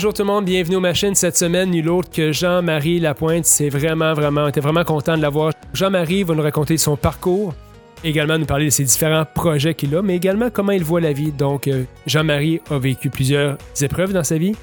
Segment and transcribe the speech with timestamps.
[0.00, 3.44] bonjour tout le monde, bienvenue aux machines cette semaine, nul autre que Jean-Marie Lapointe.
[3.44, 5.52] C'est vraiment, vraiment, on était vraiment content de l'avoir.
[5.74, 7.52] Jean-Marie va nous raconter son parcours,
[8.02, 11.12] également nous parler de ses différents projets qu'il a, mais également comment il voit la
[11.12, 11.32] vie.
[11.32, 14.56] Donc, euh, Jean-Marie a vécu plusieurs épreuves dans sa vie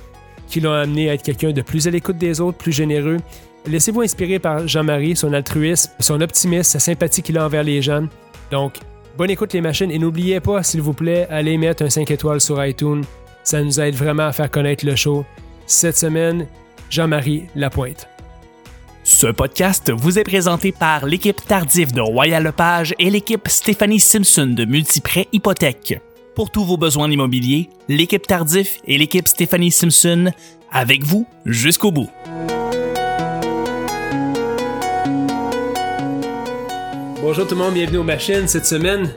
[0.47, 3.17] qui l'ont amené à être quelqu'un de plus à l'écoute des autres, plus généreux.
[3.67, 8.09] Laissez-vous inspirer par Jean-Marie, son altruisme, son optimisme, sa sympathie qu'il a envers les jeunes.
[8.49, 8.77] Donc,
[9.15, 12.41] bonne écoute les machines et n'oubliez pas, s'il vous plaît, allez mettre un 5 étoiles
[12.41, 13.03] sur iTunes.
[13.47, 15.23] Ça nous aide vraiment à faire connaître le show.
[15.67, 16.47] Cette semaine,
[16.89, 18.09] Jean-Marie Lapointe.
[19.05, 24.47] Ce podcast vous est présenté par l'équipe Tardif de Royal Lepage et l'équipe Stéphanie Simpson
[24.47, 26.01] de Multiprêt Hypothèque.
[26.35, 30.33] Pour tous vos besoins immobiliers, l'équipe Tardif et l'équipe Stéphanie Simpson
[30.69, 32.09] avec vous jusqu'au bout.
[37.21, 38.45] Bonjour tout le monde, bienvenue aux machines.
[38.49, 39.09] Cette semaine,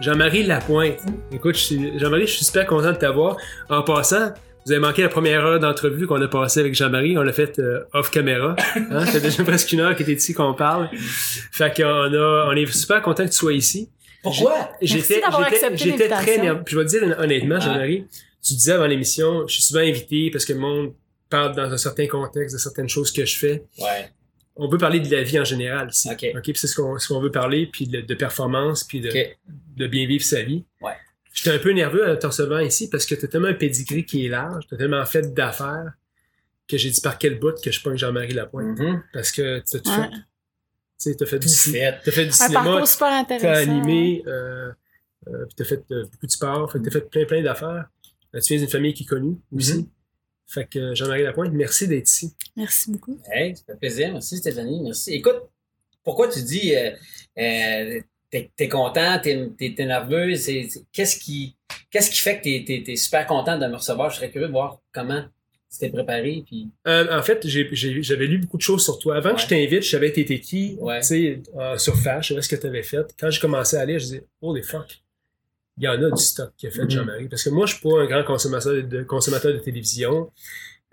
[0.00, 0.98] Jean-Marie Lapointe.
[1.32, 3.36] Écoute, je Jean-Marie, je suis super content de t'avoir.
[3.68, 4.32] En passant,
[4.64, 7.16] vous avez manqué la première heure d'entrevue qu'on a passée avec Jean-Marie.
[7.16, 8.56] On l'a fait euh, off caméra.
[8.76, 9.06] Hein?
[9.06, 10.90] Ça fait déjà presque une heure qu'il était ici qu'on parle.
[10.92, 13.88] Fait qu'on a, on est super content que tu sois ici.
[14.22, 14.70] Pourquoi?
[14.82, 15.22] J'étais,
[15.74, 16.62] j'étais, très nerveux.
[16.64, 18.06] Puis je vais te dire honnêtement, Jean-Marie,
[18.42, 20.92] tu disais avant l'émission, je suis souvent invité parce que le monde
[21.30, 23.64] parle dans un certain contexte de certaines choses que je fais.
[23.78, 24.10] Ouais.
[24.58, 25.90] On peut parler de la vie en général.
[25.90, 26.08] ici.
[26.10, 26.26] Ok.
[26.34, 29.10] OK, puis c'est ce qu'on, ce qu'on veut parler, puis de, de performance, puis de,
[29.76, 30.64] de bien vivre sa vie.
[30.80, 30.92] Ouais.
[31.34, 34.24] J'étais un peu nerveux en te recevant ici parce que t'as tellement un pedigree qui
[34.24, 35.92] est large, t'as tellement fait d'affaires
[36.66, 38.78] que j'ai dit par quel bout que je pogne Jean-Marie Lapointe.
[38.78, 39.02] Mhm.
[39.12, 39.96] Parce que t'as tout Ouais.
[39.96, 40.10] fait.
[40.10, 42.00] Tu sais, t'as fait du, Tout fait.
[42.02, 43.46] t'as fait du Un cinéma, parcours super intéressant.
[43.48, 44.72] t'as animé, euh,
[45.28, 47.84] euh, puis t'as fait euh, beaucoup de sport, t'as fait plein plein d'affaires.
[48.34, 49.74] Euh, tu viens d'une famille qui est connue aussi.
[49.80, 49.86] Mhm.
[50.46, 52.32] Fait que Jean-Marie Lapointe, merci d'être ici.
[52.56, 53.18] Merci beaucoup.
[53.32, 54.12] Hey, ça fait plaisir.
[54.12, 54.80] Merci, Stéphanie.
[54.82, 55.12] Merci.
[55.14, 55.42] Écoute,
[56.04, 56.90] pourquoi tu dis euh,
[57.38, 60.34] euh, t'es, t'es content, t'es, t'es, t'es nerveux?
[60.92, 61.56] Qu'est-ce qui
[61.90, 64.10] qu'est-ce qui fait que t'es, t'es super content de me recevoir?
[64.10, 65.24] Je serais curieux de voir comment
[65.72, 66.44] tu t'es préparé.
[66.46, 66.68] Puis...
[66.86, 69.16] Euh, en fait, j'avais lu beaucoup de choses sur toi.
[69.16, 71.00] Avant que je t'invite, je savais t'étais qui, Ouais.
[71.00, 73.04] tu sais, en surface, je savais ce que tu avais fait.
[73.18, 75.02] Quand j'ai commencé à aller, je disais, holy fuck,
[75.78, 76.90] il y en a du stock qui a fait Mhm.
[76.90, 77.28] Jean-Marie.
[77.28, 80.30] Parce que moi, je suis pas un grand consommateur de, consommateur de télévision.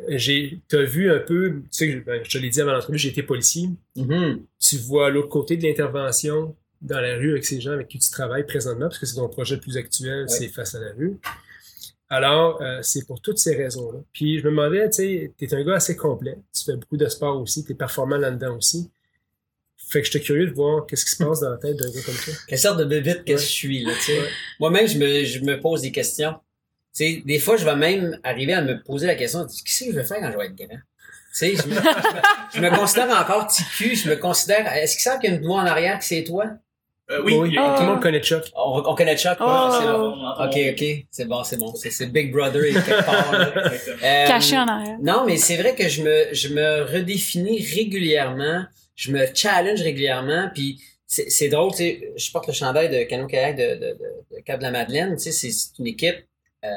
[0.10, 3.10] J'ai, t'as vu un peu, tu sais, ben, je te l'ai dit avant l'entrevue, j'ai
[3.10, 3.70] été policier.
[3.96, 4.44] Mhm.
[4.60, 8.10] Tu vois l'autre côté de l'intervention dans la rue avec ces gens avec qui tu
[8.10, 11.18] travailles présentement, parce que c'est ton projet le plus actuel, c'est face à la rue.
[12.10, 14.00] Alors, euh, c'est pour toutes ces raisons-là.
[14.12, 17.08] Puis je me demandais, tu sais, t'es un gars assez complet, tu fais beaucoup de
[17.08, 18.92] sport aussi, t'es performant là-dedans aussi.
[19.94, 22.02] Fait que j'étais curieux de voir qu'est-ce qui se passe dans la tête d'un gars
[22.06, 22.34] comme toi.
[22.48, 23.38] Quelle sorte de bébite que Ouais.
[23.38, 24.20] je suis, là, tu sais.
[24.20, 24.28] Ouais.
[24.60, 26.34] Moi-même, je me, je me pose des questions.
[26.96, 29.92] Tu sais, des fois, je vais même arriver à me poser la question, qu'est-ce que
[29.92, 30.68] je vais faire quand je vais être grand?
[30.78, 30.80] Tu
[31.32, 32.22] sais, je me, je me-
[32.56, 35.46] je me considère encore ticu, je me considère, est-ce qu'ils savent qu'il y a une
[35.46, 36.46] voix en arrière que c'est toi?
[37.12, 38.44] Euh, oui, tout le monde connaît Chuck.
[38.56, 39.70] On, on connaît Chuck, ouais, Oh.
[39.78, 40.30] c'est bon.
[40.46, 41.74] Ok, ok, c'est bon, c'est bon.
[41.76, 43.34] C'est, Big Brother et quelque part.
[43.34, 44.98] Euh, Caché en arrière.
[45.02, 48.66] Non, mais c'est vrai que je me, je me redéfinis régulièrement,
[48.96, 53.28] je me challenge régulièrement, puis c'est, drôle, tu sais, je porte le chandail de Cano
[53.28, 56.26] Kayak de, de, de, de Cap de la Madeleine, tu sais, c'est, une équipe,
[56.64, 56.70] euh,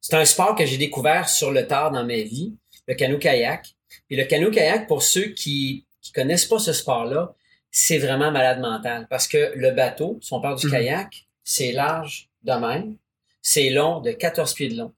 [0.00, 2.54] c'est un sport que j'ai découvert sur le tard dans ma vie,
[2.88, 3.74] le cano kayak.
[4.08, 7.34] Puis le cano kayak, pour ceux qui qui connaissent pas ce sport-là,
[7.70, 10.72] c'est vraiment malade mental parce que le bateau, si on parle du Mhm.
[10.72, 12.96] kayak, c'est large de même,
[13.40, 14.92] c'est long de 14 pieds de long.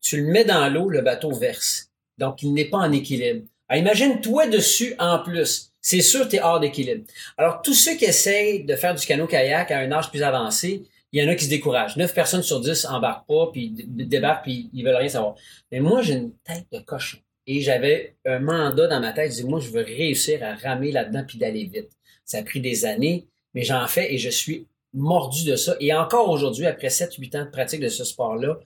[0.00, 1.90] Tu le mets dans l'eau, le bateau verse.
[2.18, 3.46] Donc, il n'est pas en équilibre.
[3.68, 5.67] Alors, imagine-toi dessus en plus.
[5.80, 7.04] C'est sûr, tu es hors d'équilibre.
[7.36, 11.22] Alors, tous ceux qui essayent de faire du canot-kayak à un âge plus avancé, il
[11.22, 11.96] y en a qui se découragent.
[11.96, 15.36] 9 personnes sur 10 embarquent pas, puis débarquent, puis ils veulent rien savoir.
[15.72, 17.18] Mais moi, j'ai une tête de cochon.
[17.46, 19.30] Et j'avais un mandat dans ma tête.
[19.30, 21.90] Je dis, moi, je veux réussir à ramer là-dedans puis d'aller vite.
[22.24, 25.74] Ça a pris des années, mais j'en fais et je suis mordu de ça.
[25.80, 28.58] Et encore aujourd'hui, après 7-8 ans de pratique de ce sport-là,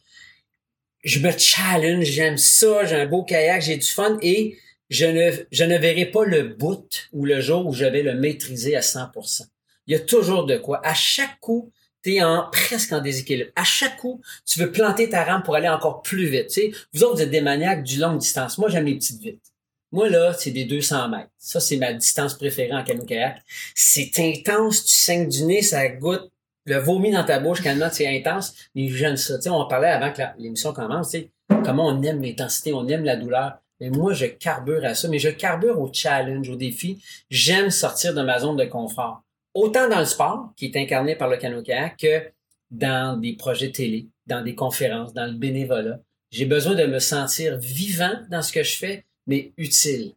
[1.04, 4.56] je me challenge, j'aime ça, j'ai un beau kayak, j'ai du fun et
[4.92, 8.14] je ne, je ne verrai pas le bout ou le jour où je vais le
[8.14, 9.46] maîtriser à 100%.
[9.86, 10.80] Il y a toujours de quoi.
[10.86, 11.72] À chaque coup,
[12.04, 13.50] tu es en, presque en déséquilibre.
[13.56, 16.52] À chaque coup, tu veux planter ta rampe pour aller encore plus vite.
[16.92, 18.58] Vous autres, vous êtes des maniaques du longue distance.
[18.58, 19.52] Moi, j'aime les petites vites.
[19.92, 21.30] Moi, là, c'est des 200 mètres.
[21.38, 23.42] Ça, c'est ma distance préférée en canoë-kayak.
[23.74, 26.30] C'est intense, tu saignes du nez, ça goûte
[26.64, 28.54] le vomi dans ta bouche, quand c'est intense.
[28.74, 29.38] Mais j'aime ça.
[29.38, 31.16] Tu on parlait avant que l'émission commence,
[31.64, 33.61] comment on aime l'intensité, on aime la douleur.
[33.82, 37.02] Mais moi, je carbure à ça, mais je carbure au challenge, au défi.
[37.30, 39.24] J'aime sortir de ma zone de confort.
[39.54, 42.30] Autant dans le sport, qui est incarné par le canoë-kayak, que
[42.70, 45.98] dans des projets télé, dans des conférences, dans le bénévolat.
[46.30, 50.12] J'ai besoin de me sentir vivant dans ce que je fais, mais utile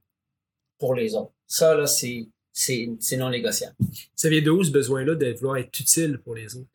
[0.78, 1.34] pour les autres.
[1.48, 3.76] Ça, là, c'est, c'est, c'est non négociable.
[4.16, 6.70] Ça vient de où ce besoin-là de vouloir être utile pour les autres?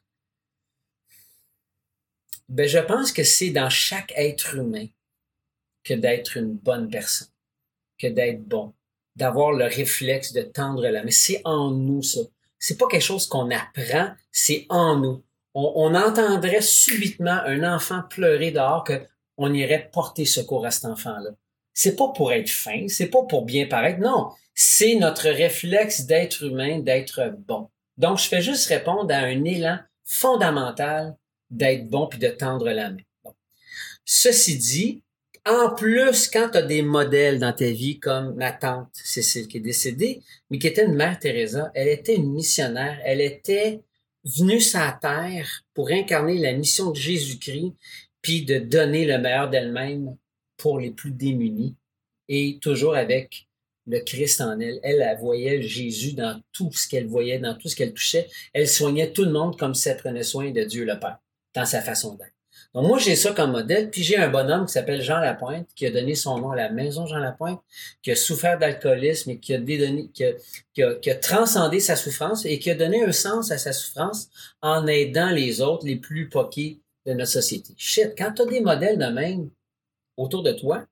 [2.48, 4.88] Ben, je pense que c'est dans chaque être humain.
[5.84, 7.28] Que d'être une bonne personne,
[7.98, 8.74] que d'être bon,
[9.16, 11.10] d'avoir le réflexe de tendre la main.
[11.10, 12.20] C'est en nous, ça.
[12.58, 15.22] C'est pas quelque chose qu'on apprend, c'est en nous.
[15.54, 19.02] On, entendrait subitement un enfant pleurer dehors que
[19.36, 21.30] on irait porter secours à cet enfant-là.
[21.74, 24.30] C'est pas pour être fin, c'est pas pour bien paraître, non.
[24.54, 27.70] C'est notre réflexe d'être humain, d'être bon.
[27.96, 31.16] Donc, je fais juste répondre à un élan fondamental
[31.48, 33.02] d'être bon puis de tendre la main.
[34.04, 35.02] Ceci dit,
[35.46, 39.58] en plus, quand tu as des modèles dans ta vie comme ma tante Cécile qui
[39.58, 43.80] est décédée, mais qui était une mère Teresa, elle était une missionnaire, elle était
[44.24, 47.72] venue sur la terre pour incarner la mission de Jésus-Christ,
[48.22, 50.16] puis de donner le meilleur d'elle-même
[50.56, 51.74] pour les plus démunis,
[52.28, 53.48] et toujours avec
[53.86, 54.78] le Christ en elle.
[54.82, 58.28] Elle, elle voyait Jésus dans tout ce qu'elle voyait, dans tout ce qu'elle touchait.
[58.52, 61.18] Elle soignait tout le monde comme si elle prenait soin de Dieu le Père,
[61.54, 62.39] dans sa façon d'être.
[62.72, 65.86] Donc moi, j'ai ça comme modèle, puis j'ai un bonhomme qui s'appelle Jean Lapointe, qui
[65.86, 67.60] a donné son nom à la maison Jean Lapointe,
[68.00, 70.32] qui a souffert d'alcoolisme et qui a, dédonné, qui, a,
[70.72, 73.72] qui, a, qui a transcendé sa souffrance et qui a donné un sens à sa
[73.72, 74.28] souffrance
[74.62, 77.74] en aidant les autres, les plus poqués de notre société.
[77.76, 79.50] Shit, quand tu as des modèles de même
[80.16, 80.86] autour de toi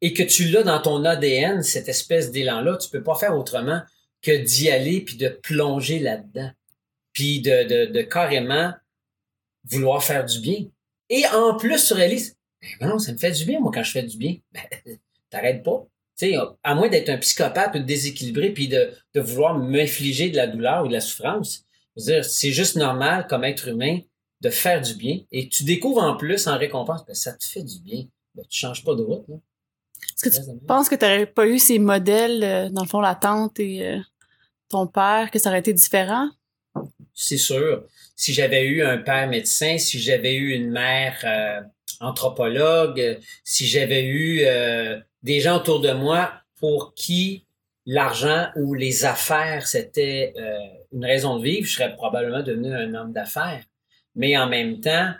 [0.00, 3.82] et que tu l'as dans ton ADN, cette espèce d'élan-là, tu peux pas faire autrement
[4.22, 6.50] que d'y aller puis de plonger là-dedans,
[7.12, 8.72] puis de, de, de carrément
[9.64, 10.66] vouloir faire du bien.
[11.10, 12.36] Et en plus, tu réalises,
[12.80, 14.36] ben non, ça me fait du bien, moi, quand je fais du bien.
[15.32, 15.86] Ben, t'arrêtes pas.
[16.16, 16.34] sais,
[16.64, 20.48] à moins d'être un psychopathe ou de déséquilibré puis de, de vouloir m'infliger de la
[20.48, 21.64] douleur ou de la souffrance.
[21.96, 24.00] C'est juste normal comme être humain
[24.40, 25.20] de faire du bien.
[25.30, 28.04] Et tu découvres en plus en récompense, ben, ça te fait du bien.
[28.34, 29.24] Ben, tu changes pas de route.
[30.02, 33.00] Est-ce que tu penses que tu n'aurais pas eu ces modèles, euh, dans le fond,
[33.00, 33.98] la tante et euh,
[34.68, 36.28] ton père, que ça aurait été différent?
[37.22, 37.84] C'est sûr
[38.20, 41.62] si j'avais eu un père médecin, si j'avais eu une mère euh,
[42.00, 47.46] anthropologue, si j'avais eu euh, des gens autour de moi pour qui
[47.86, 50.58] l'argent ou les affaires, c'était euh,
[50.92, 53.64] une raison de vivre, je serais probablement devenu un homme d'affaires.
[54.14, 55.14] Mais en même temps,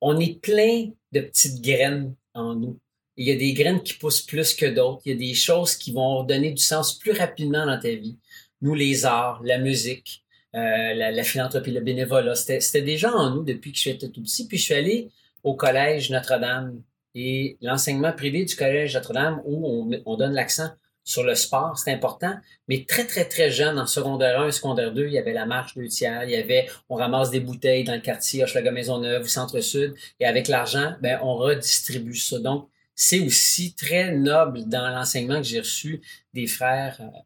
[0.00, 2.78] on est plein de petites graines en nous.
[3.16, 5.02] Il y a des graines qui poussent plus que d'autres.
[5.04, 8.18] Il y a des choses qui vont donner du sens plus rapidement dans ta vie.
[8.62, 10.21] Nous, les arts, la musique,
[10.54, 12.34] euh, la, la, philanthropie, le bénévolat.
[12.34, 14.46] C'était déjà en nous depuis que je j'étais tout petit.
[14.46, 15.10] Puis je suis allé
[15.42, 16.82] au collège Notre-Dame
[17.14, 20.70] et l'enseignement privé du collège Notre-Dame où on, on donne l'accent
[21.04, 22.34] sur le sport, c'est important,
[22.68, 25.46] mais très, très, très jeune, en secondaire 1 et secondaire 2, il y avait la
[25.46, 29.24] marche deux tiers, il y avait, on ramasse des bouteilles dans le quartier, Hochelaga Maisonneuve
[29.24, 32.38] ou Centre-Sud, et avec l'argent, ben, on redistribue ça.
[32.38, 36.02] Donc, c'est aussi très noble dans l'enseignement que j'ai reçu
[36.34, 37.18] des frères euh,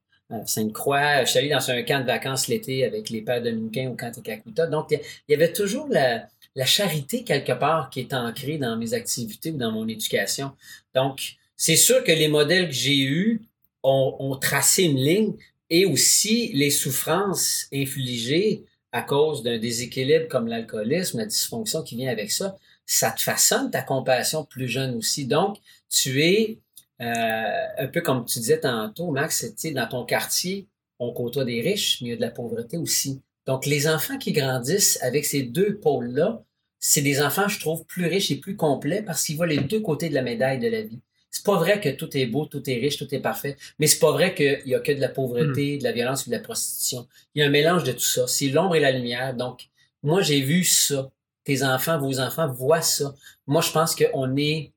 [0.45, 1.25] Sainte-Croix.
[1.25, 4.15] Je suis allé dans un camp de vacances l'été avec les pères dominicains au camp
[4.15, 4.67] de Kakuta.
[4.67, 6.27] Donc, il y avait toujours la,
[6.65, 10.53] charité quelque part qui est ancrée dans mes activités ou dans mon éducation.
[10.95, 13.43] Donc, c'est sûr que les modèles que j'ai eus
[13.83, 15.35] ont, ont, tracé une ligne
[15.71, 22.11] et aussi les souffrances infligées à cause d'un déséquilibre comme l'alcoolisme, la dysfonction qui vient
[22.11, 22.57] avec ça,
[22.87, 25.27] ça te façonne ta compassion plus jeune aussi.
[25.27, 25.59] Donc,
[25.91, 26.66] tu es euh,
[26.99, 32.09] un peu comme tu disais tantôt, Max, dans ton quartier, on côtoie des riches, mais
[32.09, 33.21] il y a de la pauvreté aussi.
[33.47, 36.43] Donc, les enfants qui grandissent avec ces deux pôles-là,
[36.79, 39.81] c'est des enfants, je trouve, plus riches et plus complets parce qu'ils voient les deux
[39.81, 41.01] côtés de la médaille de la vie.
[41.31, 43.99] C'est pas vrai que tout est beau, tout est riche, tout est parfait, mais c'est
[43.99, 45.79] pas vrai qu'il y a que de la pauvreté, hmm.
[45.79, 47.07] de la violence ou de la prostitution.
[47.35, 48.27] Il y a un mélange de tout ça.
[48.27, 49.35] C'est l'ombre et la lumière.
[49.35, 49.69] Donc,
[50.03, 51.11] moi, j'ai vu ça.
[51.45, 53.15] Tes enfants, vos enfants voient ça.
[53.47, 54.73] Moi, je pense qu'on est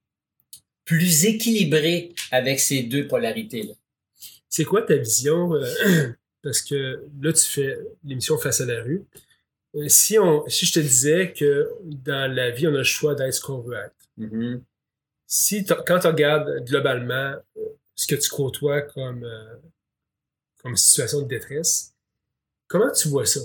[0.89, 3.75] plus équilibré avec ces deux polarités-là.
[4.49, 5.53] C'est quoi ta vision?
[5.53, 9.05] Euh, parce que là, tu fais l'émission Face à la rue.
[9.75, 13.13] Euh, si, on, si je te disais que dans la vie, on a le choix
[13.13, 14.09] d'être ce qu'on veut être.
[14.17, 14.61] Mm-hmm.
[15.27, 17.61] Si quand tu regardes globalement euh,
[17.93, 19.29] ce que tu côtoies comme,
[20.63, 21.93] comme situation de détresse,
[22.67, 23.41] comment tu vois ça?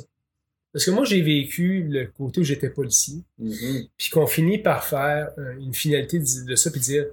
[0.72, 3.90] Parce que moi, j'ai vécu le côté où j'étais policier, mm-hmm.
[3.98, 7.04] puis qu'on finit par faire une finalité de, de ça, puis dire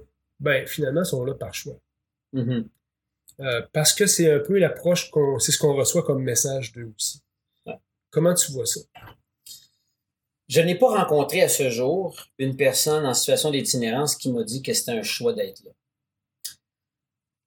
[0.42, 1.78] ben finalement, sont là par choix.
[2.34, 2.64] Mm-hmm.
[3.40, 6.92] Euh, parce que c'est un peu l'approche qu'on, c'est ce qu'on reçoit comme message d'eux
[6.96, 7.20] aussi.
[8.10, 8.80] Comment tu vois ça?
[10.48, 14.62] Je n'ai pas rencontré à ce jour une personne en situation d'itinérance qui m'a dit
[14.62, 15.70] que c'était un choix d'être là.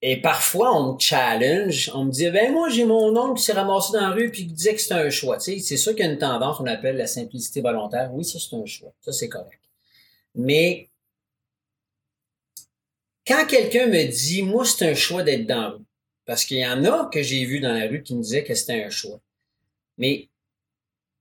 [0.01, 3.53] Et parfois, on me challenge, on me dit, ben moi, j'ai mon oncle qui s'est
[3.53, 5.37] ramassé dans la rue puis qui disait que c'était un choix.
[5.37, 8.11] Tu sais, c'est sûr qu'il y a une tendance, on appelle la simplicité volontaire.
[8.13, 8.93] Oui, ça, c'est un choix.
[9.01, 9.61] Ça, c'est correct.
[10.33, 10.89] Mais
[13.25, 15.85] quand quelqu'un me dit, moi, c'est un choix d'être dans la rue,
[16.25, 18.53] parce qu'il y en a que j'ai vu dans la rue qui me disaient que
[18.53, 19.19] c'était un choix.
[19.97, 20.29] Mais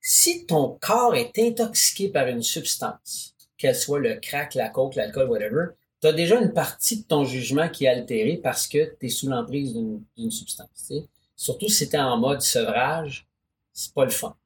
[0.00, 5.30] si ton corps est intoxiqué par une substance, qu'elle soit le crack, la coke, l'alcool,
[5.30, 5.66] whatever,
[6.00, 9.08] tu as déjà une partie de ton jugement qui est altérée parce que tu es
[9.08, 10.92] sous l'emprise d'une substance.
[11.34, 13.26] Surtout si tu en mode sevrage,
[13.72, 14.36] c'est pas le fun.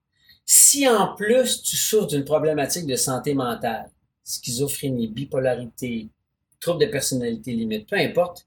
[0.44, 3.90] Si en plus tu souffres d'une problématique de santé mentale,
[4.22, 6.08] schizophrénie, bipolarité,
[6.60, 8.46] trouble de personnalité limite, peu importe,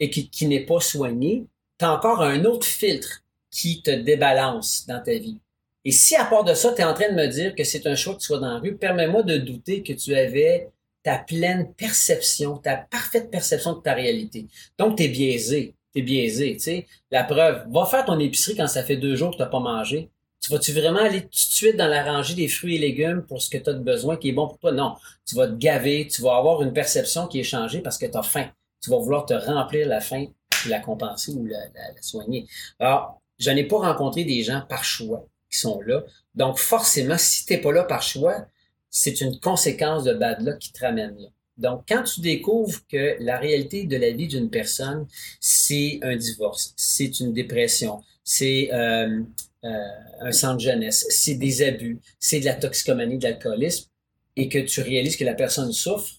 [0.00, 1.46] et qui, qui n'est pas soigné,
[1.78, 5.38] tu as encore un autre filtre qui te débalance dans ta vie.
[5.84, 7.86] Et si à part de ça, tu es en train de me dire que c'est
[7.86, 10.70] un choix que tu sois dans la rue, permets-moi de douter que tu avais
[11.02, 14.46] ta pleine perception, ta parfaite perception de ta réalité.
[14.78, 15.74] Donc, tu es biaisé.
[15.92, 16.86] Tu es biaisé, tu sais.
[17.10, 20.08] La preuve, va faire ton épicerie quand ça fait deux jours que tu pas mangé.
[20.42, 23.40] Tu vas-tu vraiment aller tout de suite dans la rangée des fruits et légumes pour
[23.40, 24.72] ce que tu as de besoin qui est bon pour toi?
[24.72, 24.96] Non.
[25.24, 28.18] Tu vas te gaver, tu vas avoir une perception qui est changée parce que tu
[28.18, 28.50] as faim.
[28.82, 30.26] Tu vas vouloir te remplir la faim,
[30.66, 31.60] la compenser ou la,
[32.00, 32.48] soigner.
[32.80, 36.02] Alors, je n'ai pas rencontré des gens par choix qui sont là.
[36.34, 38.44] Donc, forcément, si t'es pas là par choix,
[38.90, 41.28] c'est une conséquence de bad luck qui te ramène là.
[41.56, 45.06] Donc, quand tu découvres que la réalité de la vie d'une personne,
[45.38, 49.22] c'est un divorce, c'est une dépression, c'est euh,
[49.64, 49.88] euh,
[50.20, 53.88] un centre jeunesse, c'est des abus, c'est de la toxicomanie, de l'alcoolisme,
[54.36, 56.14] et que tu réalises que la personne souffre,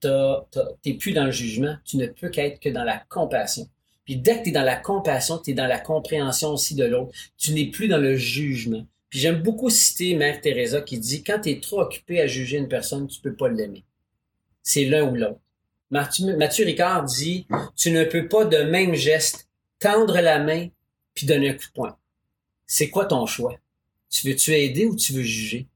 [0.00, 3.68] t'es plus dans le jugement, tu ne peux qu'être que dans la compassion.
[4.04, 6.84] Puis dès que tu es dans la compassion, tu es dans la compréhension aussi de
[6.84, 7.12] l'autre.
[7.36, 8.86] Tu n'es plus dans le jugement.
[9.10, 12.58] Puis j'aime beaucoup citer Mère Teresa qui dit quand tu es trop occupé à juger
[12.58, 13.84] une personne, tu peux pas l'aimer.
[14.62, 15.40] C'est l'un ou l'autre.
[15.90, 19.48] Mathieu, Ricard dit tu ne peux pas de même geste
[19.78, 20.68] tendre la main
[21.14, 21.96] puis donner un coup de poing.
[22.66, 23.54] C'est quoi ton choix?
[24.10, 25.66] Tu veux-tu aider ou tu veux juger?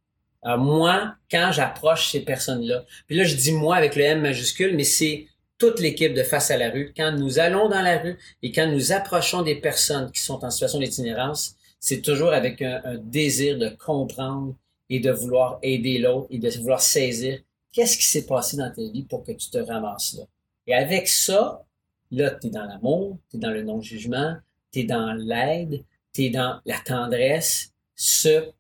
[0.42, 4.74] Alors moi, quand j'approche ces personnes-là, puis là je dis moi avec le M majuscule,
[4.74, 5.26] mais c'est
[5.58, 8.66] toute l'équipe de Face à la rue, quand nous allons dans la rue et quand
[8.66, 13.68] nous approchons des personnes qui sont en situation d'itinérance, c'est toujours avec un, désir de
[13.68, 14.54] comprendre
[14.88, 17.38] et de vouloir aider l'autre et de vouloir saisir
[17.72, 20.24] qu'est-ce qui s'est passé dans ta vie pour que tu te ramasses là.
[20.66, 21.62] Et avec ça,
[22.10, 24.36] là, tu es dans l'amour, tu es dans le non-jugement,
[24.72, 28.50] tu es dans l'aide, tu es dans la tendresse, ce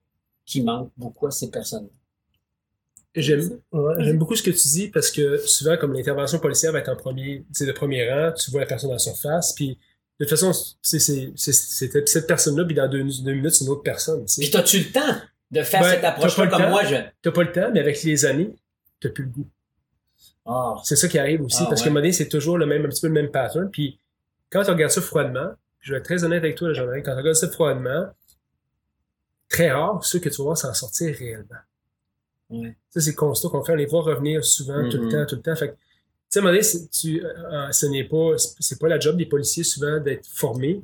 [0.44, 1.90] qui manque beaucoup à ces personnes-là.
[3.14, 3.60] J'aime
[3.98, 6.96] j'aime beaucoup ce que tu dis parce que souvent, comme l'intervention policière va être en
[6.96, 9.78] premier, c'est de premier rang, tu vois la personne en surface, puis
[10.20, 10.52] de toute façon,
[10.82, 14.26] c'est cette personne-là, puis dans deux, minutes, c'est une autre personne.
[14.26, 14.42] T'sais.
[14.42, 15.16] Puis t'as-tu le temps
[15.50, 16.84] de faire ben, cette approche-là comme moi?
[16.84, 16.96] Je...
[17.22, 18.54] T'as pas le temps, mais avec les années,
[19.00, 19.48] t'as plus le goût.
[20.44, 20.76] Oh.
[20.84, 22.66] C'est ça qui arrive aussi, ah, parce que qu'à un moment donné, c'est toujours le
[22.66, 23.70] même, un petit peu le même pattern.
[23.70, 23.98] Puis
[24.50, 27.16] quand tu regardes ça froidement, je vais être très honnête avec toi, jean quand tu
[27.16, 28.08] regardes ça froidement,
[29.48, 31.56] très rare ceux que tu vas voir s'en sortir réellement.
[32.90, 33.72] Ça, c'est le constat qu'on fait.
[33.72, 35.10] On les voit revenir souvent, tout le mm-hmm.
[35.10, 35.56] temps, tout le temps.
[35.56, 35.74] Fait tu
[36.28, 39.16] sais, à un moment donné, tu, euh, euh, ce n'est pas, c'est pas la job
[39.16, 40.80] des policiers souvent d'être formés.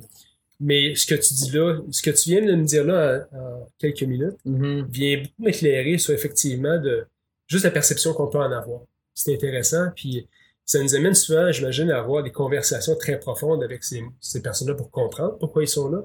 [0.59, 3.69] Mais ce que tu dis là, ce que tu viens de me dire là en,
[3.77, 4.89] quelques minutes, mm-hmm.
[4.89, 7.05] vient beaucoup m'éclairer sur effectivement de
[7.47, 8.81] juste la perception qu'on peut en avoir.
[9.13, 9.89] C'est intéressant.
[9.95, 10.27] Puis
[10.67, 14.75] ça nous amène souvent, j'imagine, à avoir des conversations très profondes avec ces, ces personnes-là
[14.75, 16.03] pour comprendre pourquoi ils sont là.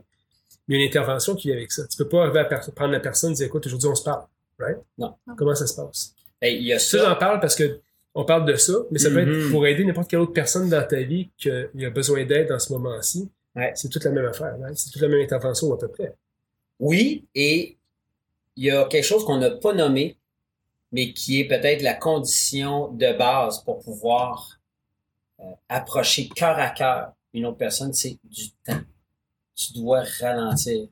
[0.69, 1.87] Il y a une intervention qui vient avec ça.
[1.89, 4.25] Tu peux pas arriver à prendre la personne et dire écoute, aujourd'hui on se parle.
[4.97, 5.15] Non.
[5.37, 6.15] Comment ça se passe?
[6.41, 6.99] Ben, il y a ça.
[6.99, 7.81] j'en parle parce que
[8.15, 9.51] on parle de ça, mais ça peut être mm-hmm.
[9.51, 12.73] pour aider n'importe quelle autre personne dans ta vie qui a besoin d'aide dans ce
[12.73, 13.29] moment-ci.
[13.75, 16.15] C'est toute la même affaire, c'est toute la même intervention à peu près.
[16.79, 17.77] Oui, et
[18.57, 20.17] il y a quelque chose qu'on n'a pas nommé,
[20.93, 24.61] mais qui est peut-être la condition de base pour pouvoir
[25.41, 28.81] euh, approcher cœur à cœur une autre personne, c'est du temps.
[29.55, 30.87] Tu dois ralentir.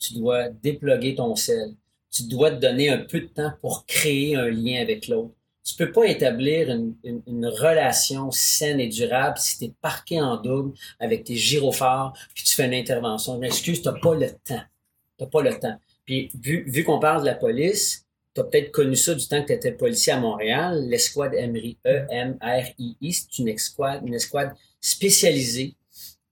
[0.00, 1.74] Tu dois déploguer ton sel
[2.14, 5.34] tu dois te donner un peu de temps pour créer un lien avec l'autre.
[5.64, 10.36] Tu peux pas établir une, une, relation saine et durable si tu es parqué en
[10.36, 13.42] double avec tes gyrophares, puis tu fais une intervention.
[13.42, 14.62] Excuse, tu pas le temps.
[15.18, 15.76] Tu pas le temps.
[16.04, 18.03] Puis vu, vu qu'on parle de la police,
[18.34, 21.78] tu as peut-être connu ça du temps que tu étais policier à Montréal, l'escouade EMRI,
[21.86, 25.74] E-M-R-I-I, c'est une escouade, une escouade spécialisée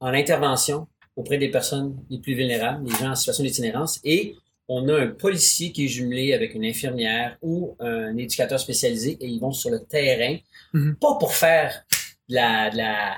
[0.01, 4.35] en intervention auprès des personnes les plus vulnérables, les gens en situation d'itinérance, et
[4.69, 9.27] on a un policier qui est jumelé avec une infirmière ou un éducateur spécialisé et
[9.27, 10.37] ils vont sur le terrain,
[10.73, 10.97] mhm.
[10.97, 11.85] pas pour faire
[12.29, 13.17] la, la,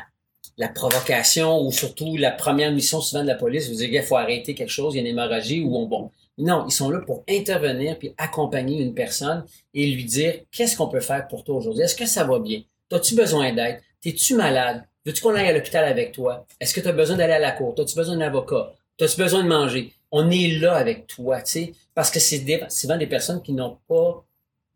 [0.57, 4.17] la provocation ou surtout la première mission souvent de la police, vous dire il faut
[4.17, 6.11] arrêter quelque chose, il y a une hémorragie ou on bon.
[6.37, 10.89] Non, ils sont là pour intervenir puis accompagner une personne et lui dire qu'est-ce qu'on
[10.89, 11.85] peut faire pour toi aujourd'hui?
[11.85, 12.63] Est-ce que ça va bien?
[12.93, 13.81] As-tu besoin d'aide?
[14.01, 14.85] T'es-tu malade?
[15.07, 16.47] Veux-tu qu'on aille à l'hôpital avec toi?
[16.61, 17.75] Est-ce que tu as besoin d'aller à la cour?
[17.79, 18.73] As-tu besoin d'un avocat?
[19.01, 19.93] As-tu besoin de manger?
[20.17, 23.79] on est là avec toi, tu sais, parce que c'est souvent des personnes qui n'ont
[23.89, 24.25] pas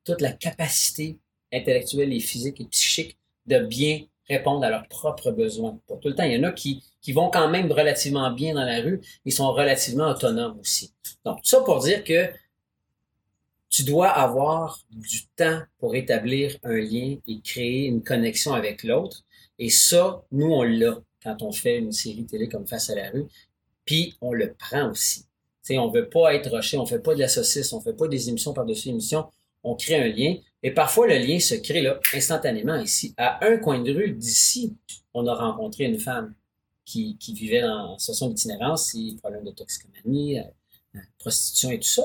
[0.05, 1.17] toute la capacité
[1.53, 5.79] intellectuelle et physique et psychique de bien répondre à leurs propres besoins.
[5.87, 8.55] Pour tout le temps, il y en a qui, qui vont quand même relativement bien
[8.55, 10.93] dans la rue, ils sont relativement autonomes aussi.
[11.25, 12.31] Donc, tout ça pour dire que
[13.71, 19.25] tu dois avoir du temps pour établir un lien et créer une connexion avec l'autre.
[19.59, 23.11] Et ça, nous, on l'a quand on fait une série télé comme Face à la
[23.11, 23.27] rue.
[23.85, 25.27] Puis, on le prend aussi.
[25.71, 28.29] on veut pas être rushé, on fait pas de la saucisse, on fait pas des
[28.29, 29.27] émissions par-dessus émissions.
[29.65, 30.37] On crée un lien.
[30.63, 33.15] Et parfois, le lien se crée là, instantanément ici.
[33.17, 34.77] À un coin de rue d'ici,
[35.15, 36.35] on a rencontré une femme
[36.85, 40.43] qui, qui vivait dans situation d'itinérance, problème de toxicomanie, euh,
[41.19, 42.03] prostitution et tout ça.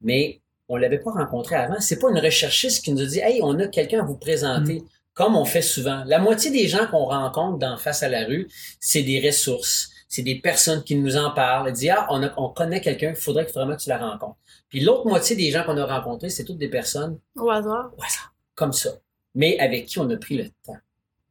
[0.00, 1.80] Mais on l'avait pas rencontré avant.
[1.80, 4.80] C'est pas une recherchiste qui nous a dit, hey, on a quelqu'un à vous présenter.
[4.80, 4.88] Mm.
[5.14, 6.02] Comme on fait souvent.
[6.06, 8.48] La moitié des gens qu'on rencontre dans face à la rue,
[8.80, 9.90] c'est des ressources.
[10.08, 11.68] C'est des personnes qui nous en parlent.
[11.68, 14.38] Ils disent, ah, on, on connaît quelqu'un, il faudrait que vraiment tu la rencontres.
[14.68, 17.20] Puis l'autre moitié des gens qu'on a rencontrés, c'est toutes des personnes.
[17.36, 17.92] Au hasard.
[17.96, 18.34] Au hasard.
[18.56, 18.90] Comme ça.
[19.36, 20.78] Mais avec qui on a pris le temps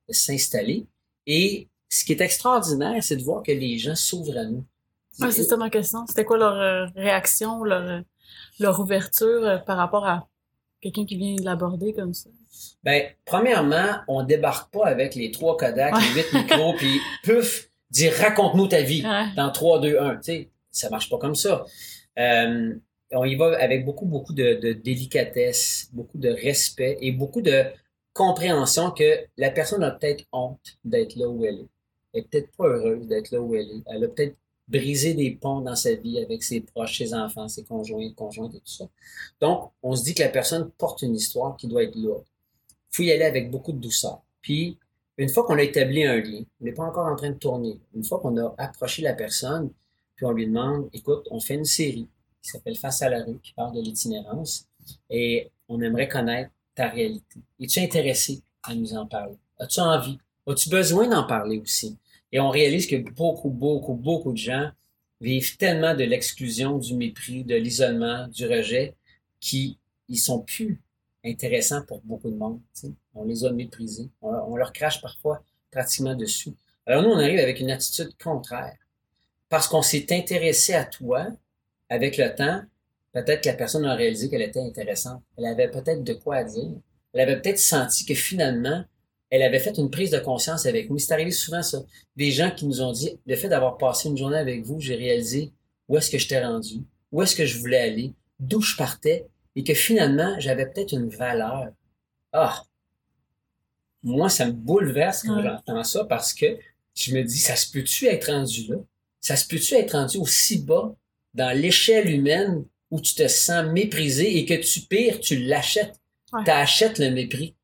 [0.07, 0.85] de s'installer.
[1.27, 4.63] Et ce qui est extraordinaire, c'est de voir que les gens s'ouvrent à nous.
[5.13, 6.05] C'est ça ma question.
[6.07, 8.01] C'était quoi leur euh, réaction, leur, euh,
[8.59, 10.27] leur ouverture euh, par rapport à
[10.81, 12.29] quelqu'un qui vient l'aborder comme ça?
[12.83, 18.13] Ben, premièrement, on débarque pas avec les trois Kodak, les huit micros, puis puf, dire
[18.13, 19.03] raconte-nous ta vie
[19.35, 20.15] dans 3, 2, 1.
[20.17, 21.65] Tu sais, ça marche pas comme ça.
[22.19, 22.73] Euh,
[23.11, 27.63] on y va avec beaucoup, beaucoup de, de, délicatesse, beaucoup de respect et beaucoup de
[28.13, 31.67] compréhension que la personne a peut-être honte d'être là où elle est.
[32.13, 33.83] Elle est peut-être pas heureuse d'être là où elle est.
[33.87, 34.35] Elle a peut-être
[34.67, 38.59] briser des ponts dans sa vie avec ses proches, ses enfants, ses conjoints, conjointes et
[38.59, 38.85] tout ça.
[39.41, 42.25] Donc, on se dit que la personne porte une histoire qui doit être lourde.
[42.91, 44.21] Il faut y aller avec beaucoup de douceur.
[44.41, 44.77] Puis,
[45.17, 47.79] une fois qu'on a établi un lien, on n'est pas encore en train de tourner.
[47.93, 49.71] Une fois qu'on a approché la personne,
[50.15, 52.07] puis on lui demande, écoute, on fait une série
[52.41, 54.67] qui s'appelle Face à la rue, qui parle de l'itinérance,
[55.09, 57.39] et on aimerait connaître ta réalité.
[57.59, 59.37] Es-tu intéressé à nous en parler?
[59.59, 60.17] As-tu envie?
[60.47, 61.97] As-tu besoin d'en parler aussi?
[62.33, 64.71] Et on réalise que beaucoup, beaucoup, beaucoup de gens
[65.21, 68.95] vivent tellement de l'exclusion, du mépris, de l'isolement, du rejet,
[69.39, 69.77] qui
[70.09, 70.81] ils sont plus
[71.23, 72.59] intéressants pour beaucoup de monde.
[73.13, 74.09] On les a méprisés.
[74.21, 76.53] On, leur crache parfois pratiquement dessus.
[76.87, 78.77] Alors nous, on arrive avec une attitude contraire.
[79.47, 81.27] Parce qu'on s'est intéressé à toi,
[81.87, 82.61] avec le temps,
[83.11, 85.21] peut-être que la personne a réalisé qu'elle était intéressante.
[85.37, 86.71] Elle avait peut-être de quoi dire.
[87.13, 88.83] Elle avait peut-être senti que finalement,
[89.33, 90.99] elle avait fait une prise de conscience avec nous.
[90.99, 91.83] C'est arrivé souvent ça.
[92.15, 94.93] Des gens qui nous ont dit, le fait d'avoir passé une journée avec vous, j'ai
[94.93, 95.51] réalisé
[95.87, 99.25] où est-ce que je t'ai rendu, où est-ce que je voulais aller, d'où je partais,
[99.55, 101.69] et que finalement, j'avais peut-être une valeur.
[102.31, 102.61] Ah!
[104.03, 106.45] Moi, ça me bouleverse quand j'entends ça parce que
[106.93, 108.75] je me dis, ça se peut-tu être rendu là?
[109.19, 110.93] Ça se peut-tu être rendu aussi bas
[111.33, 115.99] dans l'échelle humaine où tu te sens méprisé et que tu pires, tu l'achètes?
[116.45, 117.55] Tu achètes le mépris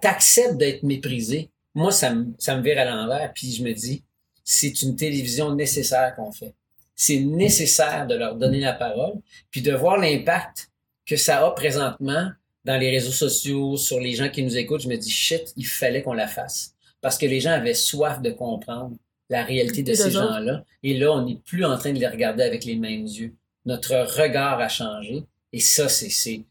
[0.00, 1.50] t'acceptes d'être méprisé.
[1.74, 4.02] Moi, ça me, ça me vire à l'envers, puis je me dis,
[4.44, 6.54] c'est une télévision nécessaire qu'on fait.
[6.96, 9.14] C'est nécessaire de leur donner la parole,
[9.50, 10.70] puis de voir l'impact
[11.06, 12.30] que ça a présentement
[12.64, 14.82] dans les réseaux sociaux, sur les gens qui nous écoutent.
[14.82, 16.74] Je me dis, shit, il fallait qu'on la fasse.
[17.00, 18.96] Parce que les gens avaient soif de comprendre
[19.30, 20.64] la réalité de ces gens-là.
[20.82, 23.34] Et là, on n'est plus en train de les regarder avec les mêmes yeux.
[23.64, 25.22] Notre regard a changé.
[25.52, 26.42] Et ça, c'est,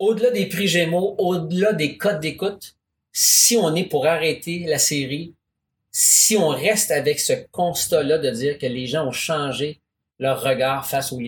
[0.00, 2.74] au-delà des prix Gémeaux, au-delà des codes d'écoute,
[3.12, 5.34] si on est pour arrêter la série,
[5.92, 9.80] si on reste avec ce constat-là de dire que les gens ont changé
[10.18, 11.20] leur regard face aux,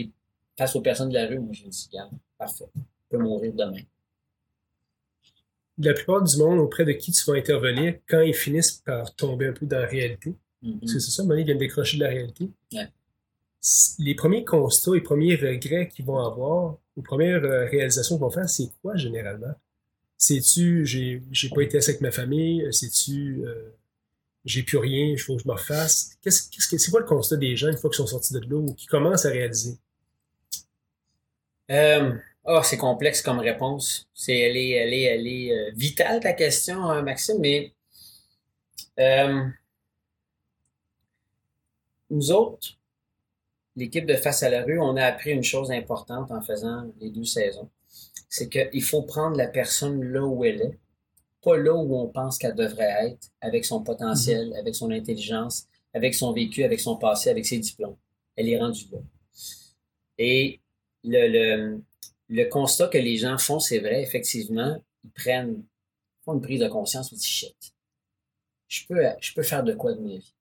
[0.56, 2.80] face aux personnes de la rue, moi je me dis, regarde, parfait, on
[3.10, 3.82] peut mourir demain.
[5.78, 9.48] La plupart du monde auprès de qui tu vas intervenir, quand ils finissent par tomber
[9.48, 10.86] un peu dans la réalité, mm-hmm.
[10.86, 12.48] c'est ça, ils viennent décrocher de la réalité.
[13.98, 18.46] Les premiers constats, les premiers regrets qu'ils vont avoir, les premières euh, réalisations qu'on fait,
[18.48, 19.54] c'est quoi généralement?
[20.16, 22.66] C'est-tu, j'ai, j'ai pas été avec ma famille?
[22.70, 23.70] C'est-tu, euh,
[24.44, 26.16] j'ai plus rien, il faut que je me refasse?
[26.22, 28.40] Qu'est-ce, qu'est-ce que, c'est quoi le constat des gens une fois qu'ils sont sortis de
[28.40, 29.78] l'eau ou qui commencent à réaliser?
[31.70, 32.12] Euh,
[32.44, 34.08] oh, c'est complexe comme réponse.
[34.14, 34.70] C'est, elle est,
[35.02, 37.72] elle vitale ta question, hein, Maxime, mais
[42.10, 42.76] nous autres,
[43.76, 47.10] l'équipe de Face à la rue, on a appris une chose importante en faisant les
[47.10, 47.70] deux saisons.
[48.28, 50.78] C'est qu'il faut prendre la personne là où elle est,
[51.42, 54.56] pas là où on pense qu'elle devrait être, avec son potentiel, mhm.
[54.56, 57.96] avec son intelligence, avec son vécu, avec son passé, avec ses diplômes.
[58.36, 58.98] Elle est rendue là.
[60.18, 60.60] Et
[61.04, 61.82] le, le,
[62.28, 65.64] le constat que les gens font, c'est vrai, effectivement, ils prennent
[66.24, 67.74] font une prise de conscience, ils disent shit.
[68.68, 70.34] Je peux, je peux faire de quoi de ma vie?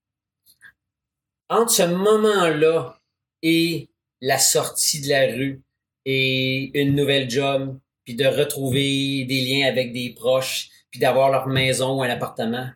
[1.49, 3.00] Entre ce moment-là
[3.41, 3.89] et
[4.21, 5.61] la sortie de la rue
[6.05, 11.47] et une nouvelle job, puis de retrouver des liens avec des proches, puis d'avoir leur
[11.47, 12.73] maison ou un appartement, ça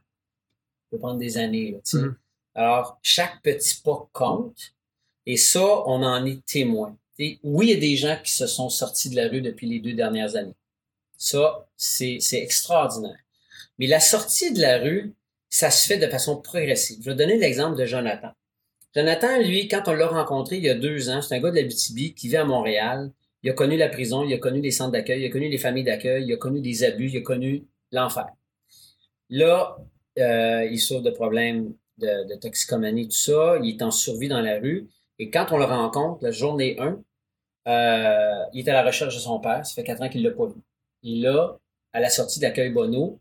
[0.92, 1.72] peut prendre des années.
[1.72, 2.16] Là, mm-hmm.
[2.56, 4.74] Alors, chaque petit pas compte,
[5.26, 6.96] et ça, on en est témoin.
[7.20, 9.80] oui, il y a des gens qui se sont sortis de la rue depuis les
[9.80, 10.56] deux dernières années.
[11.18, 13.18] Ça, c'est extraordinaire.
[13.80, 15.14] Mais la sortie de la rue,
[15.50, 17.00] ça se fait de façon progressive.
[17.02, 18.32] Je vais donner l'exemple de Jonathan.
[18.96, 21.58] Jonathan, lui, quand on l'a rencontré il y a deux ans, c'est un gars de
[21.58, 23.12] la BTB qui vit à Montréal.
[23.44, 25.58] Il a connu la prison, il a connu les centres d'accueil, il a connu les
[25.58, 28.28] familles d'accueil, il a connu des abus, il a connu l'enfer.
[29.30, 29.78] Là,
[30.18, 33.58] euh, il souffre de problèmes de, toxicomanie, tout ça.
[33.62, 34.88] Il est en survie dans la rue.
[35.20, 36.98] Et quand on le rencontre, la journée 1,
[37.68, 39.66] euh, il est à la recherche de son père.
[39.66, 40.62] Ça fait quatre ans qu'il ne l'a pas vu.
[41.04, 41.58] Et là,
[41.92, 43.20] à la sortie d'accueil Bono,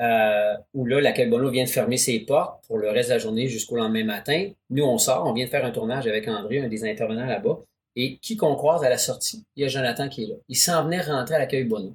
[0.00, 3.18] euh, où là, l'accueil Bono vient de fermer ses portes pour le reste de la
[3.18, 4.50] journée jusqu'au lendemain matin.
[4.70, 7.60] Nous, on sort, on vient de faire un tournage avec André, un des intervenants là-bas.
[7.96, 9.44] Et qui qu'on croise à la sortie?
[9.54, 10.34] Il y a Jonathan qui est là.
[10.48, 11.94] Il s'en venait rentrer à l'accueil Bono.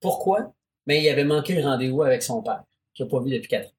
[0.00, 0.52] Pourquoi?
[0.86, 3.68] Mais il avait manqué le rendez-vous avec son père, qu'il n'a pas vu depuis quatre
[3.68, 3.72] ans.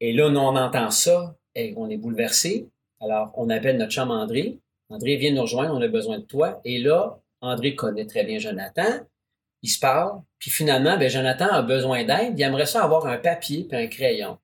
[0.00, 2.68] Et là, nous, on entend ça, et on est bouleversé.
[3.00, 4.58] Alors, on appelle notre chum André.
[4.88, 6.60] André, viens nous rejoindre, on a besoin de toi.
[6.64, 9.00] Et là, André connaît très bien Jonathan.
[9.62, 10.20] Il se parle.
[10.38, 12.38] Puis finalement, ben, Jonathan a besoin d'aide.
[12.38, 14.38] Il aimerait ça avoir un papier et un crayon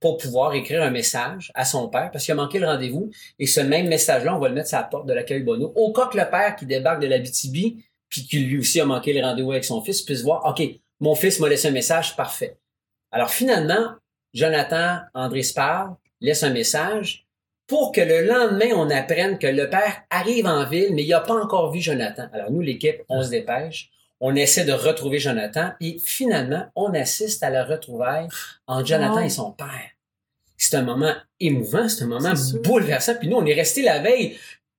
[0.00, 3.10] pour pouvoir écrire un message à son père parce qu'il a manqué le rendez-vous.
[3.38, 5.72] Et ce même message-là, on va le mettre sur la porte de l'accueil Bono.
[5.76, 8.84] Au cas que le père qui débarque de la BTB, puis qui lui aussi a
[8.84, 10.62] manqué le rendez-vous avec son fils, puisse voir, OK,
[11.00, 12.58] mon fils m'a laissé un message, parfait.
[13.12, 13.94] Alors finalement,
[14.34, 17.26] Jonathan, André se parle, laisse un message
[17.66, 21.20] pour que le lendemain, on apprenne que le père arrive en ville, mais il n'a
[21.20, 22.26] pas encore vu Jonathan.
[22.32, 23.90] Alors nous, l'équipe, on se dépêche
[24.26, 28.26] on essaie de retrouver Jonathan et finalement, on assiste à la retrouvaille
[28.66, 29.90] entre Jonathan et son père.
[30.56, 32.32] C'est un moment émouvant, c'est un moment
[32.62, 33.16] bouleversant.
[33.16, 34.38] Puis nous, on est resté la veille,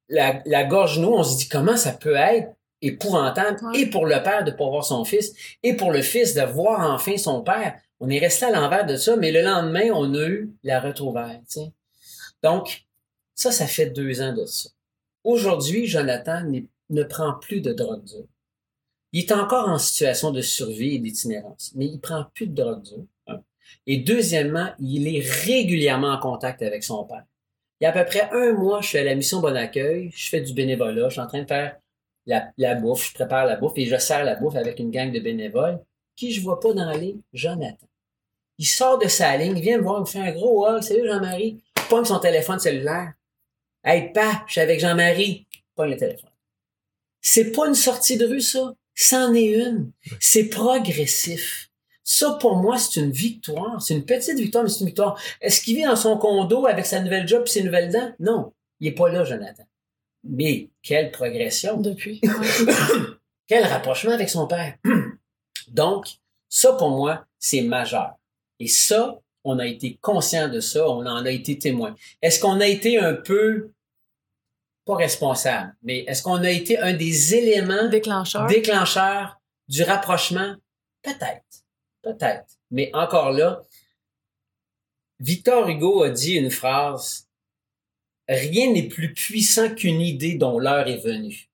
[0.10, 4.44] la, gorge nous, on se dit comment ça peut être épouvantable et pour le père
[4.46, 5.32] de pas voir son fils
[5.62, 7.76] et pour le fils de voir enfin son père.
[8.00, 11.40] On est resté à l'envers de ça, mais le lendemain, on a eu la retrouvaille.
[12.42, 12.88] Donc,
[13.36, 14.70] ça, ça fait deux ans de ça.
[15.24, 16.52] Aujourd'hui, Jonathan
[16.90, 18.26] ne prend plus de drogue dure.
[19.16, 22.82] Il est encore en situation de survie et d'itinérance, mais il prend plus de drogue
[22.84, 23.40] dure.
[23.88, 27.24] Et deuxièmement, il est régulièrement en contact avec son père.
[27.80, 30.12] Il y a à peu près un mois, je suis à la mission Bon Accueil,
[30.14, 31.78] je fais du bénévolat, je suis en train de faire
[32.26, 35.14] la, la, bouffe, je prépare la bouffe et je sers la bouffe avec une gang
[35.14, 35.80] de bénévoles.
[36.18, 37.22] Qui je vois pas dans la ligne?
[37.32, 37.88] Jonathan.
[38.58, 40.82] Il sort de sa ligne, il vient me voir, il me fait un gros hug.
[40.82, 41.64] Salut Jean-Marie.
[41.90, 43.14] Pogne son téléphone cellulaire.
[43.82, 45.48] Hey, pas, je suis avec Jean-Marie.
[45.74, 46.32] Pogne le téléphone.
[47.22, 48.76] C'est pas une sortie de rue, ça?
[48.96, 49.92] C'en est une.
[50.20, 51.70] C'est progressif.
[52.04, 53.82] Ça, pour moi, c'est une victoire.
[53.82, 55.20] C'est une petite victoire, mais c'est une victoire.
[55.42, 58.14] Est-ce qu'il vit dans son condo avec sa nouvelle job et ses nouvelles dents?
[58.20, 58.54] Non.
[58.80, 59.64] Il est pas là, Jonathan.
[60.24, 61.78] Mais quelle progression.
[61.78, 62.22] Depuis.
[63.48, 64.76] Quel rapprochement avec son père.
[65.68, 66.08] Donc,
[66.50, 68.14] ça, pour moi, c'est majeur.
[68.60, 71.96] Et ça, on a été conscient de ça, on en a été témoin.
[72.24, 73.70] Est-ce qu'on a été un peu
[74.86, 80.56] pas responsable, mais est-ce qu'on a été un des éléments déclencheurs, du rapprochement?
[81.02, 81.44] Peut-être.
[82.04, 82.46] Peut-être.
[82.70, 83.64] Mais encore là,
[85.20, 87.28] Victor Hugo a dit une phrase
[88.28, 91.50] Rien n'est plus puissant qu'une idée dont l'heure est venue.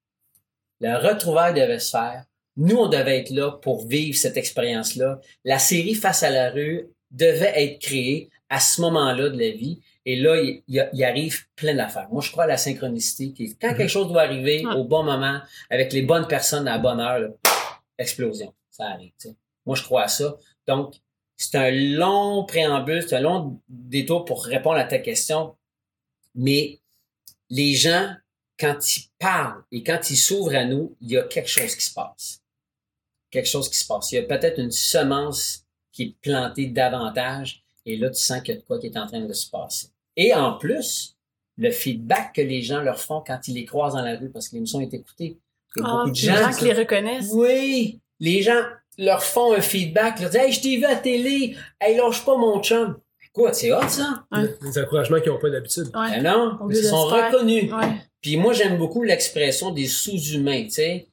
[0.79, 2.25] La retrouvaille devait se faire.
[2.57, 5.19] Nous, on devait être là pour vivre cette expérience-là.
[5.43, 9.81] La série Face à la rue devait être créée à ce moment-là de la vie.
[10.05, 12.07] Et là, il, arrive plein d'affaires.
[12.11, 13.33] Moi, je crois à la synchronicité.
[13.33, 13.89] Qui, quand quelque mhm.
[13.89, 17.29] chose doit arriver au bon moment, avec les bonnes personnes à la bonne heure,
[17.97, 18.53] explosion.
[18.69, 19.11] Ça arrive.
[19.65, 20.35] Moi, je crois à ça.
[20.67, 20.95] Donc,
[21.37, 25.55] c'est un long préambule, c'est un long détour pour répondre à ta question.
[26.33, 26.79] Mais
[27.49, 28.15] les gens,
[28.59, 31.85] quand ils parlent et quand ils s'ouvrent à nous, il y a quelque chose qui
[31.85, 32.41] se passe.
[33.29, 34.11] Quelque chose qui se passe.
[34.11, 38.55] Il y a peut-être une semence qui est plantée davantage et là, tu sens qu'il
[38.55, 39.87] y a de quoi qui est en train de se passer.
[40.15, 41.17] Et en plus,
[41.57, 44.49] le feedback que les gens leur font quand ils les croisent dans la rue, parce
[44.49, 45.37] que l'émission est écoutée.
[45.75, 47.31] Il y a beaucoup de gens, gens qui les reconnaissent.
[47.33, 48.61] Oui, les gens
[48.97, 52.37] leur font un feedback, leur disent Hey, je t'ai vu à télé, hey, lâche pas
[52.37, 52.97] mon chum.
[53.33, 54.25] Quoi, c'est hot, ça?
[54.61, 55.89] Des encouragements qu'ils n'ont pas d'habitude.
[55.93, 57.71] Ben non, ils sont reconnus.
[58.19, 61.07] Puis moi, j'aime beaucoup l'expression des sous-humains, tu sais.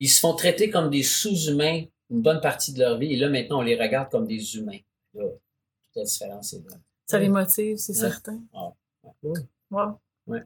[0.00, 3.28] Ils se font traiter comme des sous-humains une bonne partie de leur vie, et là,
[3.28, 4.78] maintenant, on les regarde comme des humains.
[5.14, 5.24] Là,
[5.96, 6.76] la différence est là.
[7.06, 8.40] Ça les motive, c'est certain.
[8.54, 8.72] Ah,
[9.22, 9.40] ouais.
[9.70, 9.98] Wow.
[10.26, 10.42] Ouais.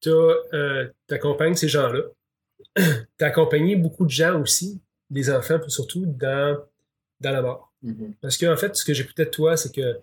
[0.00, 2.02] Tu euh, accompagnes ces gens-là.
[2.76, 6.58] tu as accompagné beaucoup de gens aussi, des enfants surtout, dans,
[7.20, 7.72] dans la mort.
[7.84, 8.14] Mm-hmm.
[8.20, 10.00] Parce qu'en en fait, ce que j'écoutais de toi, c'est que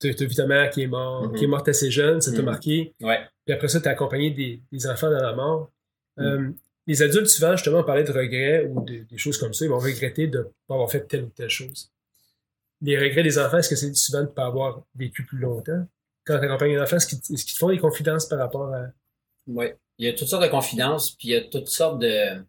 [0.00, 1.38] tu as, vu ta mère qui est morte, mm-hmm.
[1.38, 2.44] qui est morte assez jeune, ça t'a mm-hmm.
[2.44, 2.94] marqué.
[3.00, 3.20] Ouais.
[3.44, 5.70] Puis après ça, tu as accompagné des, des, enfants dans la mort.
[6.16, 6.22] Mm.
[6.22, 6.50] Euh,
[6.86, 9.64] les adultes, souvent, justement, on parlait de regrets ou de, des choses comme ça.
[9.64, 11.93] Ils vont regretter de ne pas avoir fait telle ou telle chose
[12.80, 15.86] les regrets des enfants, est-ce que c'est souvent de ne pas avoir vécu plus longtemps?
[16.24, 18.86] Quand tu accompagnes un enfant, est-ce qu'ils te font des confidences par rapport à.
[19.46, 19.66] Oui.
[19.98, 22.42] il y a toutes sortes de confidences, puis il y a toutes sortes de...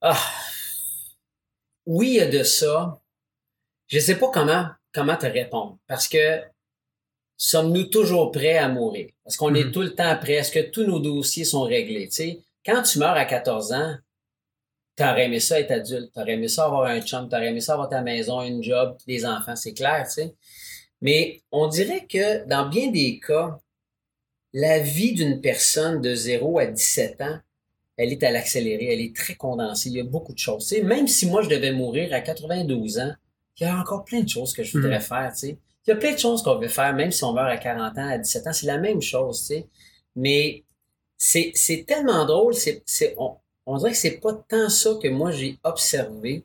[0.00, 0.18] Ah!
[1.86, 3.00] Oui, il y a de ça.
[3.88, 5.78] Je sais pas comment, comment te répondre.
[5.86, 6.42] Parce que
[7.36, 9.10] sommes-nous toujours prêts à mourir?
[9.24, 9.72] Parce qu'on est Mhm.
[9.72, 10.34] tout le temps prêt.
[10.34, 12.08] Est-ce que tous nos dossiers sont réglés?
[12.64, 13.96] Quand tu meurs à 14 ans,
[14.96, 16.12] t'aurais aimé ça être adulte.
[16.14, 17.28] T'aurais aimé ça avoir un chum.
[17.28, 19.56] T'aurais aimé ça avoir ta maison, une job, des enfants.
[19.56, 20.34] C'est clair, tu sais.
[21.02, 23.58] Mais on dirait que dans bien des cas,
[24.52, 27.38] la vie d'une personne de 0 à 17 ans,
[27.98, 29.90] elle est à l'accéléré, elle est très condensée.
[29.90, 30.66] Il y a beaucoup de choses.
[30.68, 33.12] Tu sais, même si moi je devais mourir à 92 ans,
[33.58, 35.02] il y a encore plein de choses que je voudrais Mhm.
[35.02, 35.32] faire.
[35.32, 35.58] Tu sais.
[35.86, 37.96] Il y a plein de choses qu'on veut faire, même si on meurt à 40
[37.98, 39.40] ans, à 17 ans, c'est la même chose.
[39.40, 39.66] Tu sais.
[40.14, 40.64] Mais
[41.18, 42.54] c'est c'est tellement drôle.
[42.54, 46.44] C'est c'est on, on dirait que c'est pas tant ça que moi j'ai observé.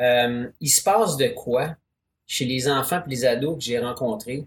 [0.00, 1.76] Euh, il se passe de quoi
[2.26, 4.46] chez les enfants et les ados que j'ai rencontrés?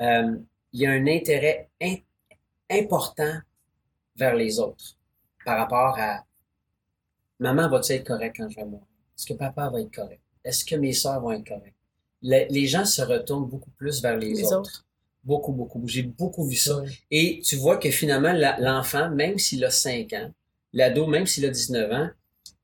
[0.00, 0.36] Euh,
[0.72, 1.96] il y a un intérêt in-
[2.70, 3.38] important
[4.16, 4.96] vers les autres
[5.44, 6.24] par rapport à
[7.38, 8.86] maman va-tu être correct quand je vais mourir?
[9.16, 10.20] Est-ce que papa va être correct?
[10.44, 11.76] Est-ce que mes sœurs vont être correctes?
[12.22, 14.58] Le- les gens se retournent beaucoup plus vers les, Les autres.
[14.60, 14.84] autres.
[15.22, 15.82] Beaucoup, beaucoup.
[15.86, 16.82] J'ai beaucoup vu ça.
[17.10, 20.30] Et tu vois que finalement, l'enfant, même s'il a 5 ans,
[20.74, 22.08] l'ado, même s'il a 19 ans,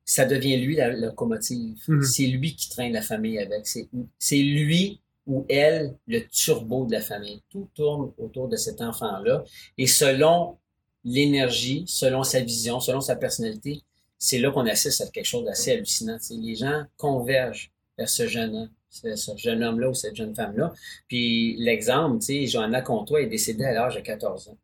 [0.04, 1.78] ça devient lui la locomotive.
[1.88, 2.02] Mhm.
[2.02, 3.66] C'est lui qui traîne la famille avec.
[3.66, 7.40] C'est lui ou elle le turbo de la famille.
[7.48, 9.44] Tout tourne autour de cet enfant-là.
[9.78, 10.58] Et selon
[11.04, 13.82] l'énergie, selon sa vision, selon sa personnalité,
[14.18, 16.18] c'est là qu'on assiste à quelque chose d'assez hallucinant.
[16.30, 20.72] Les gens convergent vers ce jeune homme, ce, ce jeune homme-là ou cette jeune femme-là.
[21.06, 24.58] Puis l'exemple, tu sais, Johanna Comtois est décédée à l'âge de 14 ans.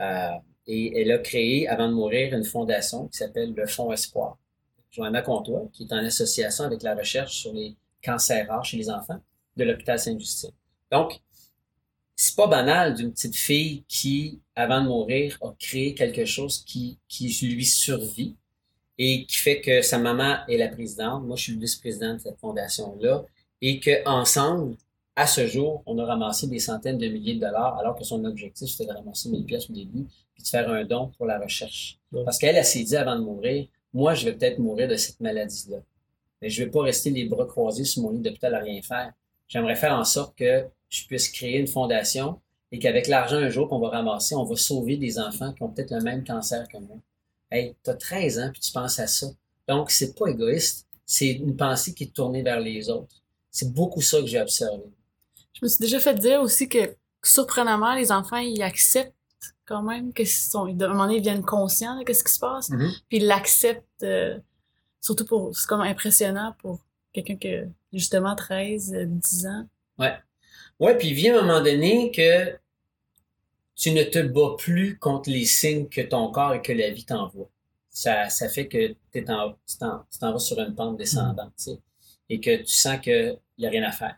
[0.00, 0.30] Euh,
[0.66, 4.38] et elle a créé, avant de mourir, une fondation qui s'appelle le Fonds Espoir.
[4.90, 8.90] Johanna Comtois, qui est en association avec la recherche sur les cancers rares chez les
[8.90, 9.20] enfants
[9.56, 10.52] de l'hôpital Sainte-Justine.
[10.90, 11.20] Donc,
[12.16, 16.98] c'est pas banal d'une petite fille qui, avant de mourir, a créé quelque chose qui,
[17.08, 18.36] qui lui survit
[18.98, 21.24] et qui fait que sa maman est la présidente.
[21.24, 23.24] Moi, je suis le vice-président de cette fondation-là
[23.60, 24.76] et que ensemble,
[25.16, 28.24] à ce jour, on a ramassé des centaines de milliers de dollars, alors que son
[28.24, 31.38] objectif, c'était de ramasser 1000 pièces au début, puis de faire un don pour la
[31.38, 31.98] recherche.
[32.12, 32.24] Ouais.
[32.24, 35.20] Parce qu'elle, elle s'est dit avant de mourir, moi, je vais peut-être mourir de cette
[35.20, 35.78] maladie-là.
[36.42, 39.12] Mais je vais pas rester les bras croisés sur mon lit d'hôpital à rien faire.
[39.46, 42.40] J'aimerais faire en sorte que je puisse créer une fondation
[42.72, 45.68] et qu'avec l'argent un jour qu'on va ramasser, on va sauver des enfants qui ont
[45.68, 46.96] peut-être le même cancer que moi.
[47.52, 49.28] Hey, t'as 13 ans puis tu penses à ça.
[49.68, 50.88] Donc, c'est pas égoïste.
[51.06, 53.22] C'est une pensée qui est tournée vers les autres.
[53.50, 54.82] C'est beaucoup ça que j'ai observé.
[55.54, 59.14] Je me suis déjà fait dire aussi que, surprenamment, les enfants, ils acceptent
[59.66, 62.38] quand même que sont, à un moment donné, ils deviennent conscients de ce qui se
[62.38, 62.70] passe,
[63.08, 64.38] puis ils l'acceptent, euh,
[65.00, 66.80] surtout pour, c'est comme impressionnant pour
[67.12, 67.62] quelqu'un qui a
[67.92, 69.66] justement 13, euh, 10 ans.
[70.80, 72.58] Ouais, puis il vient un moment donné que
[73.76, 77.04] tu ne te bats plus contre les signes que ton corps et que la vie
[77.04, 77.48] t'envoie.
[77.90, 81.78] Ça, ça fait que t'es en, tu t'en vas sur une pente descendante, tu sais,
[82.28, 84.16] et que tu sens qu'il n'y a rien à faire.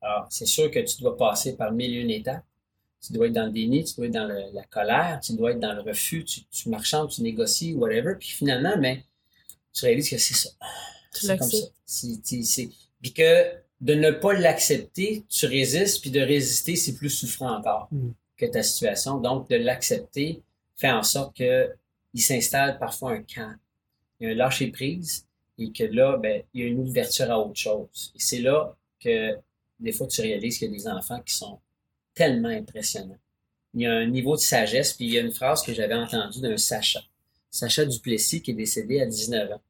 [0.00, 2.44] Alors, c'est sûr que tu dois passer par mille et une étapes.
[3.04, 5.52] Tu dois être dans le déni, tu dois être dans le- la colère, tu dois
[5.52, 8.14] être dans le refus, tu, tu marchandes, tu négocies, whatever.
[8.18, 9.04] Puis finalement, mais
[9.72, 10.50] tu réalises que c'est ça.
[11.14, 11.56] Tu C'est comme ça.
[11.86, 12.68] c'est-
[13.00, 17.88] Puis que de ne pas l'accepter, tu résistes, puis de résister, c'est plus souffrant encore
[17.92, 18.10] Mm.
[18.36, 19.18] que ta situation.
[19.18, 20.42] Donc, de l'accepter
[20.76, 21.72] fait en sorte que
[22.14, 23.54] il s'installe parfois un camp.
[24.18, 25.24] Il y a un lâcher-prise
[25.58, 28.12] et que là, ben, il y a une ouverture à autre chose.
[28.16, 29.36] Et c'est là que
[29.78, 31.58] des fois, tu réalises qu'il y a des enfants qui sont
[32.14, 33.18] tellement impressionnants.
[33.74, 35.94] Il y a un niveau de sagesse, puis il y a une phrase que j'avais
[35.94, 37.00] entendue d'un Sacha.
[37.50, 39.60] Sacha Duplessis qui est décédé à 19 ans.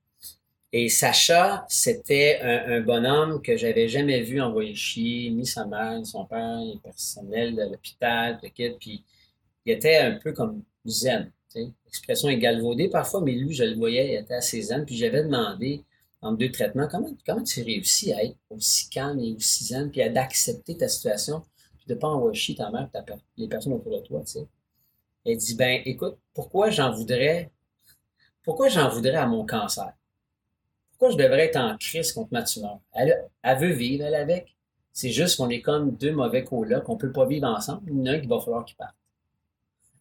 [0.72, 6.04] Et Sacha, c'était un, bonhomme que j'avais jamais vu envoyer chier, ni sa mère, ni
[6.04, 9.02] son père, ni le personnel de l'hôpital, le kid, puis
[9.64, 11.30] il était un peu comme zen.
[11.86, 14.84] L'expression est galvaudée parfois, mais lui, je le voyais, il était assez zen.
[14.84, 15.82] Puis j'avais demandé,
[16.20, 20.02] en deux traitements, comment, comment tu réussis à être aussi calme et aussi zen, puis
[20.02, 21.42] à d'accepter ta situation,
[21.78, 24.32] puis de pas envoyer chier ta mère, ta, per- les personnes autour de toi, tu
[24.32, 24.46] sais?
[25.24, 27.50] Elle dit, ben, écoute, pourquoi j'en voudrais,
[28.42, 29.92] pourquoi j'en voudrais à mon cancer?
[30.90, 32.80] Pourquoi je devrais être en crise contre ma tumeur?
[32.92, 34.54] Elle, elle veut vivre, elle, avec.
[34.92, 37.82] C'est juste qu'on est comme deux mauvais colocs, qu'on peut pas vivre ensemble.
[37.90, 38.94] Il y en a un qui va falloir qu'il parte.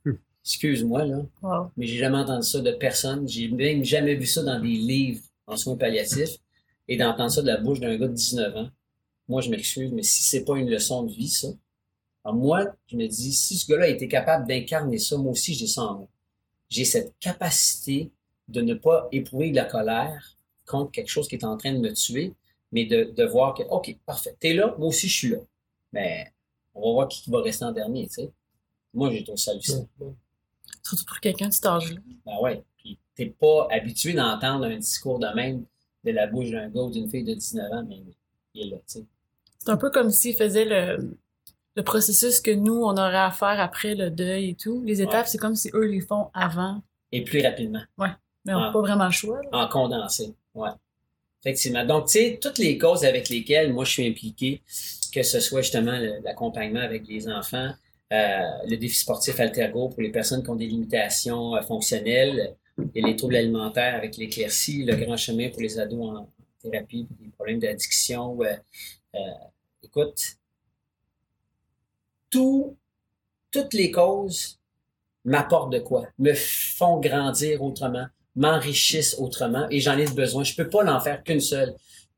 [0.06, 0.14] Hmm.
[0.44, 1.72] Excuse-moi, là, Wow.
[1.78, 3.28] mais j'ai jamais entendu ça de personne.
[3.28, 6.38] J'ai même jamais vu ça dans des livres en soins palliatifs
[6.88, 8.70] et d'entendre ça de la bouche d'un gars de 19 ans.
[9.28, 11.48] Moi, je m'excuse, mais si c'est pas une leçon de vie, ça,
[12.24, 15.54] alors moi, je me dis, si ce gars-là a été capable d'incarner ça, moi aussi,
[15.54, 16.08] j'ai ça en moi.
[16.70, 18.12] J'ai cette capacité
[18.48, 21.80] de ne pas éprouver de la colère contre quelque chose qui est en train de
[21.80, 22.34] me tuer,
[22.72, 25.38] mais de, de voir que, OK, parfait, t'es là, moi aussi, je suis là.
[25.94, 26.34] Mais
[26.76, 28.32] on va voir qui va rester en dernier, tu sais.
[28.94, 29.88] Moi, j'ai trouvé ça hallucinant.
[30.84, 32.00] Surtout pour quelqu'un de cet âge-là.
[32.26, 32.64] Ben ouais.
[32.88, 35.64] Puis t'es pas habitué d'entendre un discours de même
[36.04, 37.98] de la bouche d'un gars ou d'une fille de 19 ans, mais
[38.54, 39.06] il est là, tu sais.
[39.60, 41.18] C'est un peu comme s'il faisait le,
[41.76, 44.82] le processus que nous, on aurait à faire après le deuil et tout.
[44.86, 45.28] Les étapes, Ouais.
[45.28, 46.82] c'est comme si eux les font avant.
[47.12, 47.82] Et plus rapidement.
[47.98, 48.72] Mais on n'a Ah.
[48.72, 49.42] pas vraiment le choix.
[49.44, 49.50] là.
[49.52, 50.70] En condensé, ouais.
[51.44, 51.86] Effectivement.
[51.86, 54.62] Donc, tu sais, toutes les causes avec lesquelles moi je suis impliqué,
[55.14, 57.72] que ce soit justement l'accompagnement avec les enfants,
[58.14, 62.56] euh, le défi sportif Altergo pour les personnes qui ont des limitations euh, fonctionnelles,
[62.94, 66.30] et les troubles alimentaires avec l'éclaircie, le grand chemin pour les ados en
[66.62, 68.38] thérapie, des problèmes d'addiction.
[68.42, 68.56] euh,
[69.16, 69.20] euh,
[69.84, 70.22] écoute,
[72.30, 72.76] tout,
[73.52, 74.60] toutes les causes
[75.26, 76.06] m'apportent de quoi?
[76.20, 80.44] Me font grandir autrement, m'enrichissent autrement et j'en ai besoin.
[80.44, 81.74] Je peux pas n'en faire qu'une seule.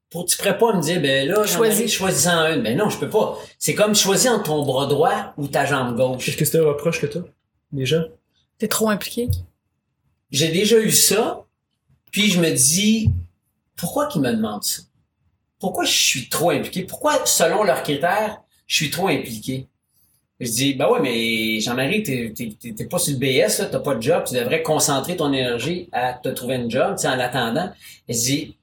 [0.10, 1.91] Pour, tu pourrais pas me dire, ben là, Choisis.
[1.91, 2.63] choisis-en une.
[2.63, 3.38] Ben non, je peux pas.
[3.60, 6.28] C'est comme choisir entre ton bras droit ou ta jambe gauche.
[6.28, 7.19] Est-ce que c'est un reproche que t'as,
[7.72, 8.04] les gens?
[8.58, 9.30] T'es trop impliqué.
[10.32, 11.46] J'ai déjà eu ça,
[12.12, 13.12] puis je me dis,
[13.78, 14.84] pourquoi qu'ils me demandent ça?
[15.60, 16.84] Pourquoi je suis trop impliqué?
[16.84, 19.68] Pourquoi, selon leurs critères, je suis trop impliqué?
[20.39, 23.80] Je dis, ben ouais, mais Jean-Marie, t'es, t'es, t'es- pas sur le BS, là, t'as
[23.80, 27.10] pas de job, tu devrais concentrer ton énergie à te trouver une job, tu sais,
[27.10, 27.72] en attendant.
[28.10, 28.58] Je dis,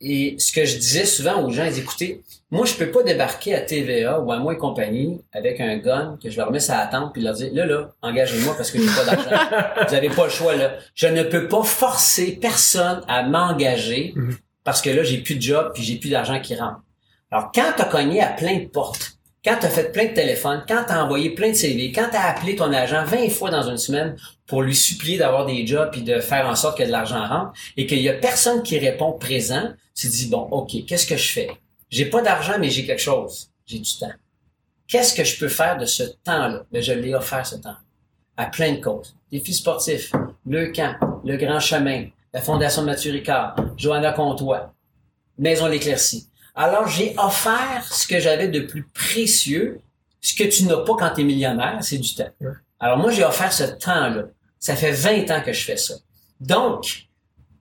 [0.00, 3.54] et ce que je disais souvent aux gens, ils écoutez, moi, je peux pas débarquer
[3.54, 6.78] à TVA ou à moi et compagnie avec un gun que je leur mets à
[6.80, 9.84] attendre puis leur dire, là, là, engagez-moi parce que j'ai pas d'argent.
[9.88, 10.72] Vous avez pas le choix, là.
[10.94, 14.36] Je ne peux pas forcer personne à m'engager Mhm.
[14.64, 16.80] parce que là, j'ai plus de job puis j'ai plus d'argent qui rentre.
[17.30, 19.12] Alors, quand t'as cogné à plein de portes,
[19.44, 22.56] quand t'as fait plein de téléphones, quand t'as envoyé plein de CV, quand t'as appelé
[22.56, 26.18] ton agent 20 fois dans une semaine pour lui supplier d'avoir des jobs puis de
[26.20, 29.70] faire en sorte que de l'argent rentre et qu'il y a personne qui répond présent,
[29.94, 31.48] tu te dis, bon, OK, qu'est-ce que je fais?
[31.90, 33.50] J'ai pas d'argent, mais j'ai quelque chose.
[33.66, 34.12] J'ai du temps.
[34.86, 36.64] Qu'est-ce que je peux faire de ce temps-là?
[36.72, 37.76] Ben, je l'ai offert ce temps
[38.36, 39.14] à plein de causes.
[39.30, 40.12] Défis sportifs,
[40.46, 44.72] le camp, le grand chemin, la Fondation de Mathieu Ricard, Johanna Comtois,
[45.36, 46.28] Maison l'Éclaircie.
[46.54, 49.80] Alors, j'ai offert ce que j'avais de plus précieux,
[50.20, 52.30] ce que tu n'as pas quand tu es millionnaire, c'est du temps.
[52.80, 54.24] Alors, moi, j'ai offert ce temps-là.
[54.58, 55.94] Ça fait 20 ans que je fais ça.
[56.40, 57.08] Donc,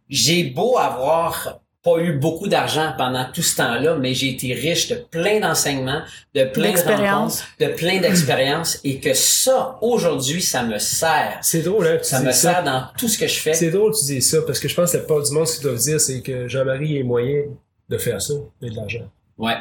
[0.10, 1.60] j'ai beau avoir
[1.96, 6.02] pas eu beaucoup d'argent pendant tout ce temps-là, mais j'ai été riche de plein d'enseignements,
[6.36, 7.42] de plein de D'expérience.
[7.42, 11.38] rencontres, de plein d'expériences, et que ça, aujourd'hui, ça me sert.
[11.42, 11.98] C'est drôle, hein?
[11.98, 13.54] tu Ça dis me sert dans tout ce que je fais.
[13.54, 15.48] C'est drôle que tu dis ça, parce que je pense que la part du monde,
[15.48, 17.44] ce qu'ils doivent dire, c'est que Jean-Marie est moyen
[17.90, 19.10] de faire ça, et de l'argent.
[19.38, 19.56] Ouais.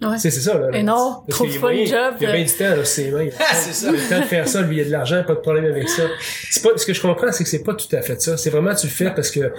[0.00, 0.18] Ouais.
[0.18, 0.76] C'est c'est ça, là.
[0.76, 3.10] Et non, trouve pas une moyen, job, Il y a bien du temps, là, ses
[3.12, 3.22] mains.
[3.22, 3.88] Il a- C'est ça.
[3.90, 5.38] Il a le temps de faire ça, lui, il y a de l'argent, pas de
[5.40, 6.02] problème avec ça.
[6.50, 8.36] C'est pas, ce que je comprends, c'est que c'est pas tout à fait ça.
[8.36, 9.52] C'est vraiment, tu le fais parce que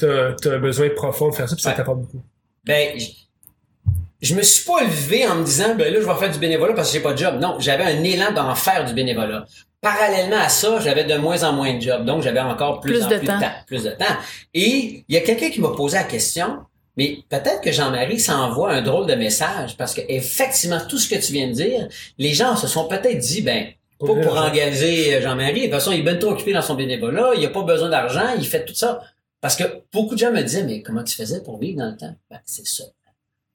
[0.00, 1.76] t'as, un besoin profond de faire ça, puis ça Ouais.
[1.76, 2.22] t'apporte beaucoup.
[2.64, 3.06] Ben, je,
[4.22, 6.74] je me suis pas levé en me disant, ben là, je vais faire du bénévolat
[6.74, 7.38] parce que j'ai pas de job.
[7.40, 9.46] Non, j'avais un élan d'en faire du bénévolat.
[9.80, 12.04] Parallèlement à ça, j'avais de moins en moins de job.
[12.04, 13.38] Donc, j'avais encore plus, Plus en de plus temps.
[13.38, 13.52] de temps.
[13.66, 14.04] Plus de temps.
[14.52, 16.58] Et il y a quelqu'un qui m'a posé la question,
[16.98, 21.14] mais peut-être que Jean-Marie s'envoie un drôle de message parce que effectivement, tout ce que
[21.18, 25.22] tu viens de dire, les gens se sont peut-être dit, ben, pas Pour engager euh,
[25.22, 25.60] Jean-Marie.
[25.60, 27.32] De toute façon, il est bien trop occupé dans son bénévolat.
[27.36, 28.28] Il a pas besoin d'argent.
[28.38, 29.00] Il fait tout ça.
[29.40, 31.96] Parce que beaucoup de gens me disaient, mais comment tu faisais pour vivre dans le
[31.96, 32.14] temps?
[32.30, 32.84] Ben, c'est ça.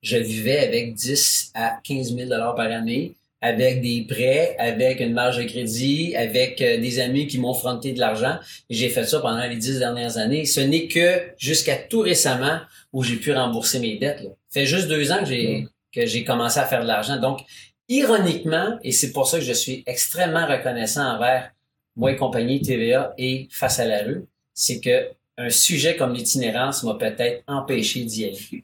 [0.01, 5.13] Je vivais avec 10 à 15 000 dollars par année, avec des prêts, avec une
[5.13, 8.39] marge de crédit, avec euh, des amis qui m'ont fronté de l'argent.
[8.69, 10.45] J'ai fait ça pendant les 10 dernières années.
[10.45, 12.59] Ce n'est que jusqu'à tout récemment
[12.91, 14.21] où j'ai pu rembourser mes dettes.
[14.21, 14.29] Là.
[14.49, 17.17] Ça fait juste deux ans que j'ai, que j'ai commencé à faire de l'argent.
[17.19, 17.41] Donc,
[17.87, 21.51] ironiquement, et c'est pour ça que je suis extrêmement reconnaissant envers
[21.95, 26.83] moi et compagnie TVA et Face à la rue, c'est que un sujet comme l'itinérance
[26.83, 28.63] m'a peut-être empêché d'y aller.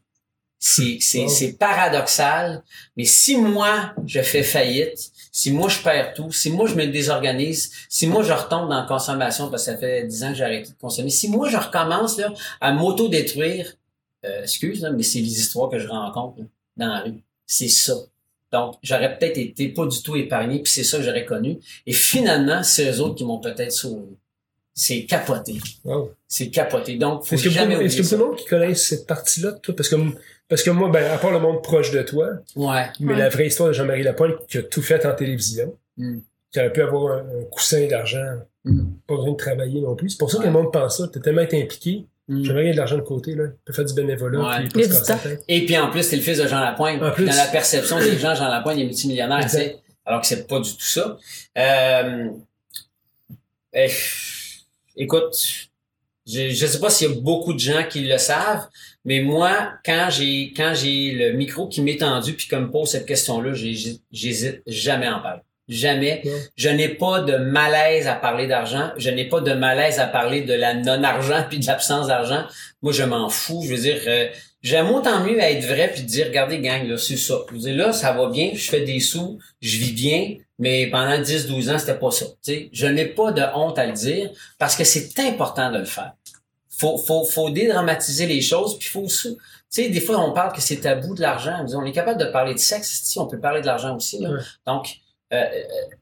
[0.63, 2.61] C'est, paradoxal,
[2.95, 6.85] mais si moi, je fais faillite, si moi, je perds tout, si moi, je me
[6.85, 10.35] désorganise, si moi, je retombe dans la consommation, parce que ça fait dix ans que
[10.35, 13.73] j'ai arrêté de consommer, si moi, je recommence là, à m'auto-détruire,
[14.23, 16.45] euh, excuse, là, mais c'est les histoires que je rencontre là,
[16.77, 17.23] dans la rue.
[17.47, 17.95] C'est ça.
[18.51, 21.57] Donc, j'aurais peut-être été pas du tout épargné, puis c'est ça que j'aurais connu.
[21.87, 24.15] Et finalement, c'est eux autres qui m'ont peut-être sauvé.
[24.73, 25.57] C'est capoté.
[25.83, 26.13] Wow.
[26.27, 26.95] C'est capoté.
[26.97, 29.51] Donc, faut Est-ce que, jamais beaucoup- est-ce que beaucoup de monde qui connaissent cette partie-là
[29.51, 29.75] de toi?
[29.75, 29.95] Parce que,
[30.47, 32.85] parce que moi, ben, à part le monde proche de toi, Ouais.
[33.01, 33.19] mais Ouais.
[33.19, 36.19] la vraie histoire de Jean-Marie Lapointe qui a tout fait en télévision, Mm.
[36.51, 38.25] qui aurait pu avoir un, un coussin d'argent,
[38.63, 38.83] Mm.
[39.07, 40.09] pas besoin de travailler non plus.
[40.11, 41.07] C'est pour ça que le monde pense ça.
[41.11, 42.05] T'as tellement été impliqué.
[42.29, 42.43] Mm.
[42.45, 43.45] Jean-Marie a de l'argent de côté, là.
[43.47, 44.39] Il peut faire du bénévolat.
[44.39, 44.67] Ouais.
[44.73, 45.37] puis Il.
[45.49, 47.01] Et puis en plus, t'es le fils de Jean Lapointe.
[47.03, 47.25] En plus.
[47.25, 49.77] Dans la perception des gens, Jean Lapointe est multimillionnaire, tu sais.
[50.05, 51.17] Alors que c'est pas du tout ça.
[51.57, 52.29] Euh,
[53.73, 53.87] eh,
[54.95, 55.35] écoute,
[56.27, 58.67] je, je sais pas s'il y a beaucoup de gens qui le savent,
[59.05, 62.89] mais moi, quand j'ai quand j'ai le micro qui m'est tendu puis qu'on me pose
[62.89, 65.41] cette question-là, j'hésite jamais à en parler.
[65.67, 66.21] Jamais.
[66.57, 68.91] Je n'ai pas de malaise à parler d'argent.
[68.97, 72.43] Je n'ai pas de malaise à parler de la non-argent puis de l'absence d'argent.
[72.81, 73.63] Moi, je m'en fous.
[73.65, 74.27] Je veux dire, euh,
[74.61, 77.35] j'aime autant mieux être vrai puis dire, regardez, gang, là, c'est ça.
[77.47, 80.85] Je veux dire, là, ça va bien, je fais des sous, je vis bien, mais
[80.91, 82.27] pendant 10-12 ans, c'était pas ça.
[82.39, 85.85] sais, Je n'ai pas de honte à le dire parce que c'est important de le
[85.85, 86.13] faire.
[86.69, 89.07] Faut, faut, faut dédramatiser les choses puis faut.
[89.07, 89.35] Tu
[89.69, 91.65] sais, des fois, on parle que c'est tabou de l'argent.
[91.73, 94.19] On est capable de parler de sexe, si on peut parler de l'argent aussi.
[94.19, 94.37] Là.
[94.67, 94.97] Donc,
[95.33, 95.45] euh,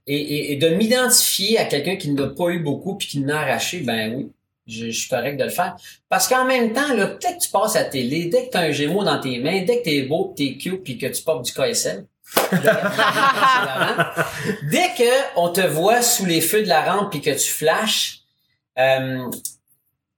[0.05, 3.79] et, et, de m'identifier à quelqu'un qui n'a pas eu beaucoup puis qui n'a arraché,
[3.79, 4.31] ben oui,
[4.67, 5.77] je, je, suis correct de le faire.
[6.09, 8.57] Parce qu'en même temps, là, dès que tu passes à la télé, dès que tu
[8.57, 10.97] as un gémeau dans tes mains, dès que tu es beau, tu es cute puis
[10.97, 12.05] que tu portes du KSL,
[14.63, 18.21] dès que on te voit sous les feux de la rampe puis que tu flashes,
[18.77, 19.29] euh,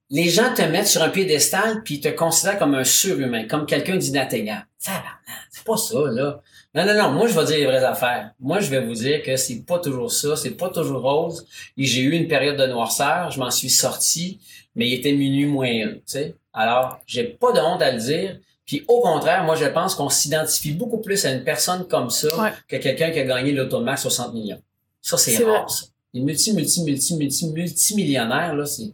[0.09, 3.95] les gens te mettent sur un piédestal puis te considèrent comme un surhumain, comme quelqu'un
[3.95, 4.68] d'inatteignable.
[4.78, 6.41] C'est pas ça, là.
[6.74, 8.32] Non, non, non, moi je vais dire les vraies affaires.
[8.39, 11.45] Moi je vais vous dire que c'est pas toujours ça, c'est pas toujours rose.
[11.78, 14.39] Et j'ai eu une période de noirceur, je m'en suis sorti,
[14.76, 16.36] mais il était minuit moins un, tu sais.
[16.53, 18.38] Alors, j'ai pas de honte à le dire.
[18.72, 22.53] Puis au contraire, moi je pense qu'on s'identifie beaucoup plus à une personne comme ça
[22.69, 24.61] que quelqu'un qui a gagné l'automax 60 millions.
[25.01, 25.88] Ça, c'est rare, ça.
[26.13, 28.93] Les multi, multi, multi, multi, multimillionnaires, là, c'est,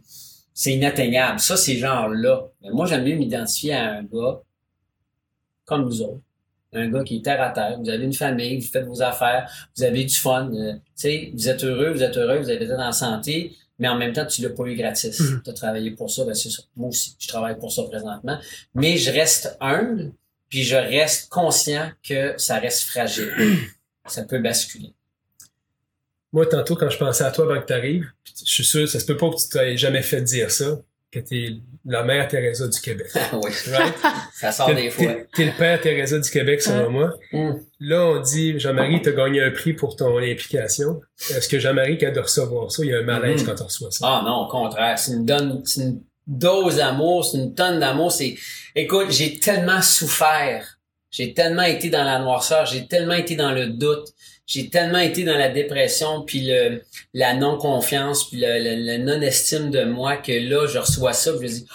[0.52, 1.38] c'est inatteignable.
[1.38, 2.48] Ça, ces gens-là.
[2.60, 4.40] Mais moi, j'aime mieux m'identifier à un gars
[5.64, 6.22] comme nous autres
[6.72, 9.48] un gars qui est terre à terre, vous avez une famille, vous faites vos affaires,
[9.76, 12.74] vous avez du fun, euh, sais, vous êtes heureux, vous êtes heureux, vous avez été
[12.74, 15.18] en santé, mais en même temps, tu l'as pas eu gratis.
[15.20, 15.42] Mhm.
[15.44, 16.62] Tu as travaillé pour ça, ben c'est ça.
[16.76, 18.38] Moi aussi, je travaille pour ça présentement.
[18.74, 20.12] Mais je reste humble,
[20.48, 23.32] puis je reste conscient que ça reste fragile.
[24.06, 24.92] ça peut basculer.
[26.32, 28.06] Moi, tantôt, quand je pensais à toi avant que tu arrives,
[28.44, 30.78] je suis sûr, ça se peut pas que tu t'aies jamais fait dire ça,
[31.10, 31.50] que tu es
[31.86, 33.06] la mère Teresa du Québec.
[33.32, 33.50] oui.
[33.70, 33.94] Right?
[34.34, 35.14] Ça sort des fois.
[35.34, 37.14] T'es le père Teresa du Québec, selon moi.
[37.32, 37.52] Mm.
[37.80, 41.00] Là, on dit, Jean-Marie, t'as gagné un prix pour ton implication.
[41.30, 43.46] Est-ce que Jean-Marie, quand de recevoir ça, il y a un malaise mm-hmm.
[43.46, 44.06] quand on reçoit ça?
[44.06, 44.98] Ah non, au contraire.
[44.98, 48.12] C'est une, donne, une dose d'amour, c'est une tonne d'amour.
[48.12, 48.36] C'est,
[48.74, 50.78] écoute, j'ai tellement souffert.
[51.10, 54.08] J'ai tellement été dans la noirceur, j'ai tellement été dans le doute,
[54.48, 56.82] j'ai tellement été dans la dépression, puis le,
[57.12, 61.66] la non-confiance, puis le, non-estime de moi que là, je reçois ça, puis je dis,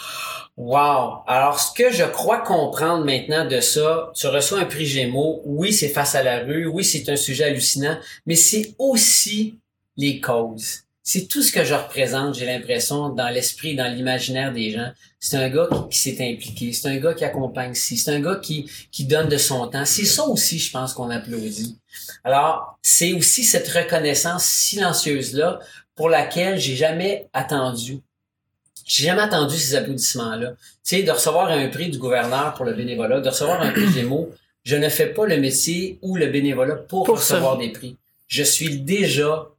[0.58, 1.20] wow!
[1.28, 5.72] Alors, ce que je crois comprendre maintenant de ça, tu reçois un prix Gémeaux, oui,
[5.72, 9.60] c'est face à la rue, oui, c'est un sujet hallucinant, mais c'est aussi
[9.96, 14.72] les causes c'est tout ce que je représente, j'ai l'impression, dans l'esprit, dans l'imaginaire des
[14.72, 14.90] gens.
[15.20, 18.38] C'est un gars qui, s'est impliqué, c'est un gars qui accompagne si, c'est un gars
[18.42, 19.84] qui, qui donne de son temps.
[19.84, 21.78] C'est ça aussi, je pense, qu'on applaudit.
[22.24, 25.60] Alors, c'est aussi cette reconnaissance silencieuse-là
[25.96, 28.00] pour laquelle j'ai jamais attendu.
[28.86, 30.52] J'ai jamais attendu ces applaudissements-là.
[30.52, 33.92] Tu sais, de recevoir un prix du gouverneur pour le bénévolat, de recevoir un prix
[33.92, 34.30] des mots,
[34.64, 37.98] je ne fais pas le métier ou le bénévolat pour, recevoir des prix.
[38.28, 39.50] Je suis déjà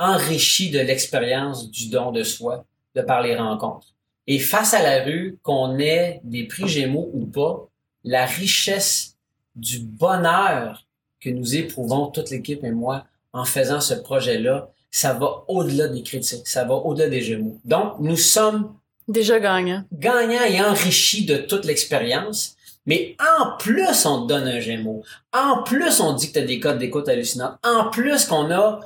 [0.00, 2.64] enrichi de l'expérience du don de soi
[2.96, 3.94] de par les rencontres.
[4.26, 7.68] Et face à la rue, qu'on ait des prix Gémeaux ou pas,
[8.02, 9.16] la richesse
[9.54, 10.86] du bonheur
[11.20, 16.02] que nous éprouvons, toute l'équipe et moi, en faisant ce projet-là, ça va au-delà des
[16.02, 17.60] critiques, ça va au-delà des Gémeaux.
[17.64, 18.74] Donc, nous sommes
[19.06, 19.84] déjà gagnants.
[19.92, 22.56] Gagnants et enrichis de toute l'expérience.
[22.86, 25.02] Mais en plus, on te donne un Gémeaux.
[25.32, 27.56] En plus, on dit que tu as des codes d'écoute hallucinants.
[27.62, 28.80] En plus, qu'on a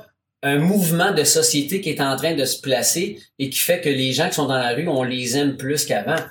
[0.45, 3.89] un mouvement de société qui est en train de se placer et qui fait que
[3.89, 6.21] les gens qui sont dans la rue, on les aime plus qu'avant.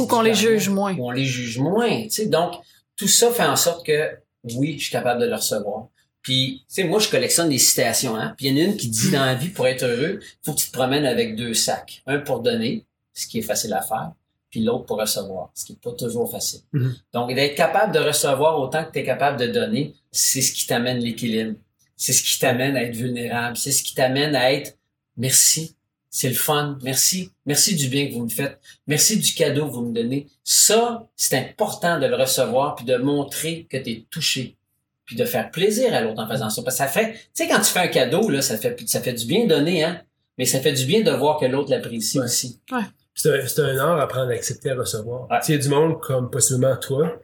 [0.00, 0.92] Ou qu'on les juge moins.
[0.96, 2.02] Ou on les juge moins.
[2.02, 2.54] Tu sais, donc,
[2.96, 4.10] tout ça fait en sorte que,
[4.54, 5.86] oui, je suis capable de le recevoir.
[6.20, 8.34] Puis, tu sais, moi, je collectionne des citations, hein.
[8.36, 10.52] Puis il y en a une qui dit, dans la vie, pour être heureux, faut
[10.54, 12.02] que tu te promènes avec deux sacs.
[12.06, 14.10] Un pour donner, ce qui est facile à faire,
[14.50, 16.62] puis l'autre pour recevoir, ce qui est pas toujours facile.
[16.74, 16.92] Mm-hmm.
[17.12, 20.66] Donc, d'être capable de recevoir autant que tu es capable de donner, c'est ce qui
[20.66, 21.54] t'amène l'équilibre.
[21.96, 23.56] C'est ce qui t'amène à être vulnérable.
[23.56, 24.76] C'est ce qui t'amène à être
[25.16, 25.74] merci.
[26.10, 26.78] C'est le fun.
[26.82, 27.30] Merci.
[27.44, 28.58] Merci du bien que vous me faites.
[28.86, 30.28] Merci du cadeau que vous me donnez.
[30.44, 34.56] Ça, c'est important de le recevoir puis de montrer que tu es touché.
[35.04, 36.62] Puis de faire plaisir à l'autre en faisant ça.
[36.62, 39.00] Parce que ça fait, tu sais, quand tu fais un cadeau, là, ça fait, ça
[39.00, 40.02] fait du bien donner, hein.
[40.38, 42.60] Mais ça fait du bien de voir que l'autre l'apprécie aussi.
[42.70, 42.82] Ouais.
[43.14, 45.30] C'est un, un, art apprendre à accepter à recevoir.
[45.30, 45.38] Ouais.
[45.48, 47.18] Il y a du monde comme possiblement toi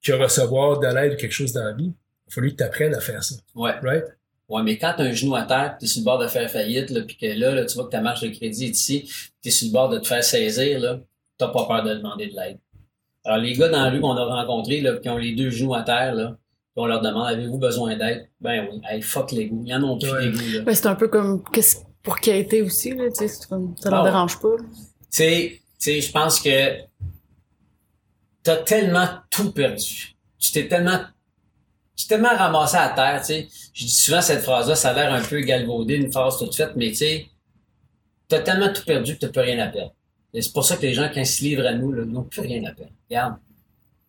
[0.00, 1.92] qui a recevoir de l'aide ou quelque chose dans la vie
[2.32, 3.34] il fallu que tu apprennes à faire ça.
[3.54, 3.74] Ouais.
[3.82, 4.04] Right?
[4.48, 6.26] Ouais, mais quand tu as un genou à terre, tu es sur le bord de
[6.26, 8.70] faire faillite, là, puis que là, là, tu vois que ta marge de crédit est
[8.70, 9.04] ici,
[9.42, 10.98] tu es sur le bord de te faire saisir, là,
[11.38, 12.58] t'as pas peur de demander de l'aide.
[13.24, 15.74] Alors, les gars dans la rue qu'on a rencontrés, là, qui ont les deux genoux
[15.74, 16.36] à terre, là,
[16.76, 18.28] on leur demande, avez-vous besoin d'aide?
[18.40, 18.80] Ben oui.
[18.88, 19.62] Hey, fuck les goûts.
[19.66, 20.60] Ils en ont plus des goûts, là.
[20.62, 21.42] Ben, c'est un peu comme,
[22.02, 24.64] pour qui a été aussi, là, tu sais, ça leur dérange pas, Tu
[25.10, 26.78] sais, tu sais, je pense que
[28.42, 30.16] t'as tellement tout perdu.
[30.38, 31.00] Tu t'es tellement
[32.02, 33.48] suis tellement ramassé à terre, tu sais.
[33.72, 36.72] Je dis souvent cette phrase-là, ça a l'air un peu galvaudé, une phrase toute faite,
[36.76, 37.26] mais tu sais,
[38.28, 39.94] t'as tellement tout perdu que t'as plus rien à perdre.
[40.34, 42.40] Et c'est pour ça que les gens, quand ils se livrent à nous, n'ont plus
[42.40, 42.92] rien à perdre.
[43.08, 43.36] Regarde.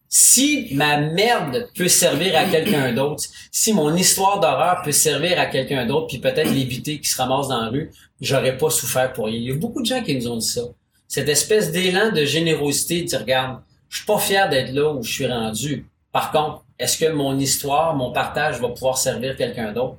[0.08, 5.48] Si ma merde peut servir à quelqu'un d'autre, si mon histoire d'horreur peut servir à
[5.48, 7.92] quelqu'un d'autre, puis peut-être l'éviter qui se ramasse dans la rue,
[8.22, 9.38] j'aurais pas souffert pour rien.
[9.38, 10.62] Il y a beaucoup de gens qui nous ont dit ça.
[11.08, 15.02] Cette espèce d'élan de générosité, de dire, regarde, je suis pas fier d'être là où
[15.02, 15.88] je suis rendu.
[16.12, 19.98] Par contre, est-ce que mon histoire, mon partage va pouvoir servir quelqu'un d'autre?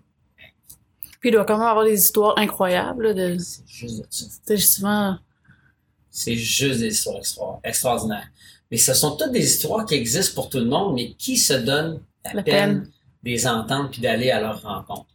[1.20, 3.14] Puis il doit quand même avoir des histoires incroyables.
[3.14, 3.38] De...
[3.38, 4.26] C'est juste de ça.
[4.44, 5.18] C'est justement...
[6.10, 8.28] C'est juste des histoires extra- extraordinaires.
[8.70, 11.54] Mais ce sont toutes des histoires qui existent pour tout le monde, mais qui se
[11.54, 12.90] donnent la, La peine, peine.
[13.22, 15.06] de les entendre puis d'aller à leur rencontre.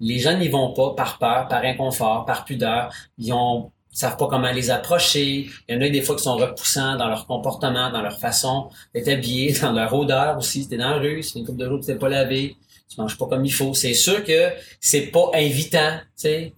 [0.00, 2.92] Les gens n'y vont pas par peur, par inconfort, par pudeur.
[3.18, 5.50] Ils ont savent pas comment les approcher.
[5.68, 8.68] Il y en a des fois qui sont repoussants dans leur comportement, dans leur façon
[8.94, 10.62] d'être habillés, dans leur odeur aussi.
[10.62, 12.56] Si t'es dans la rue, c'est une coupe de que t'es pas lavé,
[12.88, 13.74] tu manges pas comme il faut.
[13.74, 16.52] C'est sûr que c'est pas invitant, tu sais.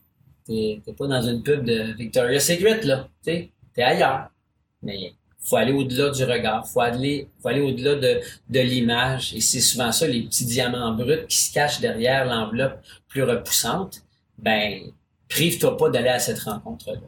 [0.46, 3.08] T'es t'es pas dans une pub de Victoria's Secret, là.
[3.24, 4.30] Tu sais, t'es ailleurs.
[4.82, 9.34] Mais faut aller au-delà du regard, faut aller, faut aller au-delà de, de l'image.
[9.34, 14.02] Et c'est souvent ça, les petits diamants bruts qui se cachent derrière l'enveloppe plus repoussante.
[14.38, 14.92] Ben,
[15.30, 17.00] prive-toi pas d'aller à cette rencontre-là.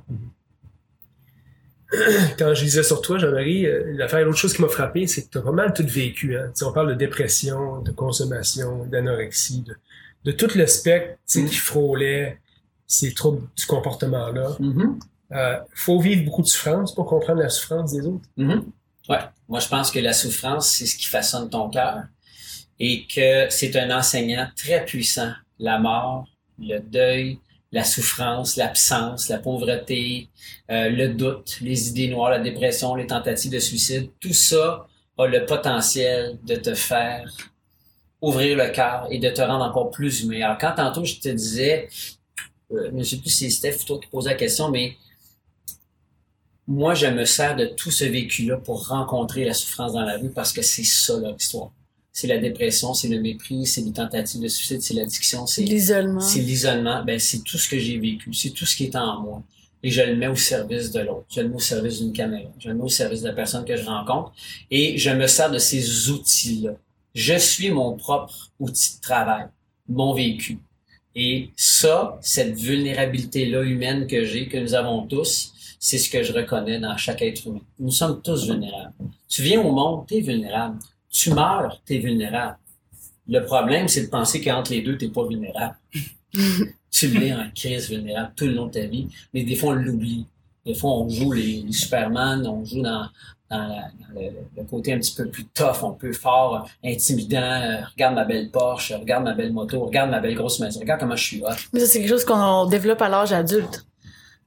[2.39, 5.31] Quand je lisais sur toi, Jean-Marie, euh, l'affaire, l'autre chose qui m'a frappé, c'est que
[5.31, 6.39] tu as pas mal tout vécu.
[6.39, 6.51] Hein?
[6.63, 9.77] On parle de dépression, de consommation, d'anorexie, de,
[10.25, 11.49] de tout le spectre tu sais, Mm.
[11.49, 12.39] qui frôlait
[12.87, 14.57] ces troubles du comportement-là.
[14.59, 14.99] Mhm.
[15.33, 18.29] Euh, faut vivre beaucoup de souffrance pour comprendre la souffrance des autres.
[18.37, 19.19] Ouais.
[19.49, 22.03] Moi, je pense que la souffrance, c'est ce qui façonne ton cœur
[22.79, 25.33] et que c'est un enseignant très puissant.
[25.59, 26.27] La mort,
[26.59, 27.39] le deuil,
[27.73, 30.29] la souffrance, l'absence, la pauvreté,
[30.71, 34.87] euh, le doute, les idées noires, la dépression, les tentatives de suicide, tout ça
[35.19, 37.25] a le potentiel de te faire
[38.21, 40.43] ouvrir le cœur et de te rendre encore plus humain.
[40.43, 41.89] Alors, quand tantôt je te disais,
[42.73, 44.97] euh, je ne sais plus si Steph ou toi qui la question, mais
[46.67, 50.31] moi, je me sers de tout ce vécu-là pour rencontrer la souffrance dans la rue
[50.31, 51.73] parce que c'est ça leur histoire.
[52.13, 56.21] C'est la dépression, c'est le mépris, c'est les tentatives de suicide, c'est l'addiction, c'est L'isolement.
[56.21, 57.03] c'est l'isolement.
[57.05, 59.43] Ben, c'est tout ce que j'ai vécu, c'est tout ce qui est en moi.
[59.83, 61.25] Et je le mets au service de l'autre.
[61.35, 62.51] Je le mets au service d'une caméra.
[62.59, 64.33] Je le mets au service de la personne que je rencontre.
[64.71, 66.73] Et je me sers de ces outils-là.
[67.15, 69.47] Je suis mon propre outil de travail,
[69.89, 70.59] mon vécu.
[71.17, 76.33] Et ça, cette vulnérabilité-là humaine que j'ai, que nous avons tous, c'est ce que je
[76.33, 77.61] reconnais dans chaque être humain.
[77.79, 78.95] Nous sommes tous vulnérables.
[79.29, 80.79] Tu viens au monde, t'es vulnérable.
[81.13, 82.57] Tu meurs, t'es vulnérable.
[83.29, 85.77] Le problème, c'est de penser qu'entre les deux, t'es pas vulnérable.
[86.91, 89.75] tu l'es en crise vulnérable tout le long de ta vie, mais des fois, on
[89.77, 90.27] l'oublie.
[90.67, 93.07] Des fois, on joue les, les Superman, on joue dans,
[93.51, 97.41] dans, la- dans le, le côté un petit peu plus tough, un peu fort, intimidant.
[97.43, 101.01] Euh, regarde ma belle Porsche, regarde ma belle moto, regarde ma belle grosse maison, regarde
[101.01, 101.49] comment je suis hot.
[101.73, 103.85] Mais ça, c'est quelque chose qu'on développe à l'âge adulte.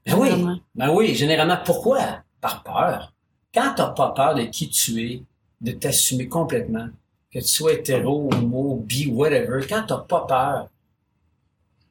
[0.06, 0.30] Ben oui,
[0.76, 1.58] ben oui, généralement.
[1.66, 2.24] Pourquoi?
[2.40, 3.12] Par peur.
[3.54, 5.24] Quand t'as pas peur de qui tu es,
[5.62, 6.88] de t'assumer complètement,
[7.32, 10.70] que tu sois hétéro, homo, bi, whatever, quand t'as pas peur,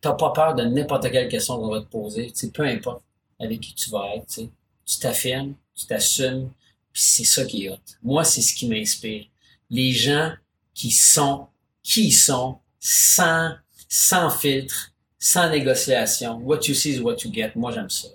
[0.01, 3.03] t'as pas peur de n'importe quelle question qu'on va te poser, tu peu importe
[3.41, 4.49] avec qui tu vas être, tu.
[4.87, 6.51] Tu t'affirmes, tu t'assumes,
[6.93, 7.79] puis c'est ça qui est hot.
[8.03, 9.25] Moi, c'est ce qui m'inspire.
[9.71, 10.33] Les gens
[10.75, 11.47] qui sont,
[11.83, 13.55] qui sont, sans,
[13.89, 16.37] sans filtre, sans négociation.
[16.37, 17.53] What you see is what you get.
[17.57, 18.09] Moi, j'aime ça.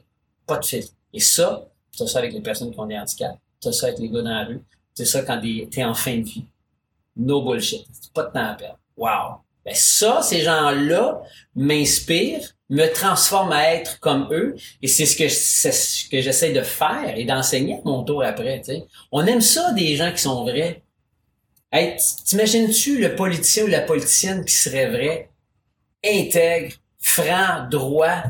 [0.46, 0.94] Pas de filtre.
[1.12, 3.40] Et ça, t'as ça avec les personnes qui ont des handicaps.
[3.60, 4.62] T'as ça avec les gars dans la rue.
[5.00, 5.42] T'as ça quand
[5.72, 6.44] t'es en fin de vie.
[7.16, 7.88] No bullshit.
[8.14, 8.80] Pas de temps à perdre.
[8.98, 9.38] Wow.
[9.64, 11.22] Ben ça, ces gens-là
[11.56, 14.58] m'inspirent, me transforment à être comme eux.
[14.82, 18.62] Et c'est ce que, c'est j'essaie de faire et d'enseigner à mon tour après.
[19.14, 20.84] On aime ça, des gens qui sont vrais.
[22.26, 25.30] T'imagines-tu le politicien ou la politicienne qui serait vrai,
[26.06, 28.24] intègre, franc, droit,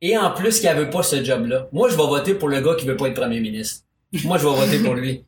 [0.00, 1.68] et en plus qui ne veut pas ce job-là?
[1.70, 3.84] Moi, je vais voter pour le gars qui veut pas être premier ministre.
[4.24, 5.22] Moi, je vais voter pour lui.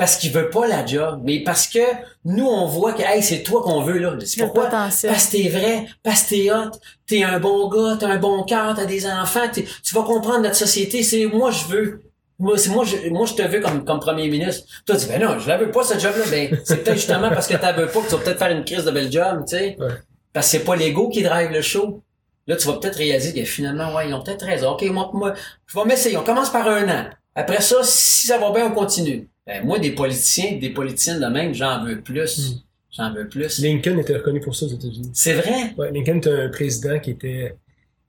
[0.00, 1.78] Parce qu'il veut pas la job, mais parce que
[2.24, 4.14] nous, on voit que, hey, c'est toi qu'on veut, là.
[4.24, 4.64] C'est pourquoi?
[4.64, 5.12] potentiel.
[5.12, 6.70] Parce que t'es vrai, parce que t'es hot,
[7.06, 10.56] t'es un bon gars, t'as un bon cœur, t'as des enfants, tu vas comprendre notre
[10.56, 12.00] société, c'est moi je veux.
[12.38, 14.66] Moi, c'est moi, je, moi, je te veux comme, comme premier ministre.
[14.86, 16.24] Toi, tu dis, ben non, je la veux pas, ce job-là.
[16.30, 18.64] Ben, c'est peut-être justement parce que t'as veux pas que tu vas peut-être faire une
[18.64, 19.76] crise de bel job, tu sais.
[19.78, 19.88] Ouais.
[20.32, 22.02] Parce que c'est pas l'ego qui drive le show.
[22.46, 24.70] Là, tu vas peut-être réaliser que finalement, ouais, ils ont peut-être raison.
[24.70, 25.34] OK, moi, moi
[25.66, 26.16] je vais m'essayer.
[26.16, 27.04] On commence par un an.
[27.34, 29.28] Après ça, si ça va bien, on continue.
[29.50, 32.38] Ben, moi, des politiciens, des politiciennes de même, j'en veux plus.
[32.38, 32.60] Mm.
[32.96, 33.58] J'en veux plus.
[33.58, 35.10] Lincoln était reconnu pour ça aux États-Unis.
[35.12, 35.74] C'est vrai?
[35.76, 37.56] Ouais, Lincoln était un président qui était,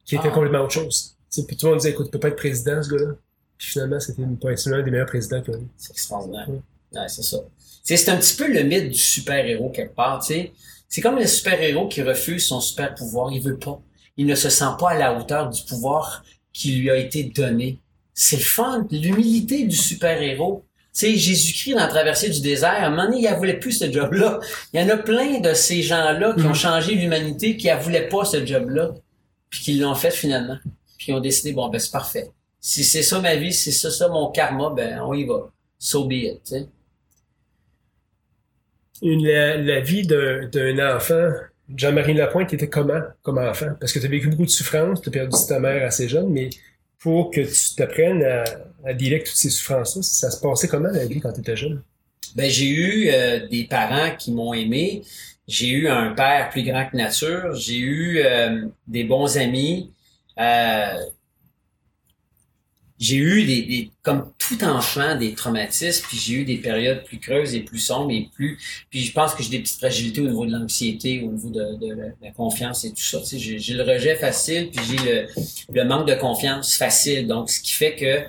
[0.05, 0.31] qui était Ah.
[0.31, 1.15] complètement autre chose.
[1.47, 3.13] Puis tout le monde disait, écoute, tu peux pas être président, ce gars-là.
[3.57, 5.67] Puis finalement, c'était l'un des meilleurs présidents qu'on a eu.
[5.77, 6.47] C'est extraordinaire.
[6.47, 7.37] Ouais, c'est ça.
[7.83, 10.51] C'est un petit peu le mythe du super-héros quelque part, tu sais.
[10.89, 13.31] C'est comme le super-héros qui refuse son super-pouvoir.
[13.31, 13.81] Il veut pas.
[14.15, 16.23] Il ne se sent pas à la hauteur du pouvoir
[16.53, 17.79] qui lui a été donné.
[18.13, 18.85] C'est fun.
[18.91, 20.65] L'humilité du super-héros.
[20.93, 23.59] Tu sais, Jésus-Christ, dans la traversée du désert, à un moment donné, il ne voulait
[23.59, 24.39] plus ce job-là.
[24.73, 26.55] Il y en a plein de ces gens-là qui ont mm.
[26.55, 28.91] changé l'humanité, qui ne voulaient pas ce job-là,
[29.49, 30.57] puis qui l'ont fait finalement.
[30.97, 32.29] Puis qui ont décidé, bon, ben c'est parfait.
[32.59, 35.49] Si c'est ça ma vie, si c'est ça, mon karma, ben on y va.
[35.79, 36.53] So be it,
[39.01, 41.31] la, vie d'un enfant,
[41.75, 43.73] Jean-Marie Lapointe était comment comme enfant?
[43.79, 46.29] Parce que tu as vécu beaucoup de souffrances, tu as perdu ta mère assez jeune,
[46.29, 46.49] mais
[47.01, 48.43] pour que tu t'apprennes à,
[48.85, 51.55] à dealer avec toutes ces souffrances-là, ça se passait comment la vie quand tu étais
[51.55, 51.81] jeune?
[52.35, 55.01] Ben, j'ai eu euh, des parents qui m'ont aimé.
[55.47, 57.53] J'ai eu un père plus grand que nature.
[57.55, 59.91] J'ai eu euh, des bons amis.
[60.39, 60.93] Euh,
[63.01, 67.17] j'ai eu des, des, comme tout enfant des traumatismes, puis j'ai eu des périodes plus
[67.17, 68.59] creuses et plus sombres et plus.
[68.91, 71.79] Puis je pense que j'ai des petites fragilités au niveau de l'anxiété, au niveau de,
[71.79, 73.19] de, la, confiance et tout ça.
[73.21, 75.27] Tu sais, j'ai le rejet facile, puis j'ai le,
[75.73, 77.27] le manque de confiance facile.
[77.27, 78.21] Donc, ce qui fait que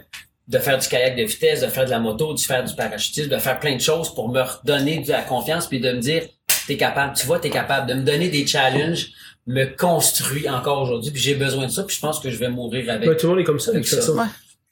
[0.49, 3.29] de faire du kayak de vitesse, de faire de la moto, de faire du parachutisme,
[3.29, 6.23] de faire plein de choses pour me redonner de la confiance, puis de me dire,
[6.67, 9.13] t'es capable, tu vois, t'es capable, de me donner des challenges
[9.47, 12.49] me construit encore aujourd'hui, puis j'ai besoin de ça, puis je pense que je vais
[12.49, 13.09] mourir avec.
[13.09, 14.01] Ouais, tout le monde est comme ça, avec, ça.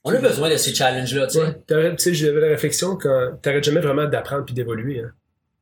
[0.05, 1.97] On a besoin de ces challenges-là, tu sais.
[1.97, 5.13] tu sais, j'avais la réflexion quand t'arrêtes jamais vraiment d'apprendre puis d'évoluer, hein.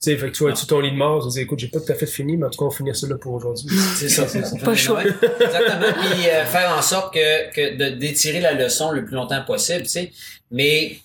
[0.01, 1.67] Tu sais, fait que tu vois, tu ton lit de mort, tu dis, écoute, j'ai
[1.67, 3.67] pas tout à fait fini, mais en tout cas, on finit ça là pour aujourd'hui.
[3.97, 4.57] C'est ça, c'est ça.
[4.65, 5.03] Pas choix.
[5.03, 5.93] Exactement.
[5.93, 9.83] Puis euh, faire en sorte que, que de d'étirer la leçon le plus longtemps possible,
[9.83, 10.13] tu sais.
[10.53, 10.99] Mais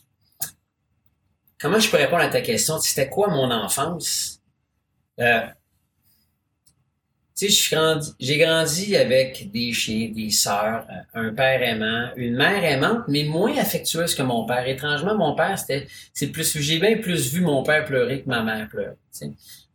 [1.59, 2.79] comment je peux répondre à ta question?
[2.79, 4.39] C'était quoi mon enfance?
[5.19, 5.39] Euh,
[7.49, 13.03] sais, j'ai grandi avec des chiens, des sœurs, euh, un père aimant, une mère aimante,
[13.07, 14.67] mais moins affectueuse que mon père.
[14.67, 18.43] Étrangement, mon père, c'était, c'est plus, j'ai bien plus vu mon père pleurer que ma
[18.43, 18.95] mère pleurer.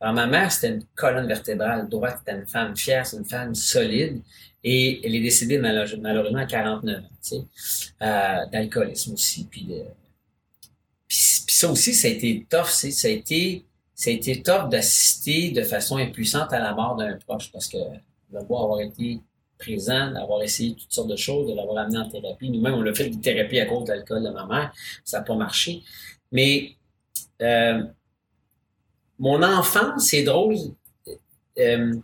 [0.00, 3.54] Alors, ma mère, c'était une colonne vertébrale droite, c'était une femme fière, c'est une femme
[3.54, 4.20] solide,
[4.62, 7.36] et elle est décédée malheureusement à 49 ans, tu sais,
[8.02, 9.66] euh, d'alcoolisme aussi, puis
[11.08, 11.16] puis,
[11.48, 13.64] ça aussi, ça a été tough, ça a été,
[13.98, 17.78] ça a été top d'assister de façon impuissante à la mort d'un proche parce que
[18.32, 19.20] le beau avoir été
[19.58, 22.48] présent, d'avoir essayé toutes sortes de choses, de l'avoir amené en thérapie.
[22.48, 24.72] Nous-mêmes, on l'a fait des thérapies à cause de l'alcool de ma mère.
[25.04, 25.82] Ça n'a pas marché.
[26.30, 26.76] Mais
[27.42, 27.82] euh,
[29.18, 30.54] mon enfance, c'est drôle.
[31.58, 31.96] Euh,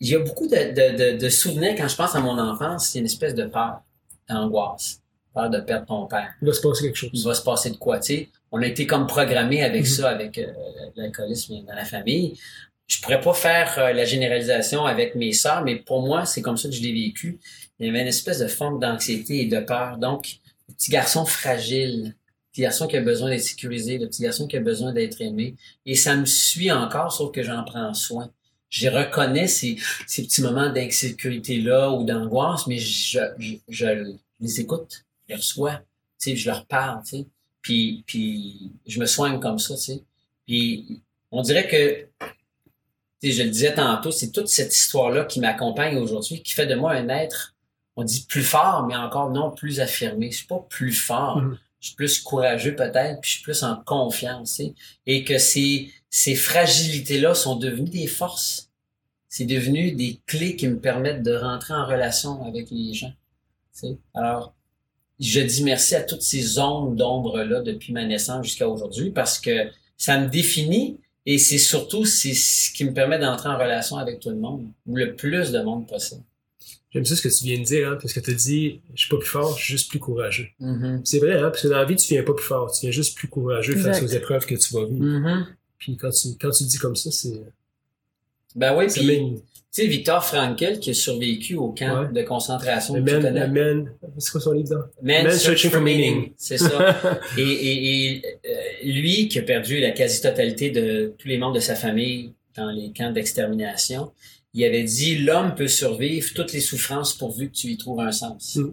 [0.00, 2.88] il y a beaucoup de, de, de, de, souvenirs quand je pense à mon enfance.
[2.88, 3.82] C'est une espèce de peur,
[4.30, 5.02] d'angoisse,
[5.34, 6.32] peur de perdre ton père.
[6.40, 7.10] Il va se passer quelque chose.
[7.12, 8.28] Il va se passer de quoi, tu sais?
[8.52, 9.86] On a été comme programmé avec mhm.
[9.86, 10.52] ça, avec euh,
[10.96, 12.38] l'alcoolisme dans la famille.
[12.86, 16.56] Je pourrais pas faire euh, la généralisation avec mes sœurs, mais pour moi, c'est comme
[16.56, 17.38] ça que je l'ai vécu.
[17.78, 19.98] Il y avait une espèce de forme d'anxiété et de peur.
[19.98, 20.38] Donc,
[20.68, 22.12] le petit garçon fragile, le
[22.52, 25.54] petit garçon qui a besoin d'être sécurisé, le petit garçon qui a besoin d'être aimé.
[25.84, 28.30] Et ça me suit encore, sauf que j'en prends soin.
[28.70, 29.76] Je reconnais ces,
[30.06, 35.76] ces petits moments d'insécurité-là ou d'angoisse, mais je, je, je, les écoute, je les reçois,
[36.20, 37.26] tu sais, je leur parle, tu sais.
[37.68, 40.02] Puis, puis je me soigne comme ça, tu sais.
[40.46, 42.08] Puis on dirait que,
[43.20, 46.64] tu sais, je le disais tantôt, c'est toute cette histoire-là qui m'accompagne aujourd'hui, qui fait
[46.66, 47.54] de moi un être,
[47.94, 50.30] on dit plus fort, mais encore non plus affirmé.
[50.30, 51.42] Je suis pas plus fort.
[51.42, 51.58] Mm-hmm.
[51.80, 54.74] Je suis plus courageux peut-être, puis je suis plus en confiance, tu sais.
[55.04, 58.70] Et que ces, ces fragilités-là sont devenues des forces.
[59.28, 63.12] C'est devenu des clés qui me permettent de rentrer en relation avec les gens.
[63.74, 63.98] Tu sais.
[64.14, 64.54] Alors,
[65.20, 69.68] je dis merci à toutes ces zones d'ombre-là depuis ma naissance jusqu'à aujourd'hui parce que
[69.96, 74.18] ça me définit et c'est surtout c'est ce qui me permet d'entrer en relation avec
[74.18, 76.22] tout le monde, ou le plus de monde possible.
[76.90, 79.10] J'aime ça ce que tu viens de dire, hein, parce que tu dis, je suis
[79.10, 80.48] pas plus fort, je suis juste plus courageux.
[80.58, 81.00] Mm-hmm.
[81.04, 82.90] C'est vrai, hein, parce que dans la vie, tu viens pas plus fort, tu viens
[82.90, 85.04] juste plus courageux face aux épreuves que tu vas vivre.
[85.04, 85.44] Mm-hmm.
[85.78, 87.42] Puis quand tu, quand tu dis comme ça, c'est...
[88.56, 92.94] Ben oui, puis tu sais, Victor Frankel qui a survécu au camp de concentration.
[92.94, 96.32] Le man, c'est quoi son livre Man, Searching, for Meaning.
[96.38, 96.96] C'est ça.
[97.36, 101.60] et, et, et euh, lui qui a perdu la quasi-totalité de tous les membres de
[101.60, 104.10] sa famille dans les camps d'extermination,
[104.54, 108.12] il avait dit l'homme peut survivre toutes les souffrances pourvu que tu y trouves un
[108.12, 108.56] sens.
[108.56, 108.72] Mm.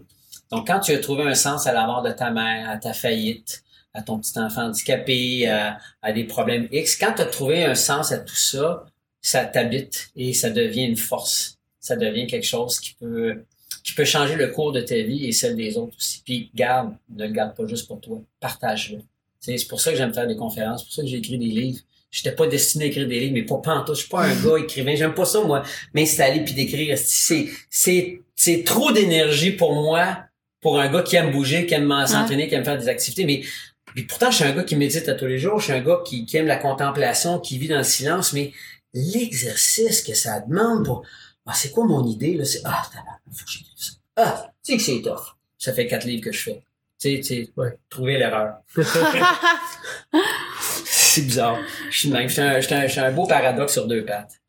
[0.50, 2.94] Donc quand tu as trouvé un sens à la mort de ta mère, à ta
[2.94, 7.64] faillite, à ton petit enfant handicapé, à, à des problèmes X, quand tu as trouvé
[7.64, 8.86] un sens à tout ça,
[9.26, 11.58] ça t'habite et ça devient une force.
[11.80, 13.42] Ça devient quelque chose qui peut
[13.82, 16.22] qui peut changer le cours de ta vie et celle des autres aussi.
[16.24, 18.98] Puis garde, ne le garde pas juste pour toi, partage-le.
[19.40, 21.46] C'est pour ça que j'aime faire des conférences, c'est pour ça que j'ai écrit des
[21.46, 21.80] livres.
[22.10, 23.96] J'étais pas destiné à écrire des livres, mais pas pantoute.
[23.96, 24.94] Je suis pas un gars écrivain.
[24.94, 26.96] J'aime pas ça, moi, m'installer puis d'écrire.
[26.96, 30.20] C'est, c'est, c'est trop d'énergie pour moi,
[30.60, 33.24] pour un gars qui aime bouger, qui aime s'entraîner, qui aime faire des activités.
[33.24, 33.42] Mais,
[34.04, 35.58] pourtant, je suis un gars qui médite à tous les jours.
[35.58, 38.32] Je suis un gars qui, qui aime la contemplation, qui vit dans le silence.
[38.32, 38.52] Mais
[38.96, 41.04] l'exercice que ça demande pour,
[41.46, 42.44] ah, c'est quoi mon idée, là?
[42.44, 42.82] C'est, ah,
[43.32, 43.92] faut que j'écrive ça.
[44.16, 45.36] Ah, tu sais que c'est tough.
[45.58, 46.62] Ça fait quatre livres que je fais.
[46.98, 47.78] Tu sais, tu sais, Ouais.
[47.90, 48.56] trouver l'erreur.
[50.84, 51.58] c'est bizarre.
[51.90, 52.28] Je suis même.
[52.28, 52.42] Je suis
[52.74, 54.40] un, un- un beau paradoxe sur deux pattes.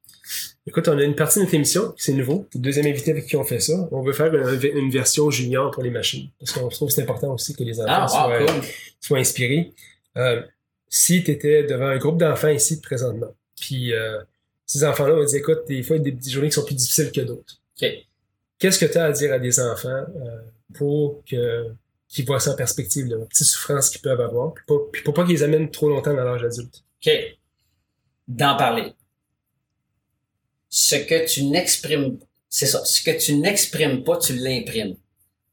[0.65, 2.45] Écoute, on a une partie de notre émission, c'est nouveau.
[2.53, 3.87] Le deuxième invité avec qui on fait ça.
[3.91, 6.29] On veut faire une, une version junior pour les machines.
[6.39, 8.61] Parce qu'on trouve que c'est important aussi que les enfants Ah, soient, wow, cool.
[8.99, 9.73] soient inspirés.
[10.17, 10.41] Euh,
[10.89, 14.21] si tu étais devant un groupe d'enfants ici présentement, puis euh,
[14.68, 16.65] ces enfants-là vont dire, écoute, des fois, il y a des, des journées qui sont
[16.65, 17.55] plus difficiles que d'autres.
[17.82, 17.88] OK.
[18.59, 20.41] Qu'est-ce que tu as à dire à des enfants euh,
[20.74, 21.72] pour que
[22.07, 24.63] qu'ils voient ça en perspective, là, les petites souffrances qu'ils peuvent avoir, puis,
[24.93, 26.84] puis pour pas qu'ils les amènent trop longtemps dans l'âge adulte?
[27.05, 27.11] OK.
[28.28, 28.93] D'en parler.
[30.70, 32.18] Ce que tu n'exprimes,
[32.49, 32.84] c'est ça.
[32.86, 34.95] Ce que tu n'exprimes pas, tu l'imprimes.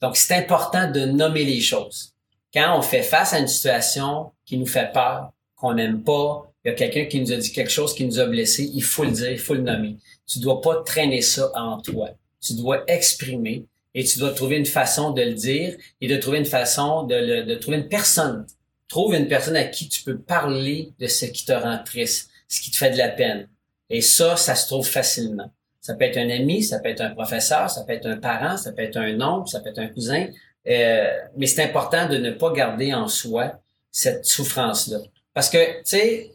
[0.00, 2.12] Donc, c'est important de nommer les choses.
[2.52, 6.68] Quand on fait face à une situation qui nous fait peur, qu'on n'aime pas, il
[6.68, 9.04] y a quelqu'un qui nous a dit quelque chose qui nous a blessés, il faut
[9.04, 9.96] le dire, il faut le nommer.
[10.26, 12.10] Tu dois pas traîner ça en toi.
[12.40, 16.38] Tu dois exprimer et tu dois trouver une façon de le dire et de trouver
[16.38, 18.46] une façon de, le, de trouver une personne.
[18.88, 22.60] Trouve une personne à qui tu peux parler de ce qui te rend triste, ce
[22.60, 23.48] qui te fait de la peine.
[23.90, 25.50] Et ça, ça se trouve facilement.
[25.80, 28.56] Ça peut être un ami, ça peut être un professeur, ça peut être un parent,
[28.56, 30.28] ça peut être un oncle, ça peut être un cousin.
[30.66, 33.60] Euh, mais c'est important de ne pas garder en soi
[33.92, 34.98] cette souffrance-là.
[35.34, 36.34] Parce que, tu sais,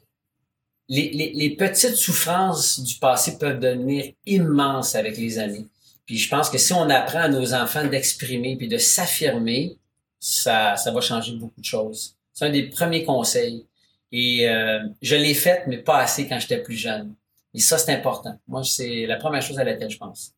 [0.89, 5.67] les, les, les petites souffrances du passé peuvent devenir immenses avec les années.
[6.05, 9.77] Puis je pense que si on apprend à nos enfants d'exprimer puis de s'affirmer,
[10.19, 12.15] ça, ça va changer beaucoup de choses.
[12.33, 13.65] C'est un des premiers conseils.
[14.11, 17.13] Et euh, je l'ai fait, mais pas assez quand j'étais plus jeune.
[17.53, 18.39] Et ça, c'est important.
[18.47, 20.33] Moi, c'est la première chose à laquelle je pense.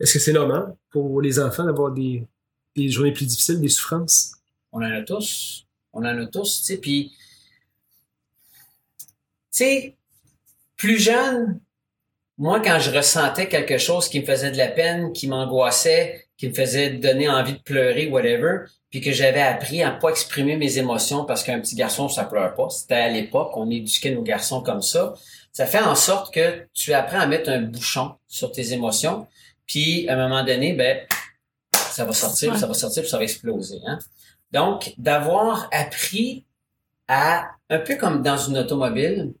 [0.00, 2.26] Est-ce que c'est normal pour les enfants d'avoir des,
[2.74, 4.32] des journées plus difficiles, des souffrances?
[4.72, 5.66] On en a tous.
[5.92, 6.78] On en a tous, tu sais.
[6.78, 7.12] Puis,
[9.56, 9.96] sais,
[10.76, 11.60] plus jeune,
[12.36, 16.48] moi, quand je ressentais quelque chose qui me faisait de la peine, qui m'angoissait, qui
[16.48, 20.78] me faisait donner envie de pleurer, whatever, puis que j'avais appris à pas exprimer mes
[20.78, 22.68] émotions parce qu'un petit garçon, ça pleure pas.
[22.70, 25.14] C'était à l'époque, on éduquait nos garçons comme ça.
[25.52, 29.26] Ça fait en sorte que tu apprends à mettre un bouchon sur tes émotions,
[29.66, 30.98] puis à un moment donné, ben,
[31.72, 33.78] ça va sortir, ça va sortir, puis ça va exploser.
[33.86, 33.98] Hein?
[34.50, 36.44] Donc, d'avoir appris
[37.06, 39.32] à, un peu comme dans une automobile,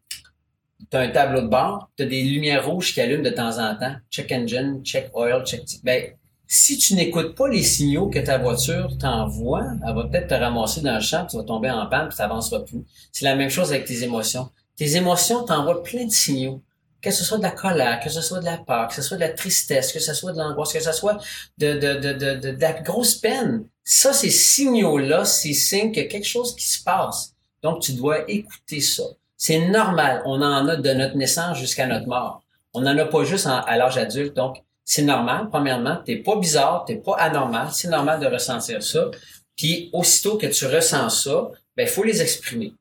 [0.90, 3.58] tu as un tableau de bord, tu as des lumières rouges qui allument de temps
[3.58, 5.62] en temps, check engine, check oil, check...
[5.82, 6.12] Ben,
[6.46, 10.82] si tu n'écoutes pas les signaux que ta voiture t'envoie, elle va peut-être te ramasser
[10.82, 12.84] dans le champ, tu vas tomber en panne, puis tu n'avanceras plus.
[13.12, 14.50] C'est la même chose avec tes émotions.
[14.76, 16.62] Tes émotions t'envoient plein de signaux.
[17.00, 19.18] Que ce soit de la colère, que ce soit de la peur, que ce soit
[19.18, 21.18] de la tristesse, que ce soit de l'angoisse, que ce soit
[21.58, 23.64] de, de, de, de, de, de la grosse peine.
[23.84, 27.34] Ça, ces signaux-là, c'est signe qu'il y a quelque chose qui se passe.
[27.62, 29.02] Donc, tu dois écouter ça.
[29.46, 30.22] C'est normal.
[30.24, 32.42] On en a de notre naissance jusqu'à notre mort.
[32.72, 34.34] On n'en a pas juste à l'âge adulte.
[34.34, 35.98] Donc, c'est normal, premièrement.
[36.02, 37.68] T'es pas bizarre, t'es pas anormal.
[37.70, 39.10] C'est normal de ressentir ça.
[39.54, 42.72] Puis, aussitôt que tu ressens ça, ben, il faut les exprimer.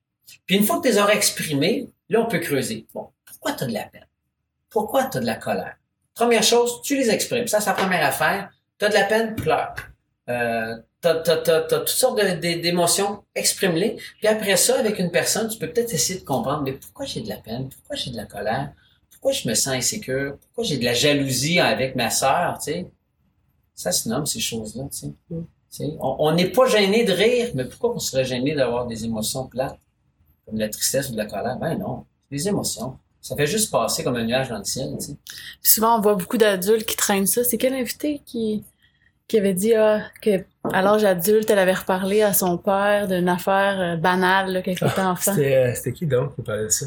[0.45, 2.87] Puis, une fois que tu les auras exprimés, là, on peut creuser.
[2.93, 4.07] Bon, pourquoi tu as de la peine?
[4.69, 5.75] Pourquoi tu as de la colère?
[6.15, 7.47] Première chose, tu les exprimes.
[7.47, 8.51] Ça, c'est la première affaire.
[8.79, 9.75] Tu as de la peine, pleure.
[10.29, 13.97] Euh, t'as, t'as, t'as, t'as toutes sortes d'émotions, exprime-les.
[14.19, 17.19] Puis après ça, avec une personne, tu peux peut-être essayer de comprendre, mais pourquoi j'ai
[17.21, 17.67] de la peine?
[17.69, 18.71] Pourquoi j'ai de la colère?
[19.11, 20.37] Pourquoi je me sens insécure?
[20.39, 22.91] Pourquoi j'ai de la jalousie avec ma sœur, tu sais?
[23.75, 25.13] Ça se nomme, ces choses-là, tu sais.
[25.29, 25.35] Tu
[25.69, 29.03] sais, On on n'est pas gêné de rire, mais pourquoi on serait gêné d'avoir des
[29.03, 29.79] émotions plates?
[30.45, 31.57] Comme de la tristesse ou de la colère?
[31.57, 32.97] Ben non, c'est des émotions.
[33.19, 35.17] Ça fait juste passer comme un nuage dans le ciel, tu sais.
[35.61, 37.43] Puis souvent, on voit beaucoup d'adultes qui traînent ça.
[37.43, 38.63] C'est quel invité qui,
[39.27, 43.27] qui avait dit ah, que à l'âge adulte, elle avait reparlé à son père d'une
[43.29, 45.33] affaire euh, banale là, quand elle était enfant.
[45.33, 46.85] C'était, euh, c'était qui donc qui parlait de ça?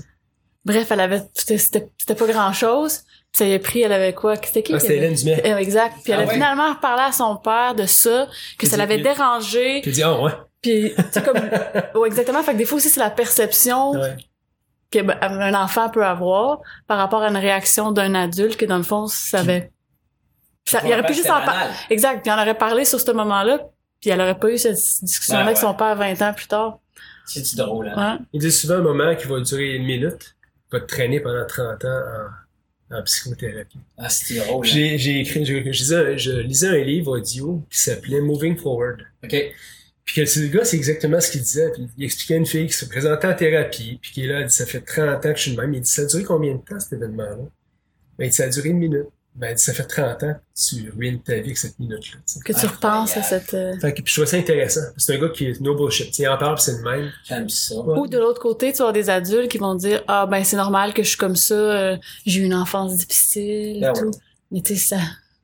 [0.65, 3.01] Bref, elle avait c'était pas grand chose.
[3.33, 4.35] Puis ça y a pris, elle avait quoi?
[4.37, 5.43] C'était qui Ah, c'était Hélène Dumais.
[5.47, 5.95] Euh, Exact.
[6.03, 6.33] Puis elle Ah a ouais?
[6.35, 9.81] finalement reparlé à son père de ça, que Puis ça l'avait puis- dérangé.
[9.83, 10.33] Qui dit, ah ouais.
[10.63, 11.37] Puis tu comme
[12.01, 12.43] ouais, exactement.
[12.43, 14.17] Fait que des fois aussi c'est la perception ouais.
[14.91, 18.79] que ben, un enfant peut avoir par rapport à une réaction d'un adulte que dans
[18.79, 19.71] le fond ça avait
[20.67, 23.61] ça, il aurait pu juste en parler exact puis on aurait parlé sur ce moment-là
[24.01, 25.63] puis elle aurait pas eu cette discussion là Ben avec ouais.
[25.63, 26.79] son père 20 ans plus tard
[27.27, 28.19] C'est drôle, hein?
[28.21, 28.27] ouais.
[28.33, 30.37] Il dit souvent un moment qui va durer une minute,
[30.71, 32.01] va te traîner pendant 30 ans
[32.91, 33.79] en, en psychothérapie.
[33.99, 34.65] Ah, c'est drôle.
[34.67, 34.71] Hein?
[34.71, 38.57] J'ai, j'ai écrit, je, je lisais, un- je lisais un livre audio qui s'appelait Moving
[38.57, 39.01] Forward.
[39.25, 39.35] OK.
[40.05, 41.73] Puis que ce gars, c'est exactement ce qu'il disait.
[41.73, 44.47] Puis il expliquait une fille qui se présentait en thérapie, puis qui est là, elle
[44.47, 45.75] dit, ça fait 30 ans que je suis de même.
[45.75, 47.37] Il dit, ça a duré combien de temps cet événement-là?
[48.19, 49.07] Ben, il dit, ça a duré une minute.
[49.37, 52.19] Ben, ça fait 30 ans que tu ruines ta vie avec cette minute-là.
[52.45, 53.53] Que tu repenses à cette...
[53.55, 54.81] euh, Fait que, puis je trouve ça intéressant.
[54.97, 56.19] C'est un gars qui est no bullshit.
[56.19, 57.13] Il en parle, c'est le même.
[57.25, 57.75] J'aime ça.
[57.81, 57.99] Ouais.
[57.99, 60.57] Ou de l'autre côté, tu vas avoir des adultes qui vont dire Ah, ben c'est
[60.57, 64.11] normal que je suis comme ça, euh, j'ai eu une enfance difficile Ben et tout.
[64.51, 65.01] Mais tu sais, ça.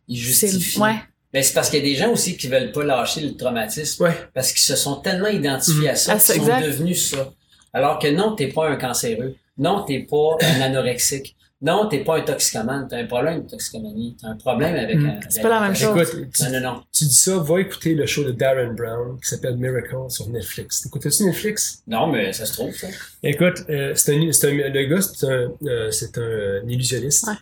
[0.08, 0.48] Il C'est.
[0.48, 0.80] justifie.
[0.80, 0.96] Ouais.
[1.34, 4.04] Mais c'est parce qu'il y a des gens aussi qui veulent pas lâcher le traumatisme
[4.04, 4.16] Ouais.
[4.34, 6.66] parce qu'ils se sont tellement identifiés à ça Ah, qu'ils ça, sont exact.
[6.66, 7.32] devenus ça.
[7.72, 9.34] Alors que non, t'es pas un cancéreux.
[9.58, 11.36] Non, t'es pas un anorexique.
[11.64, 12.88] Non, t'es pas un toxicomane.
[12.90, 14.16] T'as un problème de toxicomanie.
[14.20, 15.20] T'as un problème avec un.
[15.28, 15.96] C'est pas la même chose.
[16.00, 16.82] Écoute, tu, Non, non, non.
[16.92, 20.80] tu dis ça, va écouter le show de Darren Brown qui s'appelle Miracle sur Netflix.
[20.82, 21.82] T'écoutes-tu Netflix?
[21.86, 22.88] Non, mais ça se trouve, ça.
[23.22, 27.28] Écoute, euh, c'est un, le gars, c'est un, euh, c'est un, euh, illusionniste.
[27.28, 27.34] Ouais.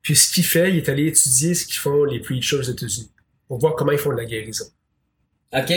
[0.00, 3.10] Puis ce qu'il fait, il est allé étudier ce qu'ils font les preachers aux États-Unis
[3.46, 4.64] pour voir comment ils font de la guérison.
[5.54, 5.72] OK.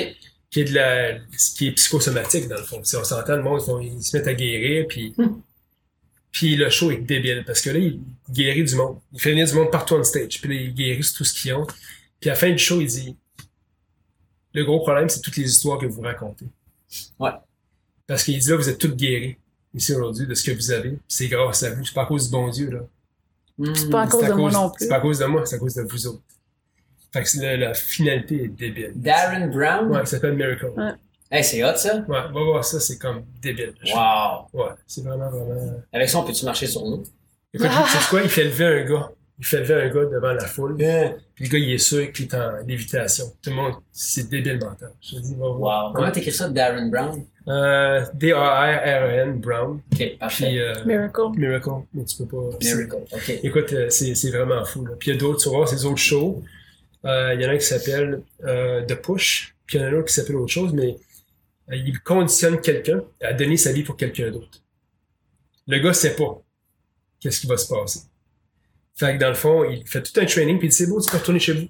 [0.50, 2.80] Qui est de la, ce qui est psychosomatique dans le fond.
[2.82, 5.42] Si on s'entend, le monde, ils se mettent à guérir, puis, Hmm.
[6.36, 9.00] Puis le show est débile parce que là, il guérit du monde.
[9.14, 11.34] Il fait venir du monde partout on stage, puis là, il guérit sur tout ce
[11.34, 11.66] qu'ils ont.
[12.20, 13.16] Puis à la fin du show, il dit,
[14.52, 16.48] le gros problème, c'est toutes les histoires que vous racontez.
[17.18, 17.32] Ouais.
[18.06, 19.38] Parce qu'il dit là, vous êtes tous guéris
[19.74, 21.00] ici aujourd'hui de ce que vous avez.
[21.08, 21.86] C'est grâce à vous.
[21.86, 23.74] C'est pas à cause du bon Dieu, là.
[23.74, 24.84] C'est pas à cause de moi non plus.
[24.84, 26.24] C'est pas à cause de moi, c'est à cause de vous autres.
[27.14, 28.92] Fait que la, la finalité est débile.
[28.98, 29.90] Darren Brown?
[29.90, 30.98] Ouais, ça s'appelle Miracle.
[31.36, 31.96] Hey, c'est hot, ça?
[31.98, 33.74] Ouais, va voir ça, c'est comme débile.
[33.94, 34.48] Wow.
[34.54, 35.82] Ouais, c'est vraiment, vraiment.
[35.92, 37.04] Avec ça, on peut-tu marcher sur nous?
[37.54, 37.84] Écoute, Ah!
[37.86, 39.10] tu sais quoi, il fait lever un gars?
[39.38, 40.76] Il fait lever un gars devant la foule.
[40.78, 43.26] Puis le gars, il est sûr qu'il est en lévitation.
[43.42, 44.92] Tout le monde, c'est débile mental.
[45.02, 45.88] Je te dis, va voir.
[45.88, 45.94] Wow.
[45.94, 47.26] Comment t'écris ça, Darren Brown?
[47.48, 49.82] Euh, D-A-R-R-E-N, Brown.
[49.94, 50.46] OK, parfait.
[50.46, 51.22] Puis, euh, Miracle.
[51.36, 51.70] Miracle.
[51.94, 52.58] Mais tu peux pas.
[52.62, 52.96] Miracle.
[53.12, 53.40] OK.
[53.44, 54.86] Écoute, euh, c'est c'est vraiment fou.
[54.86, 54.94] Là.
[54.98, 56.42] Puis il y a d'autres, tu vas voir, ces autres shows.
[57.06, 59.88] Euh, Il y en a un qui s'appelle euh, The Push, puis il y en
[59.88, 60.96] a un autre qui s'appelle autre chose, mais
[61.72, 64.62] il conditionne quelqu'un à donner sa vie pour quelqu'un d'autre.
[65.68, 66.42] Le gars sait pas
[67.20, 68.02] qu'est-ce qui va se passer.
[68.96, 71.02] Fait que dans le fond, il fait tout un training, puis il dit c'est beau,
[71.02, 71.68] tu peux retourner chez vous.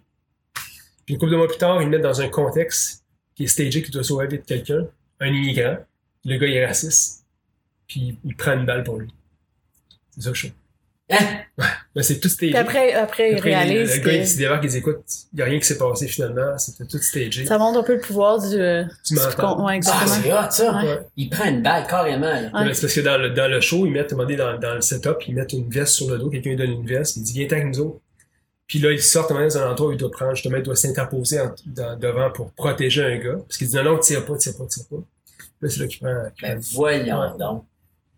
[1.05, 3.03] Puis une couple de mois plus tard, il le met dans un contexte
[3.35, 4.87] qui est stagé, qui doit sauver la vie de quelqu'un,
[5.19, 5.77] un immigrant.
[6.25, 7.25] Le gars il est raciste,
[7.87, 9.13] puis il prend une balle pour lui.
[10.11, 10.53] C'est ça que je fais.
[11.09, 11.75] Hein?
[11.95, 12.51] Là, c'est tout stagé.
[12.51, 14.97] Puis après, après, il Après, réalise le, le gars, il se débarque, il dit, écoute,
[15.31, 17.45] il n'y a rien qui s'est passé finalement, c'était tout stagé.
[17.45, 18.53] ça montre un peu le pouvoir du.
[18.59, 19.63] euh, Tu du m'entends.
[19.65, 20.15] Ouais, Ah, exactement.
[20.23, 20.77] c'est hot, ça.
[20.83, 20.89] Ouais.
[20.89, 20.99] Ouais.
[21.15, 22.41] Il prend une balle carrément, là.
[22.53, 22.65] Ouais.
[22.65, 24.81] Mais C'est parce que dans le, dans le show, ils mettent, donné, dans, dans le
[24.81, 27.31] setup, ils mettent une veste sur le dos, quelqu'un lui donne une veste, il dit,
[27.33, 27.99] viens avec nous autres.
[28.67, 31.39] Puis là, il sort dans un endroit où il doit prendre, justement, il doit s'interposer
[31.39, 33.35] en- dans- devant pour protéger un gars.
[33.47, 34.97] Parce qu'il dit, non, non, tire pas, tire pas, tire pas.
[35.61, 36.13] Là, c'est là qu'il prend.
[36.41, 37.27] Ben, prend- voyons Ouais.
[37.39, 37.63] donc.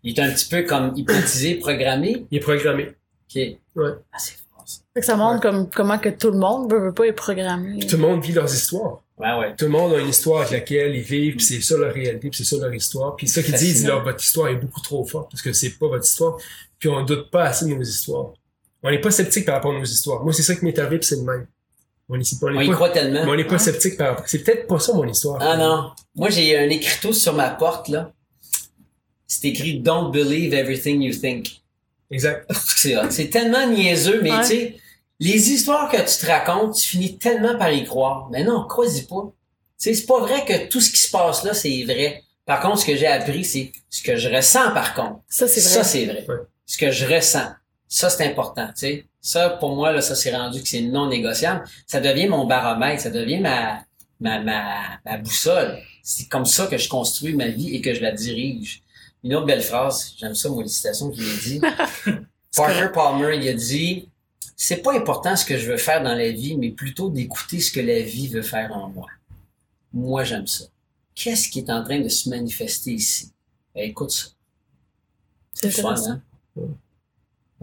[0.02, 2.24] Il est un petit peu comme hypnotisé, programmé.
[2.30, 2.88] Il est programmé.
[3.28, 3.36] OK.
[3.76, 3.90] Ouais.
[4.12, 4.78] Ah, c'est fort, ça.
[4.94, 7.78] Fait que ça montre comme, comment que tout le monde veut, veut pas être programmé.
[7.86, 9.02] Tout le monde vit leurs histoires.
[9.18, 9.56] Ouais, ouais.
[9.56, 12.30] Tout le monde a une histoire avec laquelle ils vivent, puis c'est ça leur réalité,
[12.30, 13.16] puis c'est ça leur histoire.
[13.16, 15.88] Puis ça qu'ils disent, leur, votre histoire est beaucoup trop forte, parce que c'est pas
[15.88, 16.36] votre histoire.
[16.78, 18.32] Puis on doute pas assez de nos histoires.
[18.82, 20.22] On n'est pas sceptique par rapport à nos histoires.
[20.22, 21.46] Moi, c'est ça qui m'est arrivé, puis c'est le même.
[22.08, 23.24] On est, on est On y pas, croit tellement.
[23.24, 24.28] mais on n'est pas sceptique par rapport.
[24.28, 25.38] C'est peut-être pas ça mon histoire.
[25.42, 25.90] Ah non.
[26.14, 28.12] Moi, j'ai un écriteau sur ma porte, là.
[29.26, 31.60] C'est écrit Don't believe everything you think.
[32.10, 32.50] Exact.
[33.10, 34.40] C'est tellement niaiseux, mais Ouais.
[34.40, 34.76] tu sais,
[35.20, 38.28] les histoires que tu te racontes, tu finis tellement par y croire.
[38.30, 39.32] Mais non, crois-y pas.
[39.80, 42.22] Tu sais, c'est pas vrai que tout ce qui se passe là, c'est vrai.
[42.46, 45.20] Par contre, ce que j'ai appris, c'est ce que je ressens, par contre.
[45.28, 45.70] Ça, c'est vrai.
[45.70, 46.24] Ça, c'est vrai.
[46.28, 46.36] Ouais.
[46.66, 47.48] Ce que je ressens.
[47.88, 49.04] Ça, c'est important, tu sais.
[49.20, 51.64] Ça, pour moi, là, ça s'est rendu que c'est non négociable.
[51.86, 53.80] Ça devient mon baromètre, ça devient ma,
[54.20, 55.78] ma, ma, ma boussole.
[56.02, 58.82] C'est comme ça que je construis ma vie et que je la dirige.
[59.24, 61.60] Une autre belle phrase, j'aime ça, moi, les citations qu'il a dit.
[62.56, 64.08] Parker Palmer, il a dit,
[64.56, 67.70] c'est pas important ce que je veux faire dans la vie, mais plutôt d'écouter ce
[67.72, 69.06] que la vie veut faire en moi.
[69.92, 70.64] Moi, j'aime ça.
[71.14, 73.32] Qu'est-ce qui est en train de se manifester ici?
[73.74, 74.28] Ben, écoute ça.
[75.52, 76.20] C'est fun, intéressant.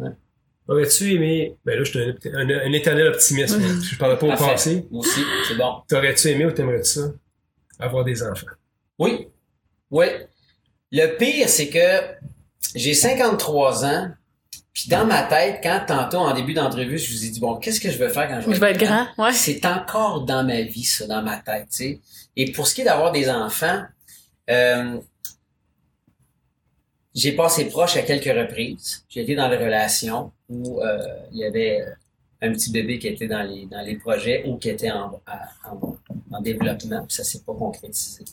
[0.01, 0.15] hein?
[0.67, 3.69] Aurais-tu aimé, ben là, je suis un, un, un éternel optimiste, moi.
[3.83, 4.45] je parle pas au Parfait.
[4.51, 4.87] passé.
[4.91, 5.75] Moi aussi, c'est bon.
[5.87, 7.13] T'aurais-tu aimé ou t'aimerais-tu ça?
[7.79, 8.47] Avoir des enfants?
[8.97, 9.27] Oui.
[9.91, 10.05] Oui.
[10.97, 11.87] Le pire, c'est que
[12.73, 14.11] j'ai 53 ans,
[14.73, 17.79] puis dans ma tête, quand tantôt, en début d'entrevue, je vous ai dit, bon, qu'est-ce
[17.81, 19.33] que je veux faire quand je vais Je vais être grand, ouais.
[19.33, 21.99] C'est encore dans ma vie, ça, dans ma tête, tu sais.
[22.37, 23.83] Et pour ce qui est d'avoir des enfants,
[24.49, 24.97] euh,
[27.13, 29.05] j'ai passé proche à quelques reprises.
[29.09, 30.97] J'ai été dans des relations où euh,
[31.31, 31.91] il y avait euh,
[32.41, 35.49] un petit bébé qui était dans les dans les projets ou qui était en, à-
[35.71, 35.97] en,
[36.31, 38.25] en développement, puis ça s'est pas concrétisé.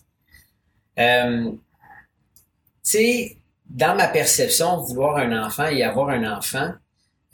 [0.98, 1.52] Euh,
[2.82, 6.72] sais, dans ma perception, vouloir un enfant et avoir un enfant,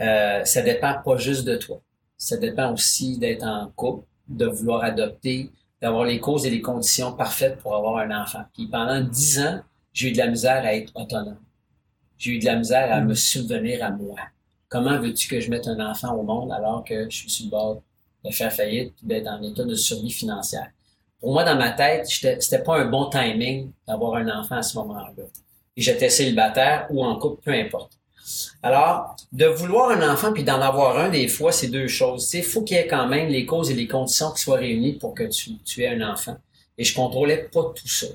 [0.01, 1.81] euh, ça dépend pas juste de toi.
[2.17, 7.13] Ça dépend aussi d'être en couple, de vouloir adopter, d'avoir les causes et les conditions
[7.13, 8.45] parfaites pour avoir un enfant.
[8.55, 9.61] Puis pendant dix ans,
[9.93, 11.39] j'ai eu de la misère à être autonome.
[12.19, 14.17] J'ai eu de la misère à me subvenir à moi.
[14.69, 17.51] comment veux-tu que je mette un enfant au monde alors que je suis sur le
[17.51, 17.83] bord
[18.25, 20.71] de faire faillite et d'être en état de survie financière?
[21.21, 24.77] Pour moi, dans ma tête, c'était pas un bon timing d'avoir un enfant à ce
[24.79, 25.11] moment-là.
[25.77, 27.93] J'étais célibataire ou en couple, peu importe.
[28.63, 32.33] Alors, de vouloir un enfant puis d'en avoir un, des fois, c'est deux choses.
[32.35, 34.95] Il faut qu'il y ait quand même les causes et les conditions qui soient réunies
[34.95, 36.37] pour que tu, tu aies un enfant.
[36.77, 38.07] Et je contrôlais pas tout ça.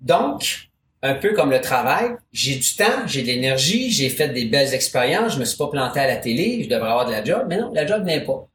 [0.00, 0.70] Donc,
[1.02, 4.74] un peu comme le travail, j'ai du temps, j'ai de l'énergie, j'ai fait des belles
[4.74, 7.46] expériences, je me suis pas planté à la télé, je devrais avoir de la job,
[7.48, 8.46] mais non, la job n'est pas.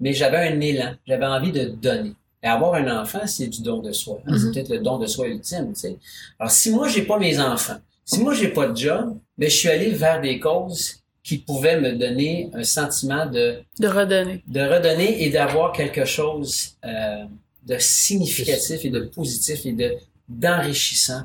[0.00, 2.12] Mais j'avais un élan, j'avais envie de donner.
[2.42, 4.20] Et avoir un enfant, c'est du don de soi.
[4.26, 4.52] C'est mm-hmm.
[4.52, 5.96] peut-être le don de soi ultime, tu sais.
[6.38, 9.54] Alors, si moi, j'ai pas mes enfants, si moi, j'ai pas de job, ben, je
[9.56, 13.58] suis allé vers des causes qui pouvaient me donner un sentiment de...
[13.78, 14.42] De redonner.
[14.46, 17.24] De redonner et d'avoir quelque chose euh,
[17.66, 19.94] de significatif et de positif et de
[20.28, 21.22] d'enrichissant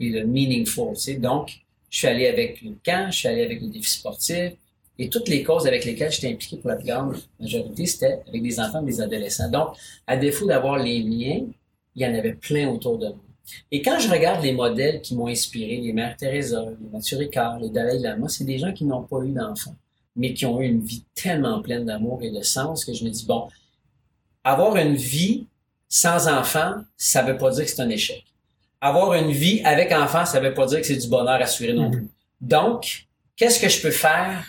[0.00, 0.94] et de meaningful.
[0.94, 1.14] Tu sais.
[1.14, 1.60] Donc,
[1.90, 4.52] je suis allé avec le camp, je suis allé avec les défis sportifs
[4.98, 8.42] et toutes les causes avec lesquelles j'étais impliqué pour la plus grande majorité, c'était avec
[8.42, 9.50] des enfants et des adolescents.
[9.50, 9.76] Donc,
[10.06, 11.46] à défaut d'avoir les miens,
[11.94, 13.18] il y en avait plein autour de moi.
[13.70, 17.60] Et quand je regarde les modèles qui m'ont inspiré, les mères Teresa, les Mathieu Ricard,
[17.60, 19.76] les Dalai Lama, c'est des gens qui n'ont pas eu d'enfants,
[20.16, 23.10] mais qui ont eu une vie tellement pleine d'amour et de sens que je me
[23.10, 23.48] dis, bon,
[24.42, 25.46] avoir une vie
[25.88, 28.24] sans enfant, ça veut pas dire que c'est un échec
[28.80, 31.90] avoir une vie avec enfant, ça veut pas dire que c'est du bonheur assuré non
[31.90, 32.08] plus.
[32.40, 34.44] Donc, qu'est-ce que je peux faire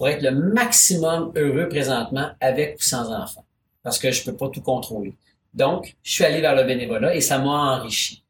[0.00, 3.44] pour être le maximum heureux présentement avec ou sans enfant?
[3.82, 5.14] Parce que je peux pas tout contrôler.
[5.52, 8.24] Donc, je suis allé vers le bénévolat et ça m'a enrichi.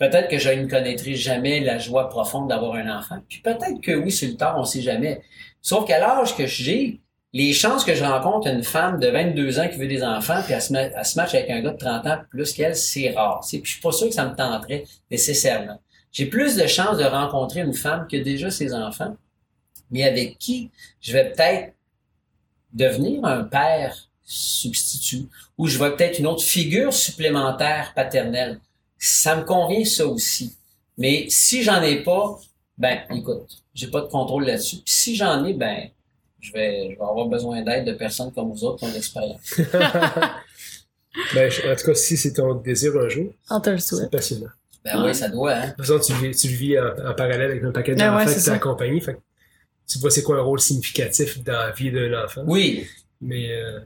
[0.00, 3.18] Peut-être que je ne connaîtrai jamais la joie profonde d'avoir un enfant.
[3.28, 5.22] Puis peut-être que oui, sur le tard, on sait jamais.
[5.62, 7.00] Sauf qu'à l'âge que j'ai,
[7.32, 10.54] les chances que je rencontre une femme de 22 ans qui veut des enfants, puis
[10.54, 13.46] elle se, met, se match avec un gars de 30 ans plus qu'elle, c'est rare.
[13.48, 15.80] Puis je suis pas sûr que ça me tenterait nécessairement.
[16.10, 19.14] J'ai plus de chances de rencontrer une femme qui a déjà ses enfants,
[19.90, 20.70] mais avec qui
[21.00, 21.72] je vais peut-être
[22.72, 28.58] devenir un père substitut, ou je vais peut-être une autre figure supplémentaire paternelle.
[28.98, 30.56] Ça me convient ça aussi.
[30.98, 32.38] Mais si j'en ai pas,
[32.76, 34.76] ben écoute, j'ai pas de contrôle là-dessus.
[34.76, 35.88] Puis si j'en ai, ben
[36.40, 38.94] je vais, je vais avoir besoin d'aide de personnes comme vous autres qui ont de
[38.94, 39.40] l'expérience.
[41.34, 43.32] ben, en tout cas, si c'est ton désir un jour,
[43.78, 44.50] c'est passionnant.
[44.84, 45.52] Ben oui, ça doit.
[45.52, 45.66] Hein?
[45.68, 48.26] De toute façon, tu, vis, tu le vis en, parallèle avec un paquet ben d'enfants
[48.26, 49.00] ouais, qui t'accompagnent.
[49.00, 49.18] Fait
[49.86, 52.42] tu vois c'est quoi un rôle significatif dans la vie d'un enfant?
[52.46, 52.86] Oui.
[53.20, 53.80] Mais euh,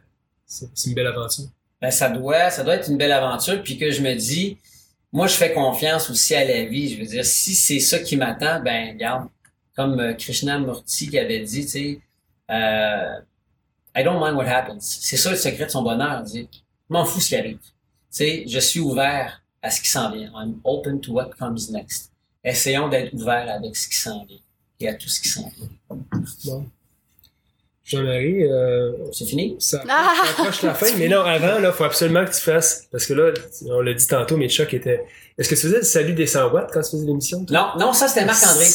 [0.47, 1.45] c'est une belle aventure.
[1.81, 3.63] Ben ça doit, ça doit être une belle aventure.
[3.63, 4.59] Puis que je me dis,
[5.13, 6.95] moi je fais confiance aussi à la vie.
[6.95, 9.29] Je veux dire, si c'est ça qui m'attend, ben regarde,
[9.77, 12.01] comme euh, Krishna Murti qui avait dit, tu sais,
[12.51, 13.21] euh,
[13.95, 14.81] I don't mind what happens.
[14.81, 16.25] C'est ça le secret de son bonheur.
[16.27, 16.45] Je
[16.89, 17.59] m'en fous ce qui arrive.
[17.59, 17.69] Tu
[18.11, 20.33] sais, je suis ouvert à ce qui s'en vient.
[20.35, 22.11] I'm open to what comes next.
[22.43, 24.39] Essayons d'être ouverts avec ce qui s'en vient
[24.81, 25.99] et à tout ce qui s'en vient.
[26.45, 26.67] Bon.
[27.85, 29.57] Jean-Marie, euh, c'est fini?
[29.59, 29.83] Ça,
[30.31, 33.33] approche la fin, mais non, avant, il faut absolument que tu fasses, parce que là,
[33.67, 35.05] on l'a dit tantôt, mais choc était...
[35.37, 37.45] Est-ce que tu faisais le salut des 100 watts quand tu faisais l'émission?
[37.51, 38.67] Non, non, ça c'était Marc-André.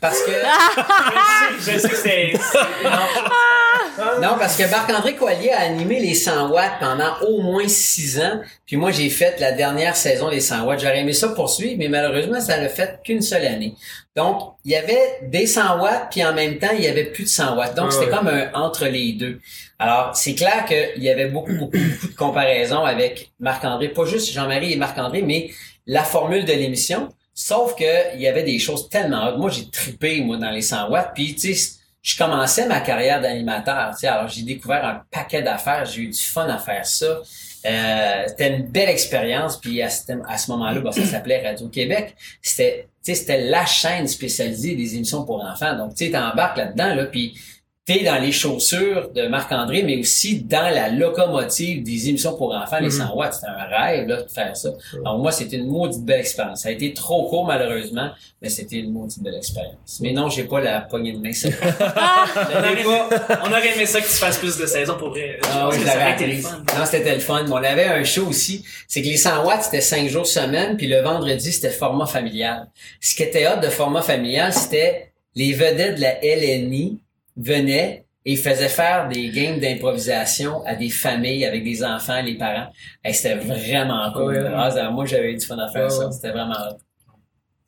[0.00, 0.30] Parce que.
[1.58, 2.32] je sais que c'est.
[3.98, 4.36] Non.
[4.38, 8.40] parce que Marc-André Coilier a animé les 100 watts pendant au moins 6 ans.
[8.66, 10.80] Puis moi, j'ai fait la dernière saison des 100 watts.
[10.80, 13.74] J'aurais aimé ça poursuivre, mais malheureusement, ça n'a fait qu'une seule année.
[14.16, 17.24] Donc, il y avait des 100 watts, puis en même temps, il y avait plus
[17.24, 17.74] de 100 watts.
[17.74, 19.40] Donc, c'était comme un entre les deux.
[19.78, 23.88] Alors, c'est clair qu'il y avait beaucoup, beaucoup, beaucoup de comparaisons avec Marc-André.
[23.88, 25.50] Pas juste Jean-Marie et Marc-André, mais
[25.86, 27.08] la formule de l'émission.
[27.34, 30.90] Sauf que il y avait des choses tellement Moi, j'ai tripé, moi, dans les 100
[30.90, 31.12] watts.
[31.14, 33.90] Puis, tu sais, je commençais ma carrière d'animateur.
[33.92, 35.84] Tu sais, alors j'ai découvert un paquet d'affaires.
[35.84, 37.20] J'ai eu du fun à faire ça.
[37.64, 39.56] Euh, c'était une belle expérience.
[39.56, 42.16] Puis à ce, moment-là, ben, ça s'appelait Radio-Québec.
[42.42, 45.76] C'était, c'était la chaîne spécialisée des émissions pour enfants.
[45.76, 47.38] Donc, tu sais, t'embarques là-dedans, là, puis
[47.84, 52.78] t'es dans les chaussures de Marc-André, mais aussi dans la locomotive des émissions pour enfants,
[52.80, 53.10] les 100 mhm.
[53.16, 53.34] watts.
[53.34, 54.70] C'était un rêve là, de faire ça.
[55.04, 56.62] Alors moi, c'était une maudite belle expérience.
[56.62, 58.10] Ça a été trop court, malheureusement,
[58.40, 59.98] mais c'était une maudite belle expérience.
[60.00, 61.32] Mais non, j'ai pas la poignée de main.
[63.44, 65.40] on, aurait aimé ça que tu fasses plus de saisons pour vrai.
[65.50, 67.44] Ah oui, Non, c'était le fun.
[67.50, 68.64] On avait un show aussi.
[68.86, 72.68] C'est que les 100 watts, c'était 5 jours semaine, puis le vendredi, c'était format familial.
[73.00, 77.01] Ce qui était hot de format familial, c'était les vedettes de la LNI
[77.36, 82.70] venait et faisait faire des games d'improvisation à des familles avec des enfants, les parents.
[83.10, 84.36] C'était vraiment cool.
[84.54, 86.12] Ah, moi, j'avais eu du fun à faire ça.
[86.12, 86.54] C'était vraiment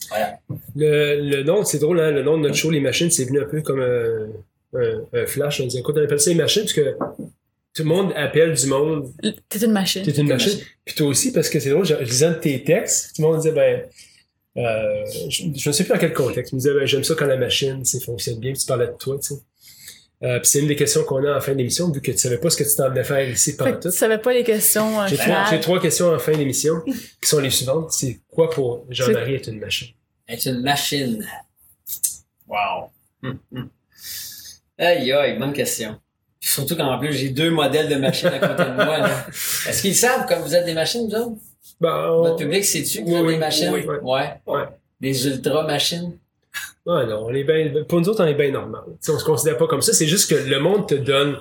[0.08, 0.38] Voilà.
[0.76, 2.12] Le, le nom, c'est drôle, hein?
[2.12, 4.28] le nom de notre show, Les Machines, c'est venu un peu comme un,
[5.12, 5.60] un, flash.
[5.60, 6.96] On disait, écoute, on appelle ça les machines parce que
[7.74, 9.12] tout le monde appelle du monde.
[9.48, 10.02] T'es une machine.
[10.04, 10.60] T'es une machine.
[10.84, 13.52] Puis toi aussi, parce que c'est drôle, je lisais tes textes, tout le monde disait,
[13.52, 13.82] ben,
[14.56, 16.52] euh, je, ne sais plus dans quel contexte.
[16.52, 18.86] Il me disait, ben, j'aime ça quand la machine, c'est fonctionne bien, puis tu parlais
[18.86, 19.40] de toi, tu sais.
[20.24, 22.38] Euh, puis c'est une des questions qu'on a en fin d'émission, vu que tu savais
[22.38, 23.90] pas ce que tu t'en venais faire ici pendant tout.
[23.90, 25.46] tu savais pas les questions euh, J'ai trois, finales.
[25.50, 27.92] j'ai trois questions en fin d'émission qui sont les suivantes.
[27.92, 29.88] C'est quoi pour Jean-Marie est une machine?
[30.26, 31.26] Être une machine.
[32.48, 32.90] Wow.
[33.22, 33.68] Hum, hum.
[34.78, 35.96] Aïe, aïe, bonne question.
[36.40, 38.98] Surtout qu'en plus, j'ai deux modèles de machines à côté de moi.
[38.98, 39.26] là.
[39.68, 41.36] Est-ce qu'ils savent comme vous êtes des machines, vous autres?
[41.80, 43.70] Ben, on- Votre public, sais-tu que vous Oui, êtes oui, des machines?
[43.72, 43.96] oui, oui.
[44.02, 44.34] Ouais.
[44.46, 44.64] Ouais.
[45.00, 46.18] Des ultra-machines?
[46.86, 48.82] Ouais, non, on est bien, pour nous autres, on est bien normal.
[48.86, 49.92] Tu sais, on se considère pas comme ça.
[49.92, 51.38] C'est juste que le monde te donne,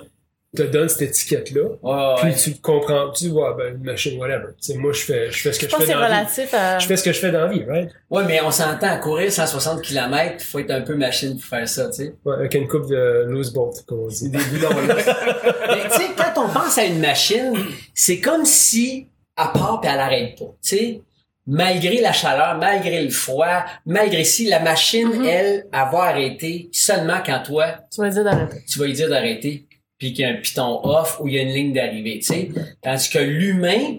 [0.56, 2.16] te donne cette étiquette-là.
[2.16, 2.34] Puis ouais.
[2.34, 4.54] tu comprends, tu vois, ben, une machine, whatever.
[4.76, 6.08] Moi, je fais, je fais ce que Je je, pense que fais c'est dans la
[6.08, 6.14] vie.
[6.14, 6.78] relatif à...
[6.78, 7.90] Je fais ce que je fais dans la vie, right?
[8.08, 11.68] Ouais, mais on s'entend, à courir 160 km, faut être un peu machine pour faire
[11.68, 12.14] ça, tu sais.
[12.24, 14.30] Ouais, avec une coupe de loose bolt, comme on dit.
[14.30, 14.94] Des boulons là.
[15.68, 17.52] Mais tu sais, quand on pense à une machine,
[17.92, 20.46] c'est comme si elle part puis elle arrête pas.
[20.62, 21.00] Tu sais,
[21.46, 25.24] malgré la chaleur, malgré le froid, malgré si la machine, Mhm.
[25.26, 28.56] elle, elle va arrêter seulement quand toi, Tu vas dire d'arrêter.
[28.66, 29.66] tu vas lui dire d'arrêter,
[29.98, 32.24] puis qu'il y a un piton off ou il y a une ligne d'arrivée, tu
[32.26, 32.48] sais.
[32.82, 33.98] Tandis que l'humain,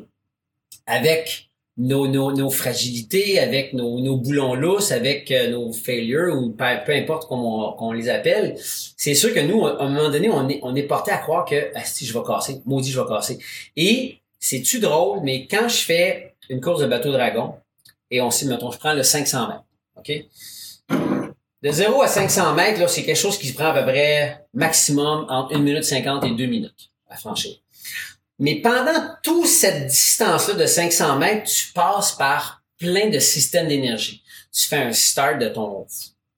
[0.88, 6.52] avec nos, nos, nos fragilités, avec nos, nos boulons lousses, avec euh, nos failures ou
[6.52, 10.10] peu, peu importe comment on, qu'on les appelle, c'est sûr que nous, à un moment
[10.10, 12.91] donné, on est, on est porté à croire que ah, si je vais casser, maudit,
[12.91, 13.39] je vais casser.
[13.76, 17.56] Et c'est-tu drôle, mais quand je fais une course de bateau dragon,
[18.12, 19.64] et on sait, mettons, je prends le 500 mètres,
[19.98, 20.12] OK?
[21.62, 24.46] De 0 à 500 mètres, là, c'est quelque chose qui se prend à peu près
[24.54, 27.56] maximum entre 1 minute 50 et 2 minutes à franchir.
[28.38, 34.22] Mais pendant toute cette distance-là de 500 mètres, tu passes par plein de systèmes d'énergie.
[34.52, 35.88] Tu fais un start de ton,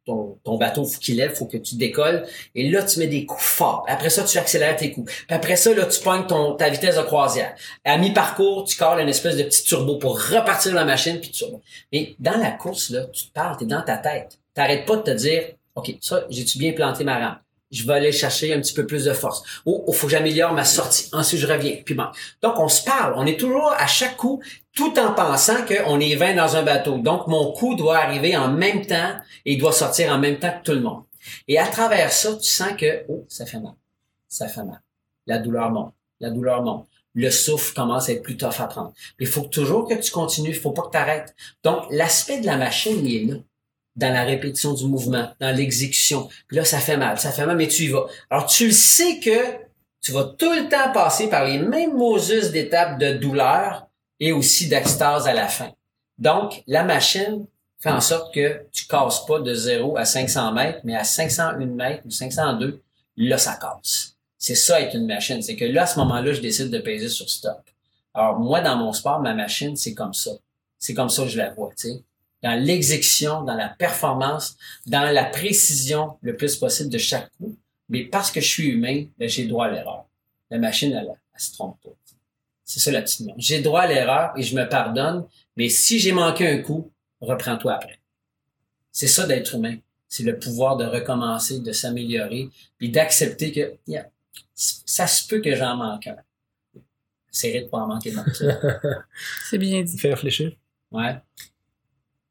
[0.08, 2.26] ton, ton bateau, faut qu'il lève, faut que tu décolles.
[2.55, 3.86] Et là, tu mets des coups forts.
[3.88, 5.12] Après ça, tu accélères tes coups.
[5.12, 7.53] Puis après ça, là, tu pognes ton, ta vitesse de croisière.
[7.86, 11.43] À mi-parcours, tu colles une espèce de petit turbo pour repartir la machine, puis tu
[11.91, 14.39] Mais dans la course, là, tu te parles, t'es dans ta tête.
[14.53, 15.43] T'arrêtes pas de te dire,
[15.76, 17.47] OK, ça, j'ai-tu bien planté ma rampe?
[17.70, 19.43] Je vais aller chercher un petit peu plus de force.
[19.65, 21.09] Oh, il faut que j'améliore ma sortie.
[21.11, 21.78] Ensuite, je reviens.
[21.84, 22.05] Puis bon.
[22.41, 23.13] Donc, on se parle.
[23.18, 24.41] On est toujours à chaque coup,
[24.74, 26.97] tout en pensant qu'on est 20 dans un bateau.
[26.99, 29.15] Donc, mon coup doit arriver en même temps
[29.45, 31.03] et il doit sortir en même temps que tout le monde.
[31.47, 33.74] Et à travers ça, tu sens que, oh, ça fait mal.
[34.30, 34.82] Ça fait mal.
[35.26, 35.93] La douleur monte.
[36.22, 36.88] La douleur monte.
[37.15, 38.93] Le souffle commence à être plus tough à prendre.
[39.20, 40.51] Il faut toujours que tu continues.
[40.51, 41.36] Il faut pas que tu arrêtes.
[41.63, 43.39] Donc, l'aspect de la machine, il est là
[43.98, 46.30] dans la répétition du mouvement, dans l'exécution.
[46.48, 48.06] Puis là, ça fait mal, ça fait mal, mais tu y vas.
[48.30, 49.58] Alors, tu le sais que
[50.02, 53.88] tu vas tout le temps passer par les mêmes Moses d'étapes de douleur
[54.20, 55.72] et aussi d'extase à la fin.
[56.20, 57.45] Donc, la machine
[57.80, 61.66] fait en sorte que tu casses pas de 0 à 500 mètres, mais à 501
[61.66, 62.82] mètres ou 502,
[63.18, 64.16] là, ça casse.
[64.38, 65.41] C'est ça être une machine.
[65.41, 67.62] C'est que là, à ce moment-là, je décide de peser sur stop.
[68.14, 70.32] Alors, moi, dans mon sport, ma machine, c'est comme ça.
[70.80, 72.04] C'est comme ça que je la vois, tu sais
[72.43, 77.57] dans l'exécution, dans la performance, dans la précision le plus possible de chaque coup.
[77.89, 80.05] Mais parce que je suis humain, ben, j'ai droit à l'erreur.
[80.49, 81.89] La machine, elle, elle, se trompe pas.
[82.63, 83.35] C'est ça la petite nuance.
[83.38, 85.25] J'ai droit à l'erreur et je me pardonne,
[85.55, 87.99] mais si j'ai manqué un coup, reprends-toi après.
[88.91, 89.77] C'est ça d'être humain.
[90.09, 94.09] C'est le pouvoir de recommencer, de s'améliorer, puis d'accepter que yeah,
[94.53, 96.17] ça se peut que j'en manque un.
[97.31, 98.13] J'essaierai de pas en manquer.
[99.49, 99.97] C'est bien dit.
[99.97, 100.53] Fait réfléchir.
[100.91, 101.15] Ouais.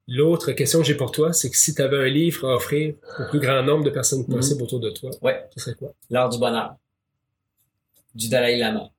[0.09, 2.95] L'autre question que j'ai pour toi, c'est que si tu avais un livre à offrir
[3.19, 5.45] au plus grand nombre de personnes possible autour de toi, Ouais.
[5.57, 5.93] ce serait quoi?
[6.11, 6.77] L'art du bonheur
[8.15, 8.91] du Dalai Lama.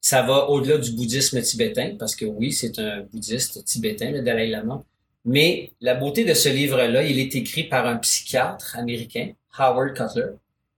[0.00, 4.46] Ça va au-delà du bouddhisme tibétain, parce que oui, c'est un bouddhiste tibétain, le Dalai
[4.48, 4.82] Lama.
[5.24, 10.32] Mais la beauté de ce livre-là, il est écrit par un psychiatre américain, Howard Cutler,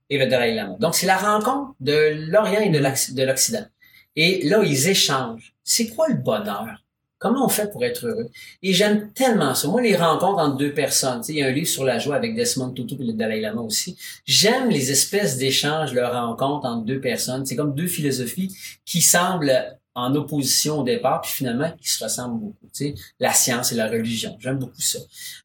[0.08, 0.76] et le Dalai Lama.
[0.78, 3.66] Donc, c'est la rencontre de l'Orient et de l'Occident.
[4.14, 5.54] Et là, ils échangent.
[5.62, 6.82] C'est quoi le bonheur?
[7.18, 8.28] Comment on fait pour être heureux?
[8.62, 9.68] Et j'aime tellement ça.
[9.68, 12.34] Moi, les rencontres entre deux personnes, il y a un livre sur la joie avec
[12.34, 13.96] Desmond Tutu et le Dalai Lama aussi.
[14.26, 17.46] J'aime les espèces d'échanges, de rencontres entre deux personnes.
[17.46, 22.38] C'est comme deux philosophies qui semblent en opposition au départ, puis finalement qui se ressemblent
[22.38, 22.66] beaucoup.
[22.74, 24.36] Tu sais, la science et la religion.
[24.38, 24.98] J'aime beaucoup ça.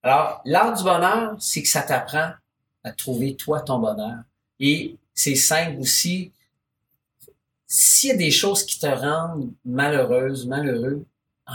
[0.04, 2.32] Alors, l'art du bonheur, c'est que ça t'apprend
[2.84, 4.18] à trouver toi ton bonheur.
[4.60, 6.34] Et c'est simple aussi.
[7.66, 11.06] S'il y a des choses qui te rendent malheureuse, malheureux,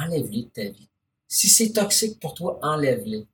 [0.04, 0.88] enlève-les de ta vie.
[1.28, 3.26] Si c'est toxique pour toi, enlève-les.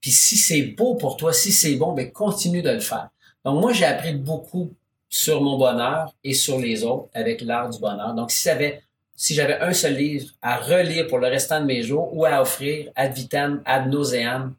[0.00, 3.08] Puis si c'est beau pour toi, si c'est bon, ben continue de le faire.
[3.44, 4.72] Donc moi, j'ai appris beaucoup
[5.08, 8.14] sur mon bonheur et sur les autres avec l'art du bonheur.
[8.14, 8.82] Donc si j'avais
[9.18, 12.42] si j'avais un seul livre à relire pour le restant de mes jours ou à
[12.42, 14.54] offrir ad vitam, ad nauseam,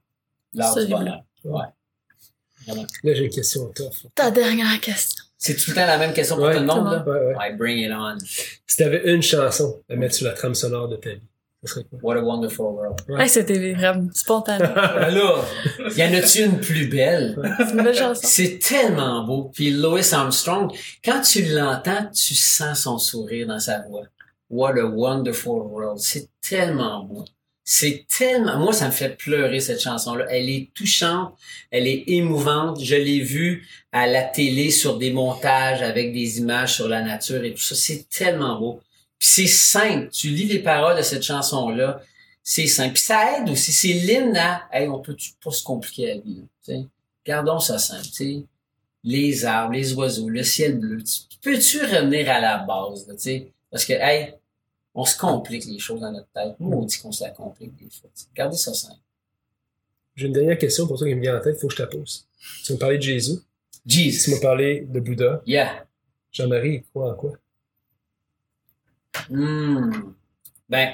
[0.53, 1.23] l'art du bonheur.
[1.43, 1.65] Ouais.
[2.65, 2.85] Vraiment.
[3.03, 4.07] Là, j'ai une question tough.
[4.15, 5.23] Ta dernière question.
[5.37, 7.03] C'est tout le temps la même question pour Ouais, tout le monde, là?
[7.05, 7.35] Ouais, ouais.
[7.35, 8.17] Ouais, bring it on.
[8.65, 11.21] Si tu avais une chanson à mettre sur la trame sonore de ta vie,
[12.03, 12.99] What a Wonderful World.
[13.09, 13.15] Ouais.
[13.15, 14.63] Ouais, c'était vraiment spontané.
[14.75, 15.43] Là,
[15.95, 17.35] y en a-tu une plus belle?
[17.57, 18.21] C'est une belle chanson.
[18.23, 19.51] C'est tellement beau.
[19.53, 20.71] Puis Louis Armstrong,
[21.03, 24.03] quand tu l'entends, tu sens son sourire dans sa voix.
[24.49, 25.99] What a wonderful world.
[25.99, 27.25] C'est tellement beau.
[27.69, 28.59] C'est tellement...
[28.59, 30.25] Moi, ça me fait pleurer, cette chanson-là.
[30.29, 31.33] Elle est touchante,
[31.69, 32.81] elle est émouvante.
[32.81, 37.43] Je l'ai vue à la télé sur des montages avec des images sur la nature
[37.43, 37.75] et tout ça.
[37.75, 38.79] C'est tellement beau.
[39.19, 40.09] Puis c'est simple.
[40.09, 42.01] Tu lis les paroles de cette chanson-là,
[42.43, 42.93] c'est simple.
[42.93, 43.71] Puis ça aide aussi.
[43.73, 44.67] C'est l'hymne à...
[44.71, 46.35] Hey, on peut pas se compliquer la vie.
[46.35, 46.43] là,
[46.81, 46.87] tu.
[47.25, 48.05] Gardons ça simple.
[48.13, 48.45] tu
[49.03, 51.01] les arbres, les oiseaux, le ciel bleu.
[51.03, 53.43] Tu- Peux-tu revenir à la base, là, tu?
[53.71, 54.33] Parce que, hey,
[54.93, 56.55] on se complique les choses dans notre tête.
[56.59, 58.09] Nous, on dit qu'on se la complique des fois.
[58.15, 58.23] tu.
[58.35, 58.99] Gardez ça simple.
[60.15, 61.95] J'ai une dernière question pour toi qui me vient en tête, faut que je te
[61.95, 62.25] pose.
[62.65, 63.35] Tu m'as parlé de Jésus,
[63.87, 64.31] tu Jesus.
[64.31, 65.41] m'as parlé de Bouddha.
[65.45, 65.85] Yeah.
[66.31, 67.33] Jean-Marie, il croit en quoi?
[69.29, 70.13] Hmm.
[70.69, 70.91] Ben,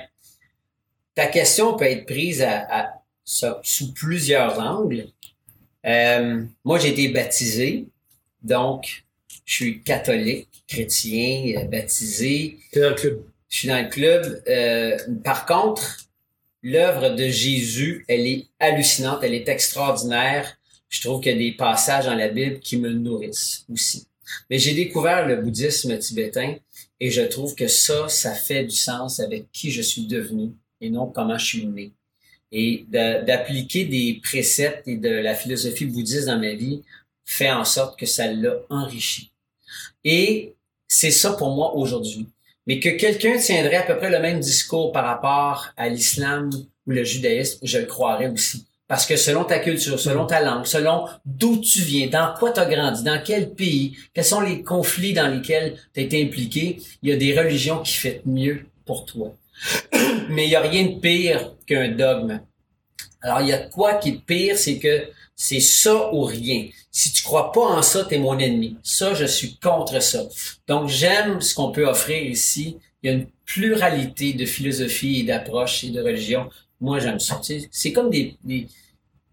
[1.15, 2.93] ta question peut être prise à, à-
[3.25, 5.07] ça- sous plusieurs angles.
[5.85, 7.87] Euh, moi, j'ai été baptisé,
[8.41, 9.03] donc
[9.45, 12.59] je suis catholique, chrétien, euh, baptisé.
[12.71, 13.23] T'es dans le club.
[13.49, 14.43] Je suis dans le club.
[14.47, 16.05] Euh, par contre,
[16.63, 20.57] l'œuvre de Jésus, elle est hallucinante, elle est extraordinaire.
[20.89, 24.07] Je trouve qu'il y a des passages dans la Bible qui me nourrissent aussi.
[24.49, 26.55] Mais j'ai découvert le bouddhisme tibétain
[26.99, 30.51] et je trouve que ça, ça fait du sens avec qui je suis devenu
[30.81, 31.91] et non comment je suis né.
[32.51, 36.83] Et d'appliquer des préceptes et de la philosophie bouddhiste dans ma vie
[37.25, 39.31] fait en sorte que ça l'a enrichi.
[40.03, 40.53] Et
[40.87, 42.27] c'est ça pour moi aujourd'hui
[42.65, 46.49] mais que quelqu'un tiendrait à peu près le même discours par rapport à l'islam
[46.87, 48.65] ou le judaïsme, je le croirais aussi.
[48.87, 52.59] Parce que selon ta culture, selon ta langue, selon d'où tu viens, dans quoi tu
[52.59, 56.77] as grandi, dans quel pays, quels sont les conflits dans lesquels tu as été impliqué,
[57.01, 59.33] il y a des religions qui font mieux pour toi.
[60.29, 62.41] Mais il n'y a rien de pire qu'un dogme.
[63.21, 66.67] Alors, il y a quoi qui est pire, c'est que c'est ça ou rien.
[66.91, 68.77] Si tu crois pas en ça, t'es mon ennemi.
[68.83, 70.23] Ça, je suis contre ça.
[70.67, 72.77] Donc, j'aime ce qu'on peut offrir ici.
[73.01, 76.49] Il y a une pluralité de philosophies et d'approches et de religions.
[76.83, 77.39] Moi, j'aime ça.
[77.71, 78.67] C'est comme des, des-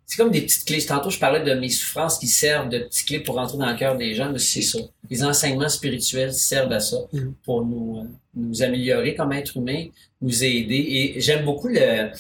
[0.07, 0.85] c'est comme des petites clés.
[0.87, 3.77] Tantôt, je parlais de mes souffrances qui servent de petites clés pour rentrer dans le
[3.77, 4.79] cœur des gens, mais c'est ça.
[5.09, 7.35] Les enseignements spirituels servent à ça Mhm.
[7.45, 8.05] pour nous, euh,
[8.35, 9.87] nous améliorer comme être humain,
[10.21, 10.85] nous aider.
[11.17, 12.11] Et j'aime beaucoup le,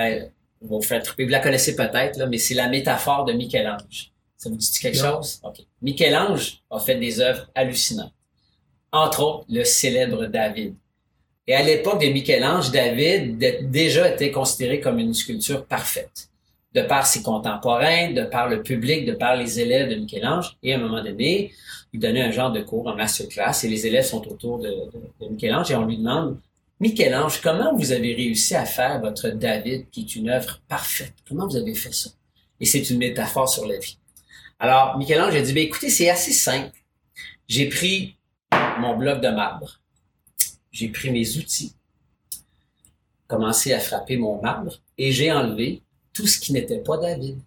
[0.00, 0.24] euh,
[0.60, 1.02] vous faire.
[1.18, 4.10] Vous la connaissez peut-être, là, mais c'est la métaphore de Michel-Ange.
[4.36, 5.16] Ça vous dit quelque Non.
[5.16, 5.40] chose?
[5.42, 5.56] OK.
[5.80, 8.12] Michel-Ange a fait des œuvres hallucinantes.
[8.92, 10.74] Entre autres, le célèbre David.
[11.46, 13.38] Et à l'époque de Michel-Ange, David
[13.70, 16.28] déjà était considéré comme une sculpture parfaite.
[16.72, 20.56] De par ses contemporains, de par le public, de par les élèves de Michel-Ange.
[20.62, 21.52] Et à un moment donné,
[21.92, 24.72] il donnait un genre de cours, un masterclass, et les élèves sont autour de
[25.30, 26.40] Michel-Ange et on lui demande
[26.80, 31.14] Michel-Ange, comment vous avez réussi à faire votre David, qui est une œuvre parfaite?
[31.28, 32.10] Comment vous avez fait ça?
[32.58, 33.96] Et c'est une métaphore sur la vie.
[34.58, 36.76] Alors, Michel-Ange a dit, ben, écoutez, c'est assez simple.
[37.46, 38.16] J'ai pris
[38.80, 39.80] mon bloc de marbre.
[40.74, 41.72] J'ai pris mes outils,
[43.28, 47.38] commencé à frapper mon marbre, et j'ai enlevé tout ce qui n'était pas David.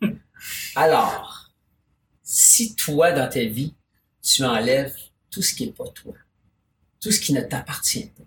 [0.76, 1.50] Alors,
[2.22, 3.74] si toi, dans ta vie,
[4.22, 4.94] tu enlèves
[5.32, 6.14] tout ce qui n'est pas toi,
[7.00, 8.22] tout ce qui ne t'appartient pas,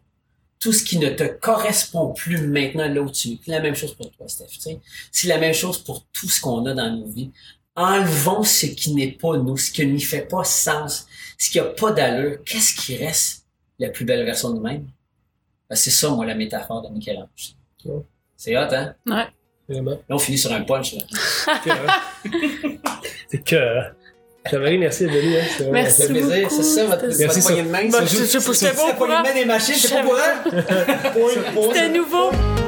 [0.59, 3.39] tout ce qui ne te correspond plus maintenant là où tu es.
[3.45, 4.79] C'est la même chose pour toi, Steph.
[5.09, 7.31] C'est la même chose pour tout ce qu'on a dans nos vies.
[7.77, 11.07] Enlevons ce qui n'est pas nous, ce qui n'y fait pas sens,
[11.37, 12.43] ce qui n'a pas d'allure.
[12.43, 13.42] Qu'est-ce qui reste
[13.83, 14.85] la plus belle version de nous-mêmes?
[15.69, 17.55] Ben, c'est ça, moi, la métaphore de Michel-Ange.
[17.85, 18.01] Ouais.
[18.35, 18.95] C'est hot, hein?
[19.05, 19.25] Ouais.
[19.69, 19.91] Vraiment.
[19.91, 21.01] Là, on finit sur un punch, là.
[23.29, 23.55] C'est que.
[24.51, 25.37] Jean-Marie, merci d'être venu.
[25.37, 25.69] Hein.
[25.71, 26.49] Merci Ça fait plaisir.
[26.49, 27.89] beaucoup, C'est ça, votre, c'était- votre Merci, poignée de main.
[27.89, 29.23] Bah, je- je- je- ça- j'étais ça- pas au la poignée de courant.
[29.23, 29.87] main des machines, Je